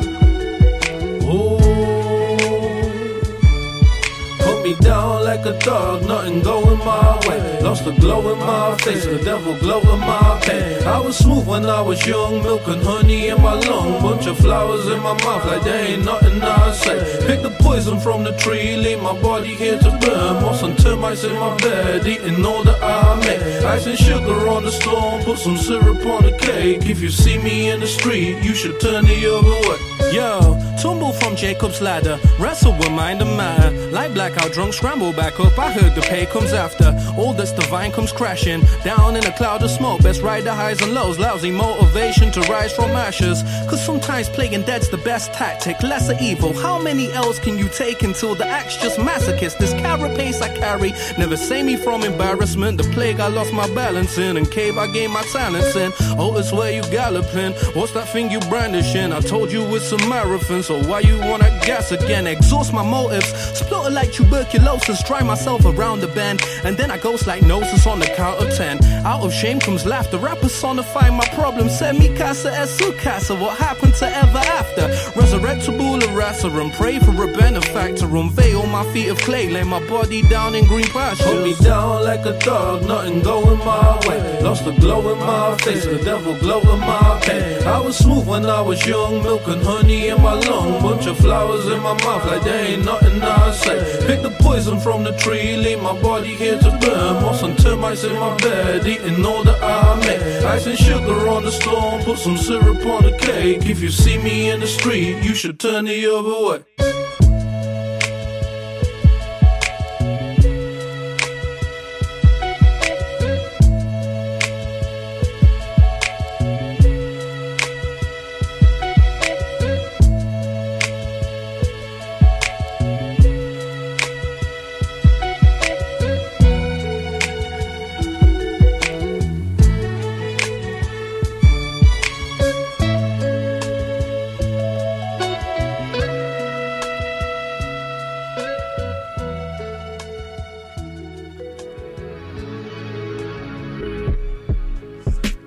Like 5.37 5.47
a 5.47 5.59
dog, 5.61 6.07
nothing 6.07 6.43
going 6.43 6.79
my 6.79 7.19
way. 7.27 7.41
Lost 7.63 7.85
the 7.87 7.93
glow 7.93 8.21
in 8.33 8.39
my 8.39 8.77
face, 8.85 9.07
the 9.07 9.19
devil 9.19 9.57
glow 9.61 9.81
in 9.81 10.01
my 10.01 10.39
pain. 10.43 10.83
I 10.87 10.99
was 11.01 11.17
smooth 11.17 11.47
when 11.47 11.65
I 11.65 11.81
was 11.81 12.07
young, 12.07 12.43
milk 12.43 12.67
and 12.67 12.83
honey 12.83 13.29
in 13.29 13.41
my 13.41 13.55
lung. 13.55 14.03
Bunch 14.03 14.27
of 14.27 14.37
flowers 14.37 14.87
in 14.89 15.01
my 15.09 15.15
mouth, 15.25 15.45
like 15.47 15.63
there 15.63 15.85
ain't 15.87 16.05
nothing 16.05 16.43
I 16.43 16.73
say. 16.73 16.99
Pick 17.27 17.41
the 17.43 17.55
poison 17.61 17.99
from 17.99 18.25
the 18.25 18.35
tree, 18.37 18.77
leave 18.77 19.01
my 19.01 19.19
body 19.23 19.55
here 19.55 19.79
to 19.79 19.91
burn. 20.03 20.43
Moss 20.43 20.63
and 20.63 20.77
termites 20.79 21.25
in 21.25 21.35
my 21.45 21.57
bed, 21.59 22.07
eating 22.07 22.45
all 22.45 22.63
that 22.65 22.83
I 22.83 23.17
make. 23.27 23.41
Ice 23.65 23.87
and 23.87 23.99
sugar 23.99 24.39
on 24.55 24.65
the 24.65 24.73
stone, 24.73 25.25
put 25.25 25.39
some 25.39 25.57
syrup 25.57 26.05
on 26.05 26.23
the 26.25 26.37
cake. 26.37 26.85
If 26.93 27.01
you 27.01 27.11
see 27.11 27.39
me 27.39 27.71
in 27.71 27.81
the 27.81 27.87
street, 27.87 28.45
you 28.45 28.55
should 28.55 28.79
turn 28.81 29.07
the 29.07 29.19
other 29.35 29.59
way. 29.69 29.92
Yo, 30.13 30.59
tumble 30.79 31.15
from 31.15 31.35
Jacob's 31.35 31.81
ladder, 31.81 32.21
wrestle 32.39 32.77
with 32.77 32.91
mind 32.91 33.23
and 33.23 33.35
matter. 33.35 33.71
Like 33.91 34.13
blackout 34.13 34.53
drunk, 34.53 34.75
scramble 34.75 35.15
back 35.15 35.41
up. 35.41 35.59
I 35.59 35.73
heard 35.73 35.95
the 35.95 36.03
pay 36.03 36.27
comes 36.27 36.53
after. 36.53 36.95
All 37.17 37.33
this 37.33 37.51
divine 37.53 37.93
comes 37.93 38.13
crashing 38.13 38.63
down 38.85 39.17
in 39.17 39.25
a 39.25 39.33
cloud 39.33 39.63
of 39.63 39.71
smoke. 39.71 40.03
Best 40.03 40.21
ride 40.21 40.45
the 40.45 40.53
highs 40.53 40.83
and 40.83 40.93
lows, 40.93 41.19
lousy 41.19 41.51
motivation 41.51 42.31
to 42.33 42.41
rise 42.43 42.75
from 42.75 42.91
ashes. 42.91 43.43
Cause 43.71 43.83
sometimes 43.83 44.29
playing 44.29 44.63
dead's 44.63 44.91
the 44.91 44.99
best 44.99 45.33
tactic, 45.33 45.83
lesser 45.83 46.17
evil. 46.21 46.53
How 46.53 46.79
many 46.79 47.11
L's 47.13 47.39
can 47.39 47.57
you 47.57 47.71
take 47.71 48.03
until 48.03 48.35
the 48.35 48.47
act's 48.47 48.77
just 48.77 48.99
masochist? 48.99 49.57
This 49.57 49.73
carapace 49.73 50.43
I 50.43 50.55
carry 50.55 50.93
never 51.17 51.39
save 51.39 51.65
me 51.65 51.77
from 51.77 52.03
embarrassment. 52.03 52.77
The 52.77 52.85
plague 52.93 53.19
I 53.19 53.29
lost 53.29 53.55
my 53.55 53.67
balance 53.75 54.19
in, 54.19 54.37
and 54.37 54.51
cave 54.51 54.77
I 54.77 54.89
gained 54.89 55.15
my 55.15 55.23
talents 55.33 55.75
in. 55.75 55.91
Oh, 56.19 56.37
it's 56.37 56.53
where 56.53 56.71
you 56.71 56.83
galloping. 56.91 57.53
What's 57.73 57.93
that 57.93 58.09
thing 58.11 58.31
you 58.31 58.41
brandishing? 58.41 59.13
I 59.13 59.21
told 59.21 59.51
you 59.51 59.63
it's 59.75 59.91
a 59.93 60.02
marathon, 60.09 60.63
so 60.63 60.83
why 60.85 61.01
you 61.01 61.19
wanna 61.19 61.51
gas 61.65 61.93
again? 61.93 62.27
Exhaust 62.27 62.73
my 62.73 62.83
motives, 62.83 63.29
splutter 63.59 63.91
like 63.91 64.13
tuberculosis, 64.13 65.03
dry 65.03 65.23
myself 65.23 65.65
around 65.65 66.01
the 66.01 66.09
bend, 66.09 66.43
and 66.65 66.77
then 66.77 66.91
I 66.91 66.99
ghost 66.99 67.27
like 67.27 67.43
noses 67.43 67.87
on 67.87 67.99
the 67.99 68.07
count 68.07 68.41
of 68.43 68.55
ten. 68.57 68.83
Out 69.05 69.23
of 69.23 69.33
shame 69.33 69.59
comes 69.61 69.85
laughter. 69.87 70.19
I 70.29 70.35
personify 70.37 71.11
my 71.11 71.27
problem. 71.35 71.69
Send 71.69 71.99
me 71.99 72.15
casa 72.17 72.51
es 72.53 72.71
su 72.77 72.93
casa. 72.95 73.35
What 73.35 73.59
happened 73.59 73.95
to 73.97 74.07
ever 74.07 74.39
after? 74.39 74.85
Resurrect 75.19 75.65
Tabula 75.65 76.07
rasa 76.15 76.49
and 76.49 76.73
pray 76.73 76.99
for 76.99 77.13
a 77.25 77.29
benefactor. 77.37 78.07
Unveil 78.07 78.67
my 78.67 78.85
feet 78.93 79.09
of 79.09 79.19
clay, 79.19 79.49
lay 79.49 79.65
my 79.65 79.81
body 79.89 80.23
down 80.23 80.55
in 80.55 80.67
green 80.67 80.87
pastures. 80.87 81.27
Put 81.27 81.43
me 81.43 81.55
down 81.63 82.05
like 82.05 82.25
a 82.27 82.39
dog, 82.41 82.87
nothing 82.87 83.21
going 83.23 83.59
my 83.59 84.01
way. 84.07 84.41
Lost 84.43 84.65
the 84.65 84.73
glow 84.73 85.13
in 85.13 85.19
my 85.19 85.57
face, 85.59 85.85
the 85.85 85.99
devil 85.99 86.39
glow 86.39 86.61
in 86.61 86.81
my 86.81 87.21
pain. 87.23 87.67
I 87.67 87.81
was 87.81 87.97
smooth 87.97 88.27
when 88.27 88.47
I 88.47 88.61
was 88.61 88.85
young, 88.87 89.23
milk 89.23 89.47
and 89.47 89.63
honey 89.63 89.92
in 90.09 90.21
my 90.23 90.35
lung. 90.35 90.83
Bunch 90.83 91.07
of 91.07 91.17
flowers 91.19 91.67
in 91.67 91.81
my 91.83 91.95
mouth, 92.05 92.25
like 92.27 92.43
there 92.43 92.65
ain't 92.67 92.85
nothing 92.85 93.23
I 93.23 93.53
say. 93.53 93.79
Pick 94.07 94.23
the 94.23 94.31
poison 94.41 94.81
from 94.81 95.05
the 95.05 95.17
tree, 95.17 95.57
leave 95.57 95.83
my 95.83 96.01
body 96.01 96.35
here 96.35 96.59
to 96.59 96.71
burn. 96.83 97.23
Moss 97.23 97.43
and 97.43 97.59
termites 97.59 98.05
in 98.05 98.15
my 98.19 98.37
bed, 98.39 98.87
eating 98.87 99.25
all 99.25 99.43
that 99.45 99.63
I 99.63 99.97
make. 100.07 100.21
Ice 100.45 100.67
and 100.67 100.79
sugar 100.79 101.29
on 101.29 101.45
the 101.45 101.53
stone, 101.53 102.03
put 102.05 102.19
some 102.19 102.37
syrup 102.37 102.85
on 102.87 103.03
the 103.05 103.17
cake. 103.19 103.67
If 103.67 103.81
you 103.81 103.91
see 103.91 104.19
me 104.19 104.51
in 104.51 104.61
the 104.61 104.67
street, 104.67 105.23
you 105.23 105.35
should 105.35 105.59
turn 105.59 105.85
the 105.85 106.07
other 106.07 106.37
way. 106.49 107.12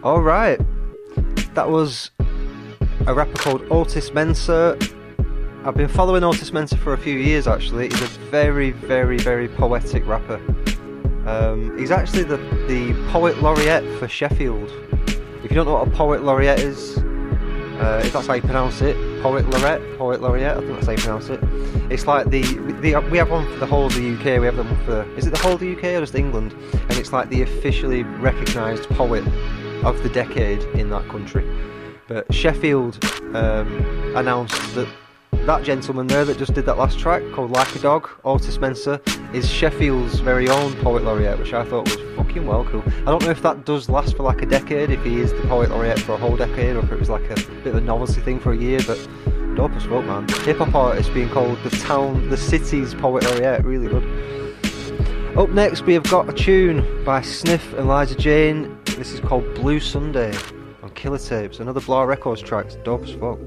All 0.06 0.22
right, 0.22 0.60
that 1.56 1.68
was 1.68 2.12
a 3.08 3.14
rapper 3.16 3.40
called 3.40 3.64
Otis 3.72 4.12
Mensah. 4.12 4.80
I've 5.66 5.74
been 5.74 5.88
following 5.88 6.24
Otis 6.24 6.52
Mensah 6.52 6.78
for 6.78 6.94
a 6.94 6.98
few 7.00 7.18
years 7.18 7.48
actually. 7.48 7.90
He's 7.90 8.04
a 8.04 8.20
very, 8.30 8.70
very, 8.70 9.18
very 9.18 9.48
poetic 9.48 10.06
rapper. 10.06 10.36
Um, 11.26 11.76
he's 11.80 11.90
actually 11.90 12.22
the, 12.22 12.38
the 12.68 12.94
poet 13.12 13.42
laureate 13.42 13.98
for 13.98 14.08
Sheffield. 14.08 14.70
If 15.44 15.50
you 15.50 15.56
don't 15.56 15.66
know 15.66 15.74
what 15.74 15.88
a 15.88 15.92
poet 15.92 16.22
laureate 16.22 16.60
is, 16.60 17.00
uh, 17.00 18.04
if 18.06 18.14
that's 18.14 18.28
how 18.28 18.36
you 18.36 18.44
pronounce 18.44 18.82
it, 18.82 18.96
poet 19.24 19.50
laureate, 19.50 19.98
poet 19.98 20.22
laureate. 20.22 20.56
I 20.56 20.60
think 20.60 20.74
that's 20.74 20.86
how 20.86 20.92
you 20.92 21.00
pronounce 21.00 21.30
it. 21.30 21.40
It's 21.92 22.06
like 22.06 22.30
the, 22.30 22.44
the 22.80 22.96
we 23.10 23.18
have 23.18 23.32
one 23.32 23.52
for 23.52 23.58
the 23.58 23.66
whole 23.66 23.88
of 23.88 23.96
the 23.96 24.14
UK. 24.14 24.40
We 24.40 24.46
have 24.46 24.56
them 24.56 24.68
for 24.86 25.02
is 25.18 25.26
it 25.26 25.32
the 25.32 25.40
whole 25.40 25.54
of 25.54 25.62
the 25.62 25.76
UK 25.76 25.84
or 25.86 26.02
just 26.02 26.14
England? 26.14 26.54
And 26.74 26.92
it's 26.92 27.12
like 27.12 27.30
the 27.30 27.42
officially 27.42 28.04
recognised 28.04 28.88
poet 28.90 29.24
of 29.86 30.02
the 30.04 30.10
decade 30.10 30.62
in 30.80 30.90
that 30.90 31.08
country. 31.10 31.48
But 32.08 32.32
Sheffield 32.34 33.04
um, 33.34 34.14
announced 34.16 34.76
that 34.76 34.88
that 35.46 35.64
gentleman 35.64 36.08
there 36.08 36.26
that 36.26 36.40
just 36.40 36.54
did 36.54 36.66
that 36.66 36.78
last 36.78 36.98
track 36.98 37.22
called 37.34 37.52
Like 37.52 37.76
a 37.76 37.80
Dog, 37.80 38.10
Otis 38.24 38.58
Mensah, 38.58 39.00
is 39.34 39.50
Sheffield's 39.50 40.20
very 40.20 40.50
own 40.50 40.74
poet 40.78 41.04
laureate, 41.04 41.38
which 41.38 41.54
I 41.54 41.64
thought 41.64 41.88
was 41.88 41.98
fucking 42.16 42.48
well 42.48 42.66
cool. 42.66 42.84
I 43.02 43.06
don't 43.06 43.22
know 43.22 43.30
if 43.30 43.44
that 43.44 43.64
does 43.64 43.88
last 43.88 44.18
for 44.18 44.24
like 44.24 44.42
a 44.42 44.48
decade, 44.48 44.90
if 44.90 45.04
he 45.04 45.20
is 45.20 45.32
the 45.34 45.42
poet 45.42 45.70
laureate 45.70 46.00
for 46.00 46.14
a 46.14 46.18
whole 46.18 46.36
decade, 46.36 46.76
or 46.76 46.80
if 46.80 46.92
it 46.92 47.00
was 47.00 47.10
like 47.10 47.30
a 47.30 47.36
bit 47.36 47.68
of 47.68 47.76
a 47.76 47.82
novelty 47.82 48.22
thing 48.22 48.40
for 48.40 48.54
a 48.54 48.58
year, 48.58 48.80
but 48.88 48.98
dope 49.56 49.72
as 49.74 49.84
fuck, 49.84 50.04
man. 50.06 50.28
Hip 50.46 50.58
hop 50.58 50.74
artist 50.74 51.14
being 51.14 51.30
called 51.30 51.62
the 51.64 51.70
town, 51.70 52.28
the 52.30 52.38
city's 52.38 52.96
poet 52.96 53.24
laureate, 53.26 53.64
really 53.64 53.88
good. 53.88 54.04
Up 55.38 55.50
next, 55.50 55.82
we 55.82 55.94
have 55.96 56.04
got 56.04 56.30
a 56.30 56.32
tune 56.32 57.04
by 57.04 57.22
Sniff 57.22 57.74
and 57.74 57.90
Liza 57.90 58.16
Jane. 58.16 58.80
This 58.86 59.12
is 59.12 59.20
called 59.20 59.44
Blue 59.56 59.82
Sunday 59.82 60.34
on 60.82 60.90
Killer 60.92 61.18
Tapes, 61.18 61.60
another 61.60 61.82
Blah 61.82 62.04
Records 62.04 62.42
track. 62.42 62.68
Dope 62.86 63.04
as 63.04 63.12
fuck. 63.12 63.38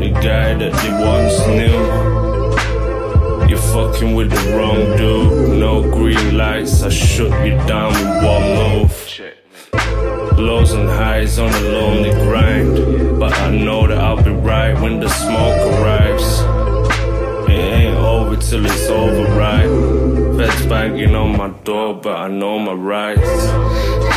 The 0.00 0.10
guy 0.10 0.54
that 0.54 0.72
they 0.80 0.92
once 1.12 1.38
knew. 1.46 1.78
You're 3.48 3.58
fucking 3.58 4.14
with 4.14 4.30
the 4.30 4.56
wrong 4.56 4.96
dude. 4.96 5.58
No 5.58 5.82
green 5.82 6.36
lights, 6.36 6.82
I 6.82 6.88
shut 6.88 7.46
you 7.46 7.56
down 7.66 7.92
with 7.92 8.24
one 8.24 8.46
move. 8.60 10.38
Lows 10.38 10.72
and 10.72 10.88
highs 10.88 11.38
on 11.38 11.52
a 11.52 11.60
lonely 11.60 12.12
grind. 12.24 13.18
But 13.20 13.34
I 13.34 13.50
know 13.50 13.86
that 13.86 13.98
I'll 13.98 14.22
be 14.22 14.30
right 14.30 14.72
when 14.80 15.00
the 15.00 15.08
smoke 15.08 15.60
arrives. 15.74 16.40
It 17.50 17.60
ain't 17.78 17.96
over 17.96 18.36
till 18.36 18.64
it's 18.64 18.88
over, 18.88 19.24
right? 19.36 19.68
Feds 20.38 20.66
banging 20.66 21.14
on 21.14 21.36
my 21.36 21.48
door, 21.64 21.94
but 21.94 22.16
I 22.16 22.28
know 22.28 22.58
my 22.58 22.72
rights. 22.72 24.09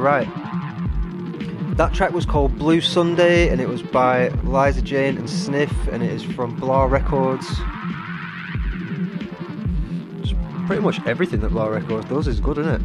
Right. 0.00 0.28
That 1.76 1.94
track 1.94 2.12
was 2.12 2.26
called 2.26 2.58
Blue 2.58 2.80
Sunday 2.80 3.48
and 3.48 3.60
it 3.60 3.68
was 3.68 3.82
by 3.82 4.28
Liza 4.44 4.82
Jane 4.82 5.16
and 5.16 5.30
Sniff 5.30 5.72
and 5.88 6.02
it 6.02 6.10
is 6.10 6.22
from 6.22 6.56
Blah 6.56 6.84
Records. 6.84 7.46
Just 10.22 10.34
pretty 10.66 10.82
much 10.82 11.00
everything 11.06 11.40
that 11.40 11.50
Blah 11.50 11.66
Records 11.66 12.08
does 12.08 12.26
is 12.26 12.40
good, 12.40 12.58
isn't 12.58 12.74
it? 12.74 12.82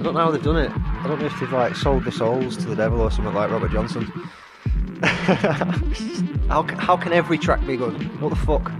I 0.00 0.02
don't 0.02 0.14
know 0.14 0.20
how 0.20 0.30
they've 0.30 0.42
done 0.42 0.56
it. 0.56 0.70
I 0.74 1.06
don't 1.06 1.18
know 1.18 1.26
if 1.26 1.40
they've 1.40 1.52
like 1.52 1.76
sold 1.76 2.04
their 2.04 2.12
souls 2.12 2.56
to 2.58 2.66
the 2.66 2.76
devil 2.76 3.00
or 3.00 3.10
something 3.10 3.34
like 3.34 3.50
Robert 3.50 3.70
Johnson. 3.70 4.04
how, 5.02 6.62
how 6.76 6.96
can 6.96 7.12
every 7.12 7.38
track 7.38 7.66
be 7.66 7.76
good? 7.76 7.94
What 8.20 8.30
the 8.30 8.36
fuck? 8.36 8.70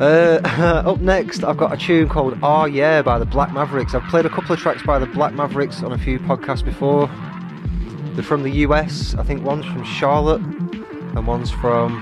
Uh, 0.00 0.40
up 0.86 0.98
next, 1.00 1.44
I've 1.44 1.58
got 1.58 1.74
a 1.74 1.76
tune 1.76 2.08
called 2.08 2.38
"Oh 2.42 2.64
Yeah" 2.64 3.02
by 3.02 3.18
the 3.18 3.26
Black 3.26 3.52
Mavericks. 3.52 3.94
I've 3.94 4.02
played 4.04 4.24
a 4.24 4.30
couple 4.30 4.52
of 4.54 4.58
tracks 4.58 4.82
by 4.82 4.98
the 4.98 5.04
Black 5.04 5.34
Mavericks 5.34 5.82
on 5.82 5.92
a 5.92 5.98
few 5.98 6.18
podcasts 6.18 6.64
before. 6.64 7.06
They're 8.14 8.24
from 8.24 8.42
the 8.42 8.50
US. 8.66 9.14
I 9.16 9.22
think 9.22 9.44
one's 9.44 9.66
from 9.66 9.84
Charlotte 9.84 10.40
and 10.40 11.26
one's 11.26 11.50
from 11.50 11.98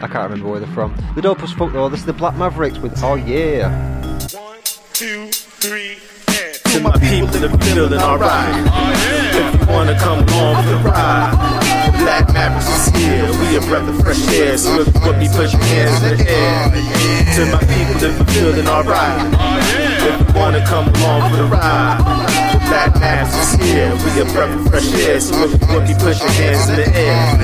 I 0.00 0.06
can't 0.06 0.30
remember 0.30 0.48
where 0.48 0.60
they're 0.60 0.72
from. 0.72 0.94
The 1.16 1.22
dope 1.22 1.42
as 1.42 1.52
fuck 1.52 1.72
though. 1.72 1.88
This 1.88 2.00
is 2.00 2.06
the 2.06 2.12
Black 2.12 2.36
Mavericks 2.36 2.78
with 2.78 3.02
"Oh 3.02 3.16
Yeah." 3.16 3.72
Two, 4.92 5.26
three, 5.32 5.98
To 6.70 6.80
my 6.80 6.92
people 6.92 7.26
that 7.26 7.58
be 7.58 7.66
feeling 7.66 8.00
alright. 8.00 8.54
If 9.34 9.60
you 9.60 9.66
wanna 9.74 9.98
come 9.98 10.20
along 10.28 10.62
for 10.62 10.70
the 10.70 10.78
ride. 10.88 11.55
Black 12.06 12.32
Mavericks 12.32 12.70
is 12.70 12.94
here, 12.94 13.26
we 13.42 13.56
a 13.56 13.60
breath 13.66 13.88
of 13.88 13.98
fresh 14.00 14.22
air. 14.28 14.56
So 14.56 14.78
if 14.78 14.94
you 14.94 15.00
with 15.02 15.18
me, 15.18 15.26
put 15.26 15.50
your 15.50 15.60
hands 15.74 16.04
in 16.06 16.16
the 16.16 16.30
air. 16.30 16.70
To 17.34 17.42
my 17.50 17.58
people 17.66 17.98
that 17.98 18.14
be 18.14 18.32
feeling 18.32 18.68
alright. 18.68 19.26
If 20.06 20.14
you 20.22 20.38
wanna 20.38 20.64
come 20.64 20.86
along 20.86 21.30
for 21.32 21.36
the 21.36 21.48
ride. 21.50 21.98
Black 22.70 22.94
Mavericks 23.00 23.58
is 23.58 23.58
here, 23.58 23.90
we 23.90 24.22
a 24.22 24.24
breath 24.30 24.54
of 24.54 24.70
fresh 24.70 24.86
air. 25.02 25.18
So 25.18 25.34
if 25.34 25.58
you 25.58 25.66
with 25.66 25.88
me, 25.90 25.94
put 25.98 26.14
your 26.22 26.30
hands 26.30 26.68
in 26.70 26.76
the 26.76 26.88
air. 26.94 27.42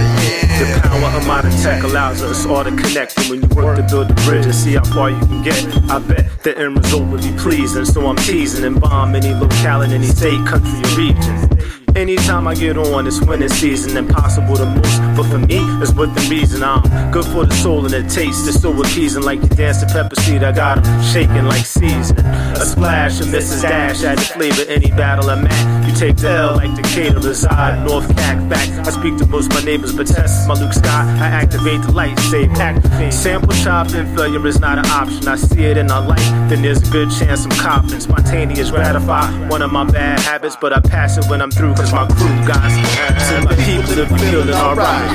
The 0.62 0.78
power 0.86 1.10
of 1.10 1.26
modern 1.26 1.50
tech 1.58 1.82
allows 1.82 2.22
us 2.22 2.46
all 2.46 2.62
to 2.62 2.70
connect. 2.70 3.18
And 3.18 3.30
when 3.30 3.42
you 3.42 3.48
work 3.58 3.78
to 3.78 3.82
build 3.82 4.14
the 4.14 4.14
bridge 4.22 4.46
and 4.46 4.54
see 4.54 4.74
how 4.74 4.84
far 4.84 5.10
you 5.10 5.18
can 5.26 5.42
get, 5.42 5.58
I 5.90 5.98
bet 5.98 6.40
the 6.44 6.56
end 6.56 6.78
result 6.78 7.10
will 7.10 7.18
be 7.18 7.34
pleasing. 7.36 7.84
So 7.84 8.06
I'm 8.06 8.14
teasing 8.14 8.64
and 8.64 8.80
bomb 8.80 9.16
any 9.16 9.34
locale 9.34 9.82
in 9.82 9.90
any 9.90 10.06
state, 10.06 10.38
country, 10.46 10.70
or 10.86 10.94
region. 10.94 11.82
Anytime 11.95 12.49
I 12.49 12.55
get 12.55 12.78
on, 12.78 13.07
it's 13.07 13.20
winning 13.20 13.51
season, 13.51 13.97
impossible 13.97 14.57
to 14.57 14.66
move. 14.66 15.16
But 15.16 15.24
for 15.24 15.38
me, 15.38 15.59
it's 15.82 15.93
within 15.93 16.30
reason. 16.30 16.62
I'm 16.64 16.82
good 17.11 17.24
for 17.26 17.45
the 17.45 17.55
soul 17.55 17.84
and 17.84 17.90
the 17.90 18.03
taste. 18.03 18.49
It's 18.49 18.61
so 18.61 18.72
appeasing, 18.72 19.22
like 19.22 19.43
you 19.43 19.49
dance 19.49 19.80
to 19.80 19.86
pepper 19.86 20.16
seed. 20.22 20.43
I 20.43 20.53
got 20.53 20.78
'em 20.78 21.03
shaking 21.03 21.47
like 21.47 21.66
seasoning. 21.66 22.24
A 22.24 22.64
splash 22.64 23.20
of 23.20 23.28
Mrs. 23.28 23.62
Dash, 23.62 24.05
add 24.05 24.18
the 24.18 24.22
flavor, 24.22 24.62
any 24.68 24.90
battle 24.90 25.28
I'm 25.28 25.47
at. 25.47 25.86
You 25.86 25.95
take 25.95 26.16
the 26.16 26.30
L 26.30 26.57
like 26.57 26.74
Decatur, 26.74 27.20
reside 27.20 27.84
North 27.86 28.09
Cac 28.16 28.49
back. 28.49 28.68
I 28.86 28.90
speak 28.90 29.18
to 29.18 29.26
most 29.26 29.53
my 29.53 29.62
neighbors, 29.62 29.93
but 29.93 30.07
test 30.07 30.49
my 30.49 30.55
Luke 30.55 30.72
Sky. 30.72 31.03
I 31.20 31.26
activate 31.26 31.82
the 31.82 31.93
light, 31.93 32.18
save 32.30 32.51
activate. 32.59 33.12
Sample 33.12 33.53
chopping, 33.62 34.07
failure 34.16 34.47
is 34.47 34.59
not 34.61 34.78
an 34.78 34.86
option. 34.86 35.28
I 35.28 35.36
see 35.36 35.64
it 35.64 35.76
in 35.76 35.90
our 35.90 36.01
life, 36.01 36.26
then 36.49 36.62
there's 36.62 36.82
a 36.86 36.90
good 36.90 37.11
chance 37.11 37.45
I'm 37.45 37.51
copping. 37.51 38.01
Spontaneous 38.01 38.70
gratify, 38.70 39.26
one 39.49 39.61
of 39.61 39.70
my 39.70 39.84
bad 39.84 40.20
habits, 40.20 40.57
but 40.59 40.72
I 40.72 40.80
pass 40.80 41.18
it 41.18 41.26
when 41.28 41.43
I'm 41.43 41.51
through, 41.51 41.74
cause 41.83 41.93
my 41.93 42.07
crew 42.14 42.47
got 42.47 42.62
To 42.62 43.35
my 43.43 43.55
people 43.59 43.95
that 43.99 44.07
be 44.09 44.18
feeling 44.30 44.55
alright. 44.55 45.11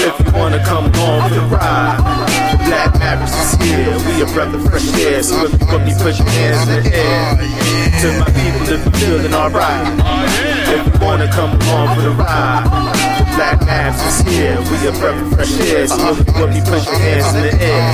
If 0.00 0.14
you 0.24 0.32
wanna 0.32 0.60
come 0.64 0.88
along 0.88 1.28
for 1.28 1.34
the 1.36 1.44
ride. 1.52 2.00
Black 2.64 2.96
Mavericks 2.98 3.36
is 3.36 3.52
here, 3.60 3.92
we 4.08 4.22
a 4.22 4.26
breath 4.32 4.54
of 4.54 4.62
fresh 4.70 4.88
air. 4.96 5.22
So 5.22 5.44
if 5.44 5.52
you 5.52 5.66
with 5.68 5.84
me, 5.84 5.92
put 6.00 6.16
your 6.16 6.28
hands 6.28 6.68
in 6.68 6.82
the 6.82 6.96
air. 6.96 7.36
To 8.00 8.08
my 8.18 8.28
people 8.32 8.62
be 8.72 8.90
feeling 8.98 9.34
alright. 9.34 9.84
If 10.72 10.80
you 10.88 10.94
wanna 11.04 11.28
come 11.30 11.52
along 11.60 11.96
for 11.96 12.02
the 12.02 12.14
ride. 12.16 12.64
Black 13.36 13.60
Mavericks 13.66 14.02
is 14.08 14.32
here, 14.32 14.56
we 14.60 14.76
a 14.88 14.92
breath 14.96 15.20
of 15.20 15.28
fresh 15.34 15.52
air. 15.60 15.86
So 15.88 16.16
if 16.16 16.26
you 16.26 16.32
with 16.40 16.52
me, 16.54 16.60
put 16.64 16.84
your 16.84 16.98
hands 16.98 17.28
in 17.36 17.42
the 17.48 17.54
air. 17.60 17.84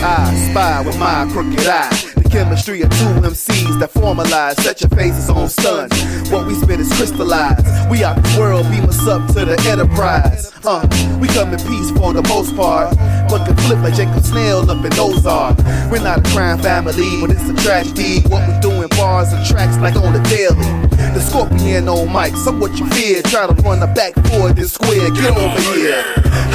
I 0.00 0.32
spy 0.50 0.82
with 0.86 0.98
my 0.98 1.28
crooked 1.32 1.66
eye. 1.66 2.05
The 2.26 2.32
Chemistry 2.32 2.82
of 2.82 2.90
two 2.90 3.22
MCs 3.22 3.78
that 3.78 3.92
formalize, 3.92 4.56
set 4.56 4.80
your 4.80 4.90
faces 4.90 5.30
on 5.30 5.48
stun. 5.48 5.88
What 6.32 6.44
we 6.44 6.54
spit 6.54 6.80
is 6.80 6.92
crystallized. 6.92 7.64
We 7.88 8.02
out 8.02 8.16
the 8.16 8.40
world, 8.40 8.68
beam 8.68 8.82
us 8.82 9.06
up 9.06 9.28
to 9.34 9.44
the 9.44 9.54
enterprise. 9.70 10.50
Uh, 10.64 10.82
we 11.20 11.28
come 11.28 11.52
in 11.52 11.60
peace 11.60 11.92
for 11.92 12.12
the 12.12 12.22
most 12.26 12.56
part, 12.56 12.96
but 13.30 13.46
can 13.46 13.56
flip 13.58 13.78
like 13.78 13.94
Jacob 13.94 14.24
Snell 14.24 14.68
up 14.68 14.84
in 14.84 14.92
Ozark. 14.98 15.56
We're 15.88 16.02
not 16.02 16.18
a 16.18 16.30
crime 16.34 16.58
family, 16.58 17.06
but 17.20 17.30
it's 17.30 17.48
a 17.48 17.54
tragedy. 17.62 18.26
What 18.26 18.42
we 18.48 18.58
do 18.58 18.82
in 18.82 18.88
bars 18.98 19.32
and 19.32 19.46
tracks 19.46 19.78
like 19.78 19.94
on 19.94 20.12
the 20.12 20.22
daily. 20.26 20.66
The 21.14 21.20
scorpion 21.20 21.88
on 21.88 22.12
mic, 22.12 22.34
so 22.36 22.50
what 22.50 22.76
you 22.76 22.86
fear? 22.90 23.22
Try 23.22 23.46
to 23.46 23.54
run 23.62 23.78
the 23.78 23.86
back 23.86 24.14
for 24.26 24.52
this 24.52 24.72
square, 24.72 25.10
get 25.12 25.30
over 25.30 25.60
here. 25.78 26.02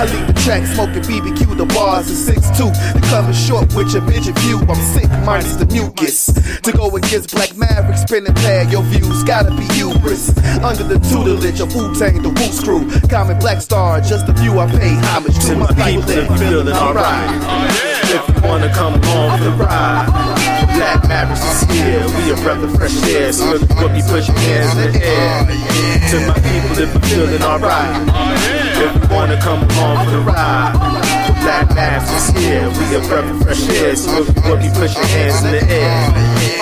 I 0.01 0.05
leave 0.05 0.27
the 0.27 0.33
track 0.41 0.65
smoking 0.65 1.03
BBQ, 1.03 1.57
the 1.57 1.65
bars 1.65 2.09
is 2.09 2.27
6'2. 2.27 2.73
You 2.95 3.01
coming 3.09 3.33
short 3.33 3.73
with 3.75 3.93
your 3.93 4.01
midget 4.03 4.37
view. 4.39 4.57
I'm 4.57 4.81
sick, 4.93 5.09
minus 5.25 5.60
the 5.61 5.73
mucus. 5.73 6.25
To 6.61 6.71
go 6.71 6.89
against 6.95 7.33
Black 7.33 7.55
Maverick, 7.55 7.97
spinning 7.97 8.33
pad, 8.33 8.71
your 8.71 8.83
views 8.83 9.23
gotta 9.23 9.51
be 9.51 9.65
hubris. 9.77 10.33
Under 10.63 10.83
the 10.83 10.97
tutelage 11.09 11.59
of 11.59 11.73
Wu 11.75 11.93
Tang, 11.93 12.21
the 12.21 12.29
Wu 12.29 12.47
Crew. 12.63 12.83
Common 13.07 13.37
Black 13.39 13.61
Star, 13.61 14.01
just 14.01 14.27
a 14.27 14.33
few 14.33 14.59
I 14.59 14.65
pay 14.71 14.93
homage 15.13 15.37
to. 15.45 15.53
To 15.53 15.55
my 15.55 15.67
people 15.67 16.01
that 16.01 16.27
feeling 16.39 16.73
alright. 16.73 17.29
If 18.09 18.27
you 18.27 18.41
wanna 18.47 18.73
come 18.73 18.95
along 18.95 19.37
for 19.37 19.43
the 19.45 19.51
ride, 19.51 20.09
Black 20.75 21.07
Mavericks 21.07 21.45
is 21.45 21.69
here. 21.69 22.03
We 22.17 22.31
a 22.31 22.35
breath 22.41 22.63
of 22.63 22.73
fresh 22.75 22.97
air, 23.03 23.31
so 23.31 23.45
look 23.45 23.69
what 23.69 23.91
we 23.93 24.01
your 24.01 24.37
hands 24.41 24.77
in 24.77 24.91
the 24.93 25.05
air. 25.05 25.45
To 26.11 26.17
my 26.27 26.37
people 26.41 26.73
that 26.75 26.89
be 26.93 26.99
feeling 27.07 27.43
alright. 27.43 27.93
If 28.81 28.91
you 28.97 29.15
wanna 29.15 29.39
come 29.39 29.61
along 29.69 30.05
for 30.05 30.11
the 30.11 30.21
ride, 30.21 31.20
Black 31.41 32.03
is 32.13 32.29
here. 32.37 32.69
We 32.69 32.95
a 32.95 32.99
breath 33.07 33.29
of 33.31 33.41
fresh 33.41 33.69
air, 33.69 33.95
so 33.95 34.11
look 34.19 34.35
what 34.45 34.61
we 34.61 34.69
put 34.69 34.93
your 34.93 35.05
hands 35.05 35.43
in 35.43 35.51
the 35.51 35.73
air. 35.73 36.61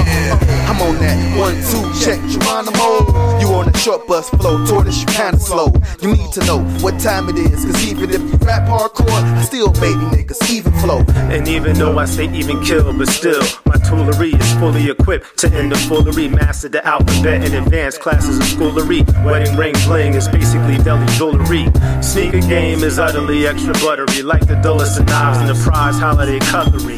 I'm 0.69 0.79
on 0.81 0.95
that 0.99 1.37
one, 1.37 1.55
two, 1.67 1.83
check 1.99 2.19
Geronimo. 2.29 3.39
You 3.39 3.47
on 3.55 3.65
that 3.65 3.77
short 3.77 4.07
bus 4.07 4.29
flow, 4.29 4.65
tortoise, 4.65 5.01
you 5.01 5.07
kinda 5.07 5.39
slow. 5.39 5.73
You 6.01 6.15
need 6.15 6.31
to 6.33 6.45
know 6.45 6.59
what 6.79 6.99
time 6.99 7.27
it 7.29 7.37
is, 7.37 7.65
cause 7.65 7.83
even 7.85 8.09
if 8.09 8.21
you 8.21 8.37
hardcore, 8.79 9.23
I 9.37 9.41
still 9.43 9.71
baby 9.73 10.05
niggas, 10.15 10.49
even 10.49 10.71
flow. 10.79 11.03
And 11.33 11.47
even 11.47 11.77
though 11.77 11.97
I 11.97 12.05
say 12.05 12.31
even 12.33 12.63
kill, 12.63 12.93
but 12.93 13.09
still, 13.09 13.41
my 13.65 13.75
toolery 13.87 14.33
is 14.33 14.53
fully 14.53 14.89
equipped 14.89 15.37
to 15.39 15.47
end 15.51 15.71
the 15.71 15.75
foolery. 15.75 16.27
Master 16.29 16.69
the 16.69 16.85
alphabet 16.85 17.43
in 17.43 17.53
advanced 17.61 17.99
classes 17.99 18.37
of 18.37 18.45
schoolery. 18.45 19.01
Wedding 19.25 19.55
ring 19.57 19.75
bling 19.85 20.13
is 20.13 20.27
basically 20.27 20.77
deli 20.77 21.05
jewelry. 21.17 21.65
Sneaker 22.01 22.39
game 22.41 22.83
is 22.83 22.99
utterly 22.99 23.47
extra 23.47 23.73
buttery, 23.73 24.21
like 24.23 24.47
the 24.47 24.55
dullest 24.55 24.99
of 24.99 25.05
knives 25.07 25.39
and 25.39 25.49
the 25.49 25.59
prize 25.63 25.99
holiday 25.99 26.39
cutlery. 26.39 26.97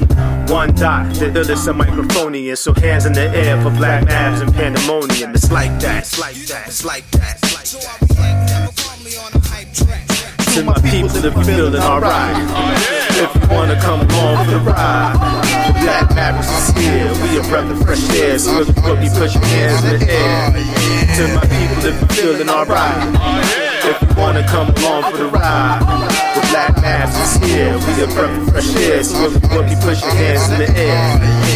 One 0.53 0.73
dot, 0.75 1.13
the 1.15 1.27
illest 1.27 1.67
of 1.67 1.75
microphonian, 1.77 2.57
so 2.57 2.73
hands 2.73 3.05
in 3.05 3.13
the 3.13 3.29
air 3.29 3.61
for 3.63 3.71
black 3.71 4.07
abs 4.07 4.41
and 4.41 4.53
pandemonium. 4.53 5.33
It's 5.33 5.51
like 5.51 5.79
that, 5.79 6.03
it's 6.03 6.19
like 6.19 6.35
that, 6.47 6.67
it's 6.67 6.85
like 6.85 7.09
that. 7.11 7.37
It's 7.41 7.75
like 7.75 8.17
that. 8.17 8.50
To 10.51 10.63
my 10.63 10.75
people 10.91 11.07
that 11.07 11.31
be 11.31 11.43
feeling 11.47 11.79
alright. 11.79 12.35
If 13.15 13.31
you 13.39 13.55
wanna 13.55 13.79
come 13.79 14.01
along 14.01 14.43
for 14.43 14.51
the 14.51 14.59
ride, 14.59 15.15
Black 15.79 16.13
Mavericks 16.13 16.51
is 16.51 16.75
here. 16.75 17.07
We 17.23 17.39
a 17.39 17.43
breath 17.47 17.71
of 17.71 17.79
fresh 17.87 18.03
air, 18.19 18.37
so 18.37 18.59
look 18.59 18.67
what 18.83 18.99
we 18.99 19.07
put 19.15 19.31
your 19.31 19.45
hands 19.47 19.79
in 19.87 19.99
the 19.99 20.11
air. 20.11 20.51
To 20.51 21.23
my 21.39 21.47
people 21.47 21.79
that 21.87 21.95
be 21.95 22.15
feeling 22.15 22.49
alright. 22.49 22.99
If 23.87 23.95
you 24.03 24.11
wanna 24.19 24.45
come 24.45 24.75
along 24.75 25.11
for 25.11 25.17
the 25.23 25.29
ride, 25.31 25.87
the 26.35 26.41
Black 26.51 26.75
Mavericks 26.81 27.15
is 27.15 27.47
here. 27.47 27.71
We 27.87 28.03
a 28.03 28.07
breath 28.11 28.35
of 28.35 28.51
fresh 28.51 28.75
air, 28.75 29.03
so 29.05 29.29
look 29.29 29.43
what 29.55 29.69
we 29.69 29.75
put 29.79 30.03
your 30.03 30.11
hands 30.11 30.51
in 30.51 30.59
the 30.59 30.69
air. 30.77 31.51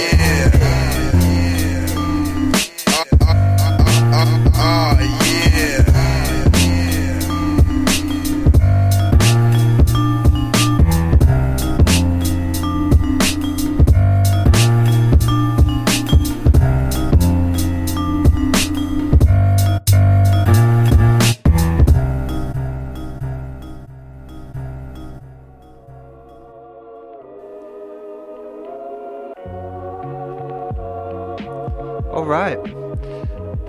Alright. 32.36 32.62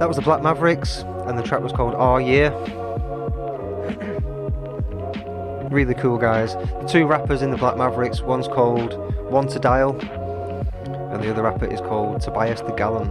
That 0.01 0.09
was 0.09 0.17
the 0.17 0.23
Black 0.23 0.43
Mavericks, 0.43 1.05
and 1.29 1.39
the 1.39 1.43
track 1.45 1.63
was 1.63 1.71
called 1.71 1.95
Our 1.95 2.21
Year. 2.21 2.51
really 5.71 5.95
cool 5.95 6.19
guys. 6.19 6.55
The 6.55 6.89
two 6.89 7.07
rappers 7.07 7.43
in 7.43 7.53
the 7.53 7.57
Black 7.57 7.77
Mavericks, 7.77 8.23
one's 8.23 8.49
called 8.49 8.95
One 9.31 9.47
to 9.51 9.61
Dial, 9.61 9.93
and 9.93 11.23
the 11.23 11.31
other 11.31 11.45
rapper 11.45 11.67
is 11.67 11.81
called 11.81 12.21
Tobias 12.21 12.61
the 12.63 12.73
Gallon. 12.73 13.09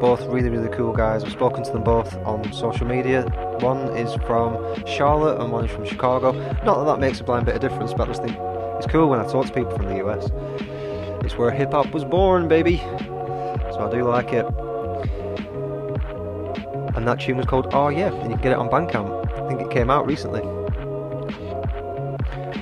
Both 0.00 0.22
really, 0.22 0.48
really 0.48 0.74
cool 0.74 0.94
guys. 0.94 1.22
I've 1.22 1.32
spoken 1.32 1.64
to 1.64 1.70
them 1.70 1.84
both 1.84 2.16
on 2.24 2.50
social 2.54 2.86
media. 2.86 3.24
One 3.60 3.94
is 3.98 4.14
from 4.26 4.56
Charlotte 4.86 5.38
and 5.38 5.52
one 5.52 5.66
is 5.66 5.70
from 5.70 5.84
Chicago. 5.84 6.32
Not 6.64 6.78
that 6.78 6.86
that 6.86 6.98
makes 6.98 7.20
a 7.20 7.24
blind 7.24 7.44
bit 7.44 7.56
of 7.56 7.60
difference, 7.60 7.92
but 7.92 8.08
I 8.08 8.12
just 8.12 8.22
think 8.22 8.38
it's 8.78 8.86
cool 8.86 9.10
when 9.10 9.20
I 9.20 9.26
talk 9.26 9.44
to 9.44 9.52
people 9.52 9.76
from 9.76 9.84
the 9.84 9.96
US. 10.06 10.30
It's 11.22 11.36
where 11.36 11.50
hip 11.50 11.72
hop 11.72 11.92
was 11.92 12.06
born, 12.06 12.48
baby. 12.48 12.78
So 12.78 13.86
I 13.86 13.90
do 13.90 14.04
like 14.04 14.32
it. 14.32 14.46
And 16.94 17.06
that 17.08 17.20
tune 17.20 17.36
was 17.36 17.46
called 17.46 17.68
Oh 17.72 17.88
Yeah, 17.88 18.12
and 18.12 18.30
you 18.30 18.36
can 18.36 18.42
get 18.42 18.52
it 18.52 18.58
on 18.58 18.68
Bandcamp. 18.68 19.38
I 19.38 19.48
think 19.48 19.60
it 19.60 19.70
came 19.70 19.90
out 19.90 20.06
recently. 20.06 20.42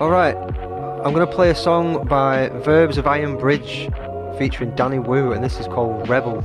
Alright, 0.00 0.36
I'm 0.36 1.12
going 1.12 1.26
to 1.26 1.32
play 1.32 1.50
a 1.50 1.54
song 1.54 2.06
by 2.06 2.48
Verbs 2.64 2.96
of 2.96 3.06
Iron 3.06 3.36
Bridge 3.36 3.90
featuring 4.38 4.74
Danny 4.74 4.98
Wu, 4.98 5.32
and 5.32 5.44
this 5.44 5.60
is 5.60 5.66
called 5.66 6.08
Rebel. 6.08 6.38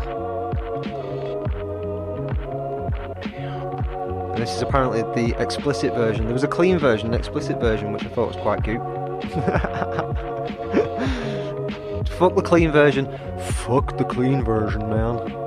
And 4.34 4.42
this 4.42 4.56
is 4.56 4.62
apparently 4.62 5.02
the 5.16 5.40
explicit 5.42 5.94
version. 5.94 6.26
There 6.26 6.34
was 6.34 6.44
a 6.44 6.48
clean 6.48 6.78
version, 6.78 7.08
an 7.08 7.14
explicit 7.14 7.60
version, 7.60 7.94
which 7.94 8.04
I 8.04 8.10
thought 8.10 8.28
was 8.28 8.38
quite 8.38 8.64
cute. 8.64 8.82
Fuck 12.18 12.36
the 12.36 12.44
clean 12.44 12.72
version. 12.72 13.08
Fuck 13.40 13.98
the 13.98 14.06
clean 14.06 14.44
version, 14.44 14.90
man. 14.90 15.47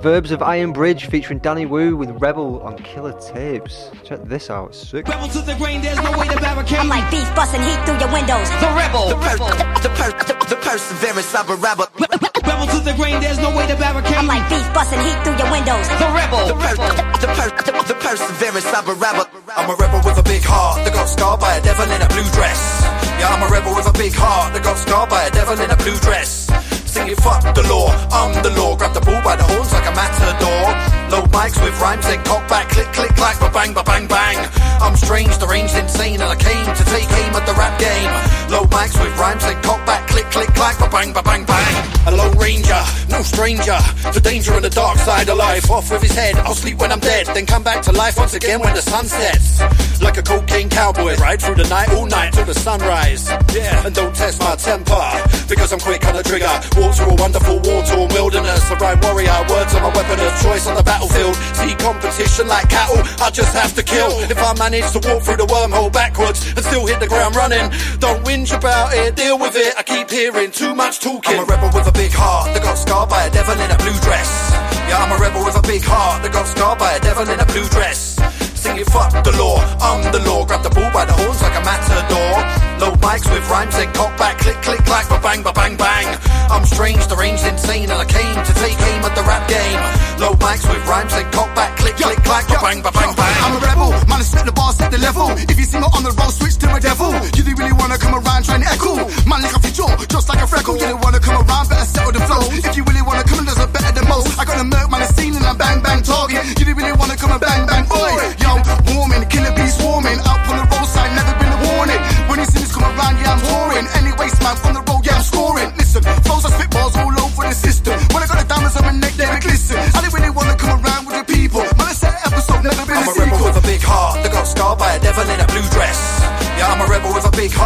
Verbs 0.00 0.30
of 0.30 0.42
Iron 0.42 0.72
Bridge 0.72 1.06
featuring 1.06 1.40
Danny 1.40 1.66
Wu 1.66 1.96
with 1.96 2.10
Rebel 2.22 2.62
on 2.62 2.78
Killer 2.78 3.18
Tapes. 3.18 3.90
Check 4.04 4.22
this 4.24 4.48
out, 4.48 4.70
it's 4.70 4.78
sick. 4.88 5.08
Rebel 5.08 5.26
to 5.28 5.40
the 5.42 5.54
grain, 5.56 5.82
there's 5.82 5.98
no 5.98 6.12
way 6.16 6.28
to 6.28 6.38
barricade. 6.38 6.78
I'm 6.78 6.88
like 6.88 7.02
beef 7.10 7.26
busting 7.34 7.60
heat 7.62 7.82
through 7.82 7.98
your 7.98 8.12
windows. 8.14 8.46
The 8.62 8.70
rebel, 8.78 9.10
the 9.10 9.18
per- 9.18 9.42
the, 9.82 9.90
per- 9.98 10.14
the, 10.22 10.34
the 10.54 10.56
perseverance 10.62 11.34
of 11.34 11.50
a 11.50 11.56
rebel. 11.58 11.90
Rebel 11.98 12.66
to 12.70 12.78
the 12.78 12.94
grain, 12.94 13.18
there's 13.20 13.42
no 13.42 13.50
way 13.50 13.66
to 13.66 13.74
barricade. 13.74 14.14
I'm 14.14 14.28
like 14.30 14.46
beef 14.48 14.62
busting 14.70 15.02
heat 15.02 15.18
through 15.26 15.34
your 15.34 15.50
windows. 15.50 15.88
The 15.90 16.10
rebel, 16.14 16.46
The, 16.46 16.54
per- 16.54 16.78
the, 17.18 17.28
per- 17.34 17.54
the, 17.66 17.72
the 17.90 17.96
perseverance 17.98 18.70
of 18.70 18.86
a 18.86 18.94
rebel. 18.94 19.26
I'm 19.58 19.66
a 19.66 19.74
rebel 19.74 19.98
with 20.06 20.18
a 20.18 20.22
big 20.22 20.46
heart 20.46 20.78
that 20.86 20.94
got 20.94 21.10
scarred 21.10 21.40
by 21.42 21.58
a 21.58 21.62
devil 21.62 21.90
in 21.90 21.98
a 21.98 22.08
blue 22.08 22.28
dress. 22.38 22.86
Yeah, 23.18 23.34
I'm 23.34 23.42
a 23.42 23.50
rebel 23.50 23.74
with 23.74 23.90
a 23.90 23.96
big 23.98 24.14
heart 24.14 24.54
that 24.54 24.62
got 24.62 24.78
scarred 24.78 25.10
by 25.10 25.26
a 25.26 25.30
devil 25.34 25.58
in 25.58 25.66
a 25.70 25.76
blue 25.76 25.98
dress. 25.98 26.46
Singing 26.88 27.16
fuck 27.16 27.54
the 27.54 27.62
law, 27.68 27.88
I'm 28.10 28.42
the 28.42 28.50
law. 28.58 28.74
Grab 28.74 28.94
the 28.94 29.00
bull 29.00 29.20
by 29.22 29.36
the 29.36 29.44
horns 29.44 29.72
like 29.72 29.86
a 29.86 29.94
matador. 29.94 30.97
Low 31.10 31.24
mics 31.32 31.56
with 31.62 31.80
rhymes, 31.80 32.04
then 32.06 32.22
cock 32.24 32.46
back, 32.48 32.68
click, 32.68 32.92
click, 32.92 33.14
clack, 33.16 33.40
ba 33.40 33.50
bang, 33.52 33.72
ba 33.72 33.82
bang, 33.82 34.06
bang. 34.06 34.36
I'm 34.80 34.94
strange, 34.96 35.36
deranged, 35.38 35.74
insane, 35.76 36.20
and 36.20 36.30
I 36.30 36.36
came 36.36 36.64
to 36.64 36.84
take 36.84 37.08
aim 37.10 37.32
at 37.34 37.46
the 37.46 37.54
rap 37.54 37.78
game. 37.80 38.12
Low 38.52 38.64
mics 38.68 38.96
with 39.00 39.16
rhymes, 39.18 39.42
then 39.42 39.60
cock 39.62 39.84
back, 39.86 40.06
click, 40.08 40.26
click, 40.30 40.48
clack, 40.54 40.78
ba 40.78 40.88
bang, 40.90 41.12
ba 41.12 41.22
bang, 41.22 41.44
bang. 41.44 41.74
A 42.06 42.12
lone 42.12 42.36
ranger, 42.38 42.82
no 43.10 43.22
stranger 43.22 43.78
to 44.12 44.20
danger 44.20 44.52
and 44.54 44.64
the 44.64 44.70
dark 44.70 44.98
side 44.98 45.28
of 45.28 45.36
life. 45.36 45.70
Off 45.70 45.90
with 45.90 46.02
his 46.02 46.14
head, 46.14 46.36
I'll 46.36 46.54
sleep 46.54 46.78
when 46.78 46.92
I'm 46.92 47.00
dead, 47.00 47.26
then 47.26 47.46
come 47.46 47.62
back 47.62 47.82
to 47.82 47.92
life 47.92 48.16
once 48.16 48.34
again 48.34 48.60
when 48.60 48.74
the 48.74 48.82
sun 48.82 49.06
sets. 49.06 49.60
Like 50.00 50.16
a 50.16 50.22
cocaine 50.22 50.68
cowboy, 50.68 51.16
ride 51.16 51.40
through 51.42 51.56
the 51.56 51.68
night, 51.68 51.90
all 51.90 52.06
night 52.06 52.32
till 52.32 52.44
the 52.44 52.54
sunrise. 52.54 53.28
Yeah, 53.52 53.84
and 53.84 53.94
don't 53.94 54.14
test 54.14 54.40
my 54.40 54.56
temper, 54.56 55.04
because 55.48 55.72
I'm 55.72 55.80
quick 55.80 56.06
on 56.06 56.14
the 56.14 56.22
trigger. 56.22 56.52
Walk 56.76 56.94
through 56.94 57.12
a 57.12 57.16
wonderful 57.16 57.58
war-torn 57.60 58.08
wilderness. 58.12 58.70
A 58.70 58.76
ride 58.76 59.02
warrior, 59.02 59.36
words 59.48 59.74
are 59.74 59.82
my 59.82 59.92
weapon 59.92 60.20
of 60.20 60.32
choice 60.42 60.66
on 60.66 60.76
the 60.76 60.84
battlefield. 60.98 61.34
See 61.54 61.74
competition 61.76 62.48
like 62.48 62.68
cattle, 62.68 63.02
I 63.22 63.30
just 63.30 63.54
have 63.54 63.74
to 63.74 63.82
kill. 63.82 64.10
If 64.30 64.38
I 64.38 64.54
manage 64.58 64.90
to 64.92 65.00
walk 65.06 65.22
through 65.22 65.36
the 65.36 65.46
wormhole 65.46 65.92
backwards 65.92 66.46
and 66.48 66.64
still 66.64 66.86
hit 66.86 67.00
the 67.00 67.06
ground 67.06 67.36
running, 67.36 67.70
don't 67.98 68.24
whinge 68.24 68.56
about 68.56 68.94
it, 68.94 69.14
deal 69.16 69.38
with 69.38 69.54
it. 69.56 69.74
I 69.78 69.82
keep 69.82 70.10
hearing 70.10 70.50
too 70.50 70.74
much 70.74 71.00
talking. 71.00 71.38
I'm 71.38 71.44
a 71.44 71.46
rebel 71.46 71.70
with 71.72 71.86
a 71.86 71.92
big 71.92 72.12
heart 72.12 72.54
that 72.54 72.62
got 72.62 72.74
scarred 72.74 73.08
by 73.08 73.24
a 73.24 73.30
devil 73.30 73.54
in 73.54 73.70
a 73.70 73.78
blue 73.78 73.98
dress. 74.02 74.50
Yeah, 74.88 74.98
I'm 74.98 75.12
a 75.12 75.20
rebel 75.22 75.44
with 75.44 75.56
a 75.56 75.62
big 75.62 75.82
heart 75.84 76.22
that 76.22 76.32
got 76.32 76.46
scarred 76.46 76.78
by 76.78 76.92
a 76.94 77.00
devil 77.00 77.28
in 77.28 77.38
a 77.38 77.46
blue 77.46 77.68
dress. 77.68 78.18
Singing 78.58 78.84
fuck 78.86 79.12
the 79.22 79.32
law, 79.38 79.62
I'm 79.78 80.02
the 80.10 80.18
law. 80.26 80.44
Grab 80.44 80.62
the 80.62 80.70
bull 80.70 80.90
by 80.90 81.04
the 81.04 81.12
horns 81.12 81.40
like 81.42 81.54
a 81.54 81.62
matador. 81.62 82.34
Low 82.82 82.94
mics 82.98 83.26
with 83.30 83.46
rhymes, 83.50 83.76
then 83.76 83.92
cock 83.94 84.16
back, 84.18 84.38
click, 84.38 84.56
click, 84.62 84.82
clack, 84.84 85.08
ba 85.08 85.20
bang, 85.22 85.42
ba 85.42 85.52
bang, 85.52 85.76
bang. 85.76 86.06
I'm 86.50 86.64
strange, 86.64 87.06
deranged, 87.06 87.44
insane, 87.46 87.90
and 87.90 88.00
I 88.00 88.04
came 88.04 88.34
to 88.34 88.52
take 88.56 88.78
aim 88.90 89.04
at 89.04 89.14
the 89.14 89.22
rap 89.22 89.44
game. 89.48 89.78
Low 90.18 90.32
mics 90.40 90.64
with 90.66 90.82
rhymes, 90.88 91.12
they 91.14 91.24
cock 91.30 91.54
back, 91.54 91.76
click, 91.76 91.96
click, 91.96 92.18
clack, 92.24 92.48
bang, 92.48 92.82
bang, 92.82 92.92
bang, 92.92 93.14
bang. 93.14 93.34
I'm 93.44 93.56
a 93.56 93.60
rebel, 93.60 93.90
man, 94.08 94.18
I 94.18 94.26
set 94.26 94.44
the 94.46 94.52
bar, 94.52 94.72
set 94.72 94.90
the 94.90 94.98
level. 94.98 95.30
If 95.48 95.56
you 95.58 95.64
see 95.64 95.78
me 95.78 95.86
on 95.86 96.02
the 96.02 96.12
road, 96.16 96.32
switch 96.32 96.56
to 96.58 96.74
a 96.74 96.80
devil. 96.80 97.12
You 97.36 97.42
didn't 97.44 97.58
really 97.58 97.76
wanna 97.76 97.98
come 97.98 98.14
around 98.16 98.44
trying 98.44 98.62
to 98.64 98.68
echo. 98.68 98.96
Man, 99.28 99.42
lick 99.44 99.54
off 99.54 99.62
your 99.62 99.76
jaw, 99.76 99.92
just 100.08 100.28
like 100.28 100.40
a 100.42 100.46
freckle. 100.46 100.74
You 100.74 100.88
didn't 100.88 101.00
wanna 101.04 101.20
come 101.20 101.36
around, 101.36 101.68
better 101.68 101.84
settle 101.84 102.12
the 102.12 102.22
flow. 102.24 102.42
If 102.50 102.76
you 102.76 102.82
really 102.84 103.02
wanna 103.02 103.24
come, 103.24 103.44
there's 103.44 103.60
a 103.60 103.68
better 103.68 103.92
than 103.92 104.08
most. 104.08 104.38
I 104.40 104.44
got 104.44 104.58
a 104.58 104.64
merc, 104.64 104.90
man, 104.90 105.02
a 105.02 105.08
scene, 105.12 105.36
and 105.36 105.44
I'm 105.44 105.56
bang, 105.56 105.80
bang, 105.84 106.02
target. 106.02 106.42
You 106.58 106.64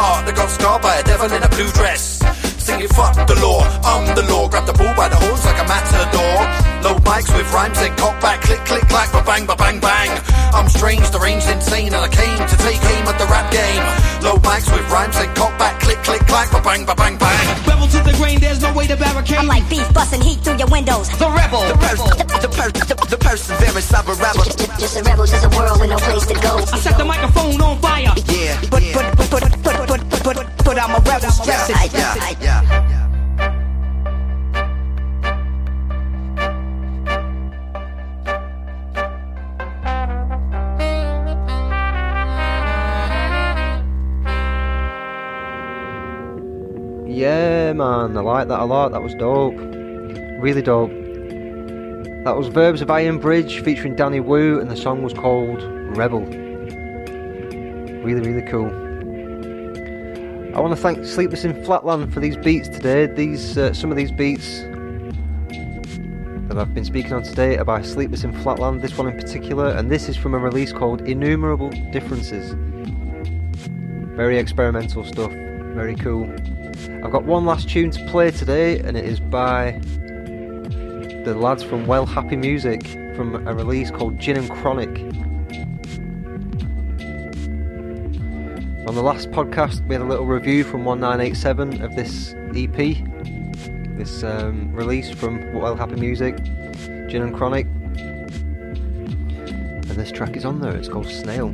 heart 0.02 0.26
that 0.26 0.34
got 0.34 0.50
scarred 0.50 0.82
by 0.82 0.94
a 0.98 1.04
devil 1.06 1.30
in 1.30 1.42
a 1.42 1.48
blue 1.54 1.70
dress. 1.78 2.18
Singing 2.58 2.88
fuck 2.94 3.14
the 3.26 3.38
law, 3.42 3.62
I'm 3.86 4.06
the 4.14 4.22
law. 4.30 4.48
Grab 4.48 4.66
the 4.66 4.74
bull 4.74 4.90
by 4.94 5.08
the 5.08 5.18
horns 5.18 5.44
like 5.46 5.58
a 5.62 5.66
matador. 5.66 6.38
Low 6.86 6.96
mics 7.06 7.30
with 7.34 7.46
rhymes, 7.54 7.78
then 7.78 7.94
cock 7.96 8.18
back, 8.22 8.42
click, 8.42 8.62
click, 8.66 8.82
clack, 8.90 9.10
ba 9.14 9.22
bang, 9.22 9.46
ba 9.46 9.54
bang, 9.54 9.78
bang. 9.78 10.10
I'm 10.54 10.68
strange, 10.68 11.06
deranged, 11.10 11.48
insane, 11.50 11.90
and 11.94 12.02
I 12.02 12.10
came 12.10 12.38
to 12.38 12.56
take 12.66 12.78
aim 12.94 13.06
at 13.06 13.18
the 13.18 13.26
rap 13.30 13.46
game. 13.50 13.82
Low 14.22 14.38
mics 14.46 14.66
with 14.70 14.86
rhymes, 14.90 15.14
then 15.18 15.30
cock 15.34 15.54
back, 15.58 15.78
click, 15.82 15.98
click, 16.06 16.22
clack, 16.30 16.50
ba 16.54 16.60
bang, 16.62 16.86
ba 16.86 16.94
bang, 16.94 17.18
bang. 17.18 17.46
Rebel 17.66 17.86
to 17.90 18.00
the 18.02 18.14
grain, 18.18 18.38
there's 18.38 18.62
no 18.62 18.70
way 18.74 18.86
to 18.86 18.96
barricade. 18.96 19.38
I'm 19.38 19.46
like 19.50 19.66
beef 19.70 19.86
busting 19.94 20.22
heat 20.22 20.38
through 20.42 20.58
your 20.58 20.70
windows. 20.70 21.10
The 21.18 21.30
rebel. 21.30 21.62
The 21.66 21.78
pers- 21.82 22.06
the, 22.42 22.50
per- 22.50 22.70
the, 22.74 22.94
the 23.10 23.18
perseverance 23.18 23.90
of 23.94 24.06
a 24.06 24.14
rebel. 24.22 24.46
Just 24.78 24.98
a 24.98 25.02
rebel, 25.02 25.26
just 25.26 25.42
a 25.46 25.50
world 25.50 25.78
with 25.82 25.90
no 25.90 25.98
place 25.98 26.26
to 26.30 26.34
go. 26.38 26.62
I 26.74 26.78
set 26.78 26.94
the 26.98 27.04
microphone 27.04 27.58
on 27.60 27.78
fire. 27.82 28.14
Yeah, 28.30 28.54
But, 28.70 28.82
but, 28.94 29.06
but, 29.18 29.30
but, 29.30 29.42
but, 29.50 29.61
rebel. 30.74 31.46
yeah, 31.46 31.84
yeah, 31.92 32.34
yeah. 32.40 32.82
Yeah, 47.06 47.72
man, 47.74 48.16
I 48.16 48.20
like 48.20 48.48
that 48.48 48.60
a 48.60 48.64
lot. 48.64 48.92
That 48.92 49.02
was 49.02 49.14
dope. 49.14 49.54
Really 49.56 50.62
dope. 50.62 50.90
That 52.24 52.36
was 52.36 52.48
Verbs 52.48 52.80
of 52.82 52.90
Iron 52.90 53.18
Bridge 53.18 53.62
featuring 53.62 53.94
Danny 53.96 54.20
Wu, 54.20 54.60
and 54.60 54.70
the 54.70 54.76
song 54.76 55.02
was 55.02 55.12
called 55.12 55.62
Rebel. 55.96 56.22
Really, 58.02 58.20
really 58.20 58.42
cool. 58.50 58.91
I 60.54 60.60
want 60.60 60.76
to 60.76 60.80
thank 60.80 61.06
Sleepless 61.06 61.44
in 61.46 61.64
Flatland 61.64 62.12
for 62.12 62.20
these 62.20 62.36
beats 62.36 62.68
today. 62.68 63.06
These, 63.06 63.56
uh, 63.56 63.72
some 63.72 63.90
of 63.90 63.96
these 63.96 64.12
beats 64.12 64.60
that 66.48 66.58
I've 66.58 66.74
been 66.74 66.84
speaking 66.84 67.14
on 67.14 67.22
today 67.22 67.56
are 67.56 67.64
by 67.64 67.80
Sleepless 67.80 68.22
in 68.22 68.34
Flatland. 68.34 68.82
This 68.82 68.98
one 68.98 69.08
in 69.08 69.16
particular, 69.16 69.68
and 69.68 69.90
this 69.90 70.10
is 70.10 70.16
from 70.16 70.34
a 70.34 70.38
release 70.38 70.70
called 70.70 71.00
Innumerable 71.00 71.70
Differences. 71.90 72.52
Very 74.14 74.36
experimental 74.36 75.04
stuff. 75.04 75.32
Very 75.32 75.96
cool. 75.96 76.30
I've 77.02 77.12
got 77.12 77.24
one 77.24 77.46
last 77.46 77.70
tune 77.70 77.90
to 77.90 78.06
play 78.08 78.30
today, 78.30 78.78
and 78.80 78.94
it 78.94 79.06
is 79.06 79.20
by 79.20 79.80
the 81.24 81.34
lads 81.34 81.62
from 81.62 81.86
Well 81.86 82.04
Happy 82.04 82.36
Music 82.36 82.86
from 83.16 83.46
a 83.48 83.54
release 83.54 83.90
called 83.90 84.18
Gin 84.18 84.36
and 84.36 84.50
Chronic. 84.50 84.98
On 88.92 88.96
the 88.96 89.02
last 89.02 89.30
podcast, 89.30 89.80
we 89.88 89.94
had 89.94 90.02
a 90.02 90.04
little 90.04 90.26
review 90.26 90.64
from 90.64 90.84
1987 90.84 91.80
of 91.80 91.96
this 91.96 92.34
EP, 92.54 92.76
this 93.96 94.22
um, 94.22 94.70
release 94.74 95.10
from 95.10 95.38
What 95.54 95.62
Well 95.62 95.76
Happy 95.76 95.94
Music, 95.94 96.36
Gin 97.08 97.22
and 97.22 97.34
Chronic. 97.34 97.64
And 97.96 99.96
this 99.96 100.12
track 100.12 100.36
is 100.36 100.44
on 100.44 100.60
there, 100.60 100.76
it's 100.76 100.90
called 100.90 101.08
Snail. 101.08 101.48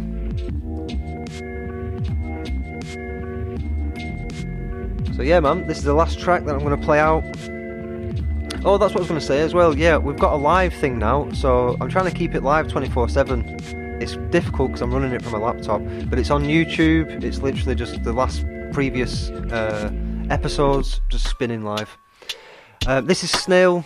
So 5.14 5.22
yeah, 5.22 5.38
man, 5.38 5.68
this 5.68 5.78
is 5.78 5.84
the 5.84 5.94
last 5.94 6.18
track 6.18 6.44
that 6.44 6.56
I'm 6.56 6.64
going 6.64 6.76
to 6.76 6.84
play 6.84 6.98
out. 6.98 7.22
Oh, 8.64 8.78
that's 8.78 8.94
what 8.94 8.96
I 8.96 8.98
was 8.98 9.08
going 9.08 9.20
to 9.20 9.24
say 9.24 9.42
as 9.42 9.54
well. 9.54 9.78
Yeah, 9.78 9.96
we've 9.96 10.18
got 10.18 10.32
a 10.32 10.36
live 10.36 10.74
thing 10.74 10.98
now, 10.98 11.30
so 11.30 11.76
I'm 11.80 11.88
trying 11.88 12.10
to 12.10 12.18
keep 12.18 12.34
it 12.34 12.42
live 12.42 12.66
24/7. 12.66 13.77
It's 14.00 14.16
difficult 14.30 14.68
because 14.68 14.82
I'm 14.82 14.92
running 14.92 15.12
it 15.12 15.22
from 15.22 15.34
a 15.34 15.38
laptop, 15.44 15.82
but 16.08 16.18
it's 16.18 16.30
on 16.30 16.44
YouTube. 16.44 17.22
It's 17.22 17.38
literally 17.38 17.74
just 17.74 18.02
the 18.04 18.12
last 18.12 18.44
previous 18.72 19.30
uh, 19.30 19.90
episodes 20.30 21.00
just 21.08 21.26
spinning 21.26 21.64
live. 21.64 21.96
Uh, 22.86 23.00
this 23.00 23.24
is 23.24 23.30
Snail. 23.30 23.82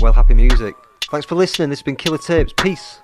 Well, 0.00 0.12
happy 0.12 0.34
music. 0.34 0.74
Thanks 1.10 1.26
for 1.26 1.36
listening. 1.36 1.70
This 1.70 1.78
has 1.78 1.84
been 1.84 1.96
Killer 1.96 2.18
Tapes. 2.18 2.52
Peace. 2.56 3.00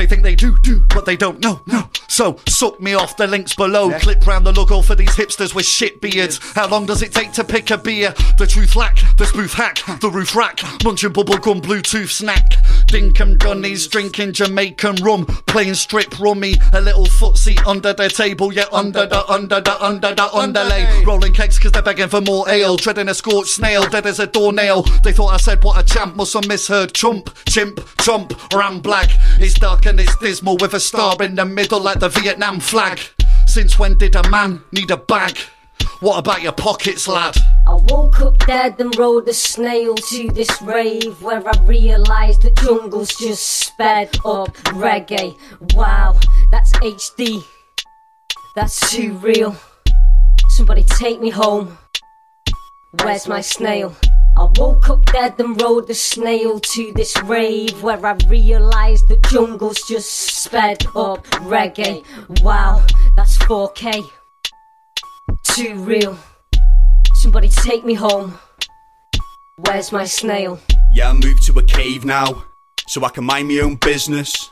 They 0.00 0.06
think 0.06 0.22
they 0.22 0.34
do, 0.34 0.56
do, 0.62 0.82
but 0.88 1.04
they 1.04 1.14
don't 1.14 1.40
know, 1.40 1.60
no. 1.66 1.90
So, 2.08 2.38
suck 2.48 2.80
me 2.80 2.94
off 2.94 3.18
the 3.18 3.26
links 3.26 3.54
below. 3.54 3.90
Clip 3.98 4.26
round 4.26 4.46
the 4.46 4.52
logo 4.52 4.80
for 4.80 4.94
these 4.94 5.14
hipsters 5.14 5.54
with 5.54 5.66
shit 5.66 6.00
beards. 6.00 6.40
How 6.54 6.68
long 6.68 6.86
does 6.86 7.02
it 7.02 7.12
take 7.12 7.32
to 7.32 7.44
pick 7.44 7.70
a 7.70 7.76
beer? 7.76 8.14
The 8.38 8.46
truth 8.46 8.76
lack, 8.76 8.96
the 9.18 9.26
spoof 9.26 9.52
hack, 9.52 9.82
the 10.00 10.08
roof 10.08 10.34
rack, 10.34 10.62
munching 10.82 11.12
bubblegum 11.12 11.60
Bluetooth 11.60 12.08
snack. 12.08 12.50
Dinkum 12.86 13.36
gunnies, 13.36 13.90
drinking 13.90 14.32
Jamaican 14.32 14.96
rum, 14.96 15.26
playing 15.46 15.74
strip 15.74 16.18
rummy, 16.18 16.54
a 16.72 16.80
little 16.80 17.04
footsie 17.04 17.62
under 17.66 17.92
the 17.92 18.08
table, 18.08 18.54
yeah, 18.54 18.64
under 18.72 19.06
the, 19.06 19.24
under 19.30 19.60
the, 19.60 19.84
under 19.84 20.14
the 20.14 20.34
underlay. 20.34 21.04
Rolling 21.04 21.34
cakes 21.34 21.58
cause 21.58 21.72
they're 21.72 21.82
begging 21.82 22.08
for 22.08 22.22
more 22.22 22.48
ale, 22.48 22.78
treading 22.78 23.08
a 23.08 23.14
scorched 23.14 23.50
snail, 23.50 23.86
dead 23.86 24.06
as 24.06 24.18
a 24.18 24.26
doornail. 24.26 24.82
They 25.04 25.12
thought 25.12 25.34
I 25.34 25.36
said 25.36 25.62
what 25.62 25.78
a 25.78 25.84
champ, 25.84 26.16
must 26.16 26.32
have 26.32 26.48
misheard. 26.48 26.94
Chump, 26.94 27.28
chimp, 27.44 27.76
chomp, 27.98 28.32
ram 28.58 28.80
black. 28.80 29.10
It's 29.38 29.54
dark 29.54 29.86
and 29.90 29.98
it's 29.98 30.16
dismal 30.18 30.56
with 30.58 30.72
a 30.72 30.78
star 30.78 31.16
in 31.20 31.34
the 31.34 31.44
middle 31.44 31.80
like 31.80 31.98
the 31.98 32.08
Vietnam 32.08 32.60
flag. 32.60 33.00
Since 33.46 33.76
when 33.76 33.98
did 33.98 34.14
a 34.14 34.30
man 34.30 34.62
need 34.70 34.90
a 34.92 34.96
bag? 34.96 35.36
What 35.98 36.16
about 36.16 36.42
your 36.42 36.52
pockets, 36.52 37.08
lad? 37.08 37.36
I 37.66 37.74
woke 37.74 38.20
up 38.20 38.38
dead 38.46 38.80
and 38.80 38.96
rode 38.96 39.28
a 39.28 39.34
snail 39.34 39.96
to 39.96 40.30
this 40.30 40.62
rave 40.62 41.20
where 41.20 41.42
I 41.46 41.52
realised 41.64 42.42
the 42.42 42.50
jungle's 42.52 43.16
just 43.16 43.44
sped 43.44 44.16
up 44.24 44.54
reggae. 44.78 45.36
Wow, 45.74 46.20
that's 46.52 46.72
HD. 46.74 47.42
That's 48.54 48.92
too 48.92 49.14
real. 49.14 49.56
Somebody 50.50 50.84
take 50.84 51.20
me 51.20 51.30
home. 51.30 51.76
Where's 53.02 53.26
my 53.26 53.40
snail? 53.40 53.96
I 54.40 54.48
woke 54.56 54.88
up 54.88 55.04
dead 55.04 55.38
and 55.38 55.60
rode 55.60 55.90
a 55.90 55.94
snail 55.94 56.60
to 56.60 56.92
this 56.94 57.14
rave 57.24 57.82
where 57.82 58.06
I 58.06 58.16
realised 58.26 59.08
the 59.08 59.18
jungle's 59.28 59.82
just 59.82 60.10
sped 60.10 60.86
up 60.96 61.26
reggae. 61.44 62.02
Wow, 62.40 62.82
that's 63.16 63.36
4K. 63.36 64.02
Too 65.42 65.74
real. 65.74 66.16
Somebody 67.16 67.50
take 67.50 67.84
me 67.84 67.92
home. 67.92 68.38
Where's 69.58 69.92
my 69.92 70.06
snail? 70.06 70.58
Yeah, 70.94 71.10
I 71.10 71.12
moved 71.12 71.42
to 71.42 71.58
a 71.58 71.62
cave 71.62 72.06
now, 72.06 72.46
so 72.88 73.04
I 73.04 73.10
can 73.10 73.24
mind 73.24 73.48
my 73.48 73.58
own 73.58 73.76
business. 73.76 74.48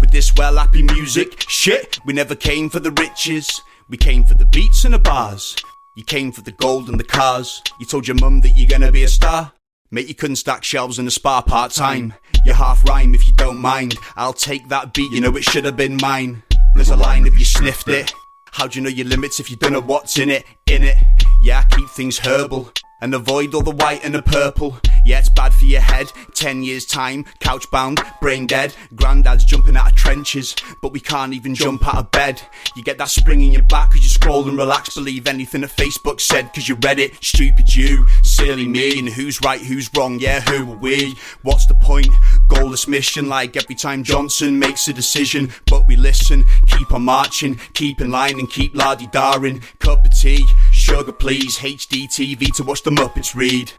With 0.00 0.10
this 0.10 0.34
well 0.34 0.56
happy 0.56 0.82
music, 0.82 1.44
shit, 1.48 2.00
we 2.04 2.12
never 2.12 2.34
came 2.34 2.70
for 2.70 2.80
the 2.80 2.90
riches. 2.90 3.62
We 3.88 3.98
came 3.98 4.24
for 4.24 4.34
the 4.34 4.46
beats 4.46 4.84
and 4.84 4.94
the 4.94 4.98
bars. 4.98 5.54
You 5.98 6.04
came 6.04 6.30
for 6.30 6.42
the 6.42 6.52
gold 6.52 6.88
and 6.88 7.00
the 7.00 7.02
cars. 7.02 7.60
You 7.80 7.84
told 7.84 8.06
your 8.06 8.14
mum 8.20 8.40
that 8.42 8.56
you're 8.56 8.68
gonna 8.68 8.92
be 8.92 9.02
a 9.02 9.08
star. 9.08 9.50
Mate, 9.90 10.06
you 10.06 10.14
couldn't 10.14 10.36
stack 10.36 10.62
shelves 10.62 11.00
in 11.00 11.08
a 11.08 11.10
spa 11.10 11.42
part 11.42 11.72
time. 11.72 12.14
You 12.44 12.52
half 12.52 12.88
rhyme 12.88 13.16
if 13.16 13.26
you 13.26 13.34
don't 13.34 13.58
mind. 13.58 13.96
I'll 14.14 14.32
take 14.32 14.68
that 14.68 14.94
beat, 14.94 15.10
you 15.10 15.20
know 15.20 15.36
it 15.36 15.42
should 15.42 15.64
have 15.64 15.76
been 15.76 15.96
mine. 16.00 16.44
There's 16.76 16.90
a 16.90 16.96
line 16.96 17.26
if 17.26 17.36
you 17.36 17.44
sniffed 17.44 17.88
it. 17.88 18.14
How 18.52 18.68
do 18.68 18.78
you 18.78 18.84
know 18.84 18.90
your 18.90 19.08
limits 19.08 19.40
if 19.40 19.50
you 19.50 19.56
don't 19.56 19.72
know 19.72 19.80
what's 19.80 20.20
in 20.20 20.30
it? 20.30 20.44
In 20.70 20.84
it, 20.84 20.98
yeah, 21.42 21.64
I 21.66 21.74
keep 21.74 21.88
things 21.88 22.16
herbal. 22.18 22.72
And 23.00 23.14
avoid 23.14 23.54
all 23.54 23.62
the 23.62 23.70
white 23.70 24.04
and 24.04 24.12
the 24.12 24.22
purple. 24.22 24.78
Yeah, 25.04 25.20
it's 25.20 25.28
bad 25.28 25.54
for 25.54 25.64
your 25.64 25.80
head. 25.80 26.12
Ten 26.34 26.64
years' 26.64 26.84
time, 26.84 27.24
couch 27.38 27.70
bound, 27.70 28.02
brain 28.20 28.46
dead. 28.46 28.74
Granddad's 28.96 29.44
jumping 29.44 29.76
out 29.76 29.90
of 29.90 29.96
trenches, 29.96 30.56
but 30.82 30.92
we 30.92 30.98
can't 30.98 31.32
even 31.32 31.54
jump 31.54 31.86
out 31.86 31.96
of 31.96 32.10
bed. 32.10 32.42
You 32.74 32.82
get 32.82 32.98
that 32.98 33.08
spring 33.08 33.42
in 33.42 33.52
your 33.52 33.62
back 33.62 33.92
cause 33.92 34.02
you 34.02 34.08
scroll 34.08 34.48
and 34.48 34.58
relax. 34.58 34.96
Believe 34.96 35.28
anything 35.28 35.60
that 35.60 35.70
Facebook 35.70 36.20
said 36.20 36.52
cause 36.52 36.68
you 36.68 36.74
read 36.82 36.98
it. 36.98 37.22
Stupid 37.24 37.74
you, 37.74 38.06
silly 38.22 38.66
me, 38.66 38.98
and 38.98 39.08
who's 39.08 39.40
right, 39.42 39.60
who's 39.60 39.88
wrong, 39.96 40.18
yeah, 40.18 40.40
who 40.40 40.72
are 40.72 40.76
we? 40.76 41.14
What's 41.42 41.66
the 41.66 41.74
point? 41.74 42.08
Goalless 42.48 42.88
mission 42.88 43.28
like 43.28 43.56
every 43.56 43.76
time 43.76 44.02
Johnson 44.02 44.58
makes 44.58 44.88
a 44.88 44.92
decision. 44.92 45.52
But 45.66 45.86
we 45.86 45.94
listen, 45.94 46.44
keep 46.66 46.92
on 46.92 47.02
marching, 47.02 47.60
keep 47.74 48.00
in 48.00 48.10
line 48.10 48.40
and 48.40 48.50
keep 48.50 48.74
lardy 48.74 49.06
darring. 49.06 49.60
Cup 49.78 50.04
of 50.04 50.18
tea, 50.18 50.44
sugar, 50.72 51.12
please. 51.12 51.58
HD 51.58 52.08
TV 52.08 52.52
to 52.56 52.64
watch 52.64 52.82
the 52.88 53.02
Muppets 53.02 53.34
read. 53.34 53.72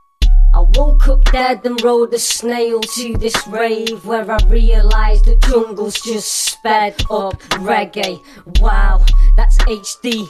I 0.53 0.59
woke 0.75 1.07
up 1.07 1.23
dead 1.31 1.65
and 1.65 1.81
rode 1.81 2.13
a 2.13 2.19
snail 2.19 2.79
to 2.79 3.17
this 3.17 3.47
rave 3.47 4.05
where 4.05 4.29
I 4.29 4.37
realised 4.47 5.25
the 5.25 5.35
jungle's 5.35 5.99
just 5.99 6.31
sped 6.31 6.93
up 7.09 7.39
reggae. 7.69 8.21
Wow, 8.59 9.03
that's 9.35 9.57
HD. 9.59 10.29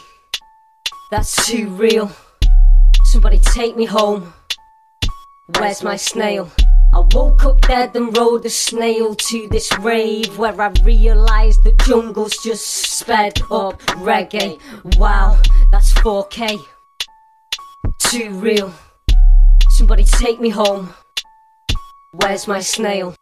That's 1.11 1.45
too 1.45 1.67
real. 1.69 2.09
Somebody 3.03 3.39
take 3.39 3.75
me 3.75 3.83
home. 3.83 4.33
Where's 5.57 5.83
my 5.83 5.97
snail? 5.97 6.49
I 6.93 7.01
woke 7.11 7.43
up 7.43 7.59
dead 7.61 7.95
and 7.95 8.15
rode 8.15 8.45
a 8.45 8.49
snail 8.49 9.13
to 9.13 9.47
this 9.49 9.77
rave 9.79 10.37
where 10.37 10.59
I 10.61 10.69
realised 10.83 11.63
the 11.65 11.73
jungle's 11.85 12.37
just 12.37 12.65
sped 12.65 13.41
up 13.51 13.81
reggae. 14.07 14.57
Wow, 14.97 15.37
that's 15.69 15.91
4K. 15.95 16.59
Too 17.99 18.31
real. 18.31 18.73
Somebody 19.69 20.03
take 20.03 20.39
me 20.39 20.49
home. 20.49 20.93
Where's 22.13 22.47
my 22.47 22.59
snail? 22.59 23.15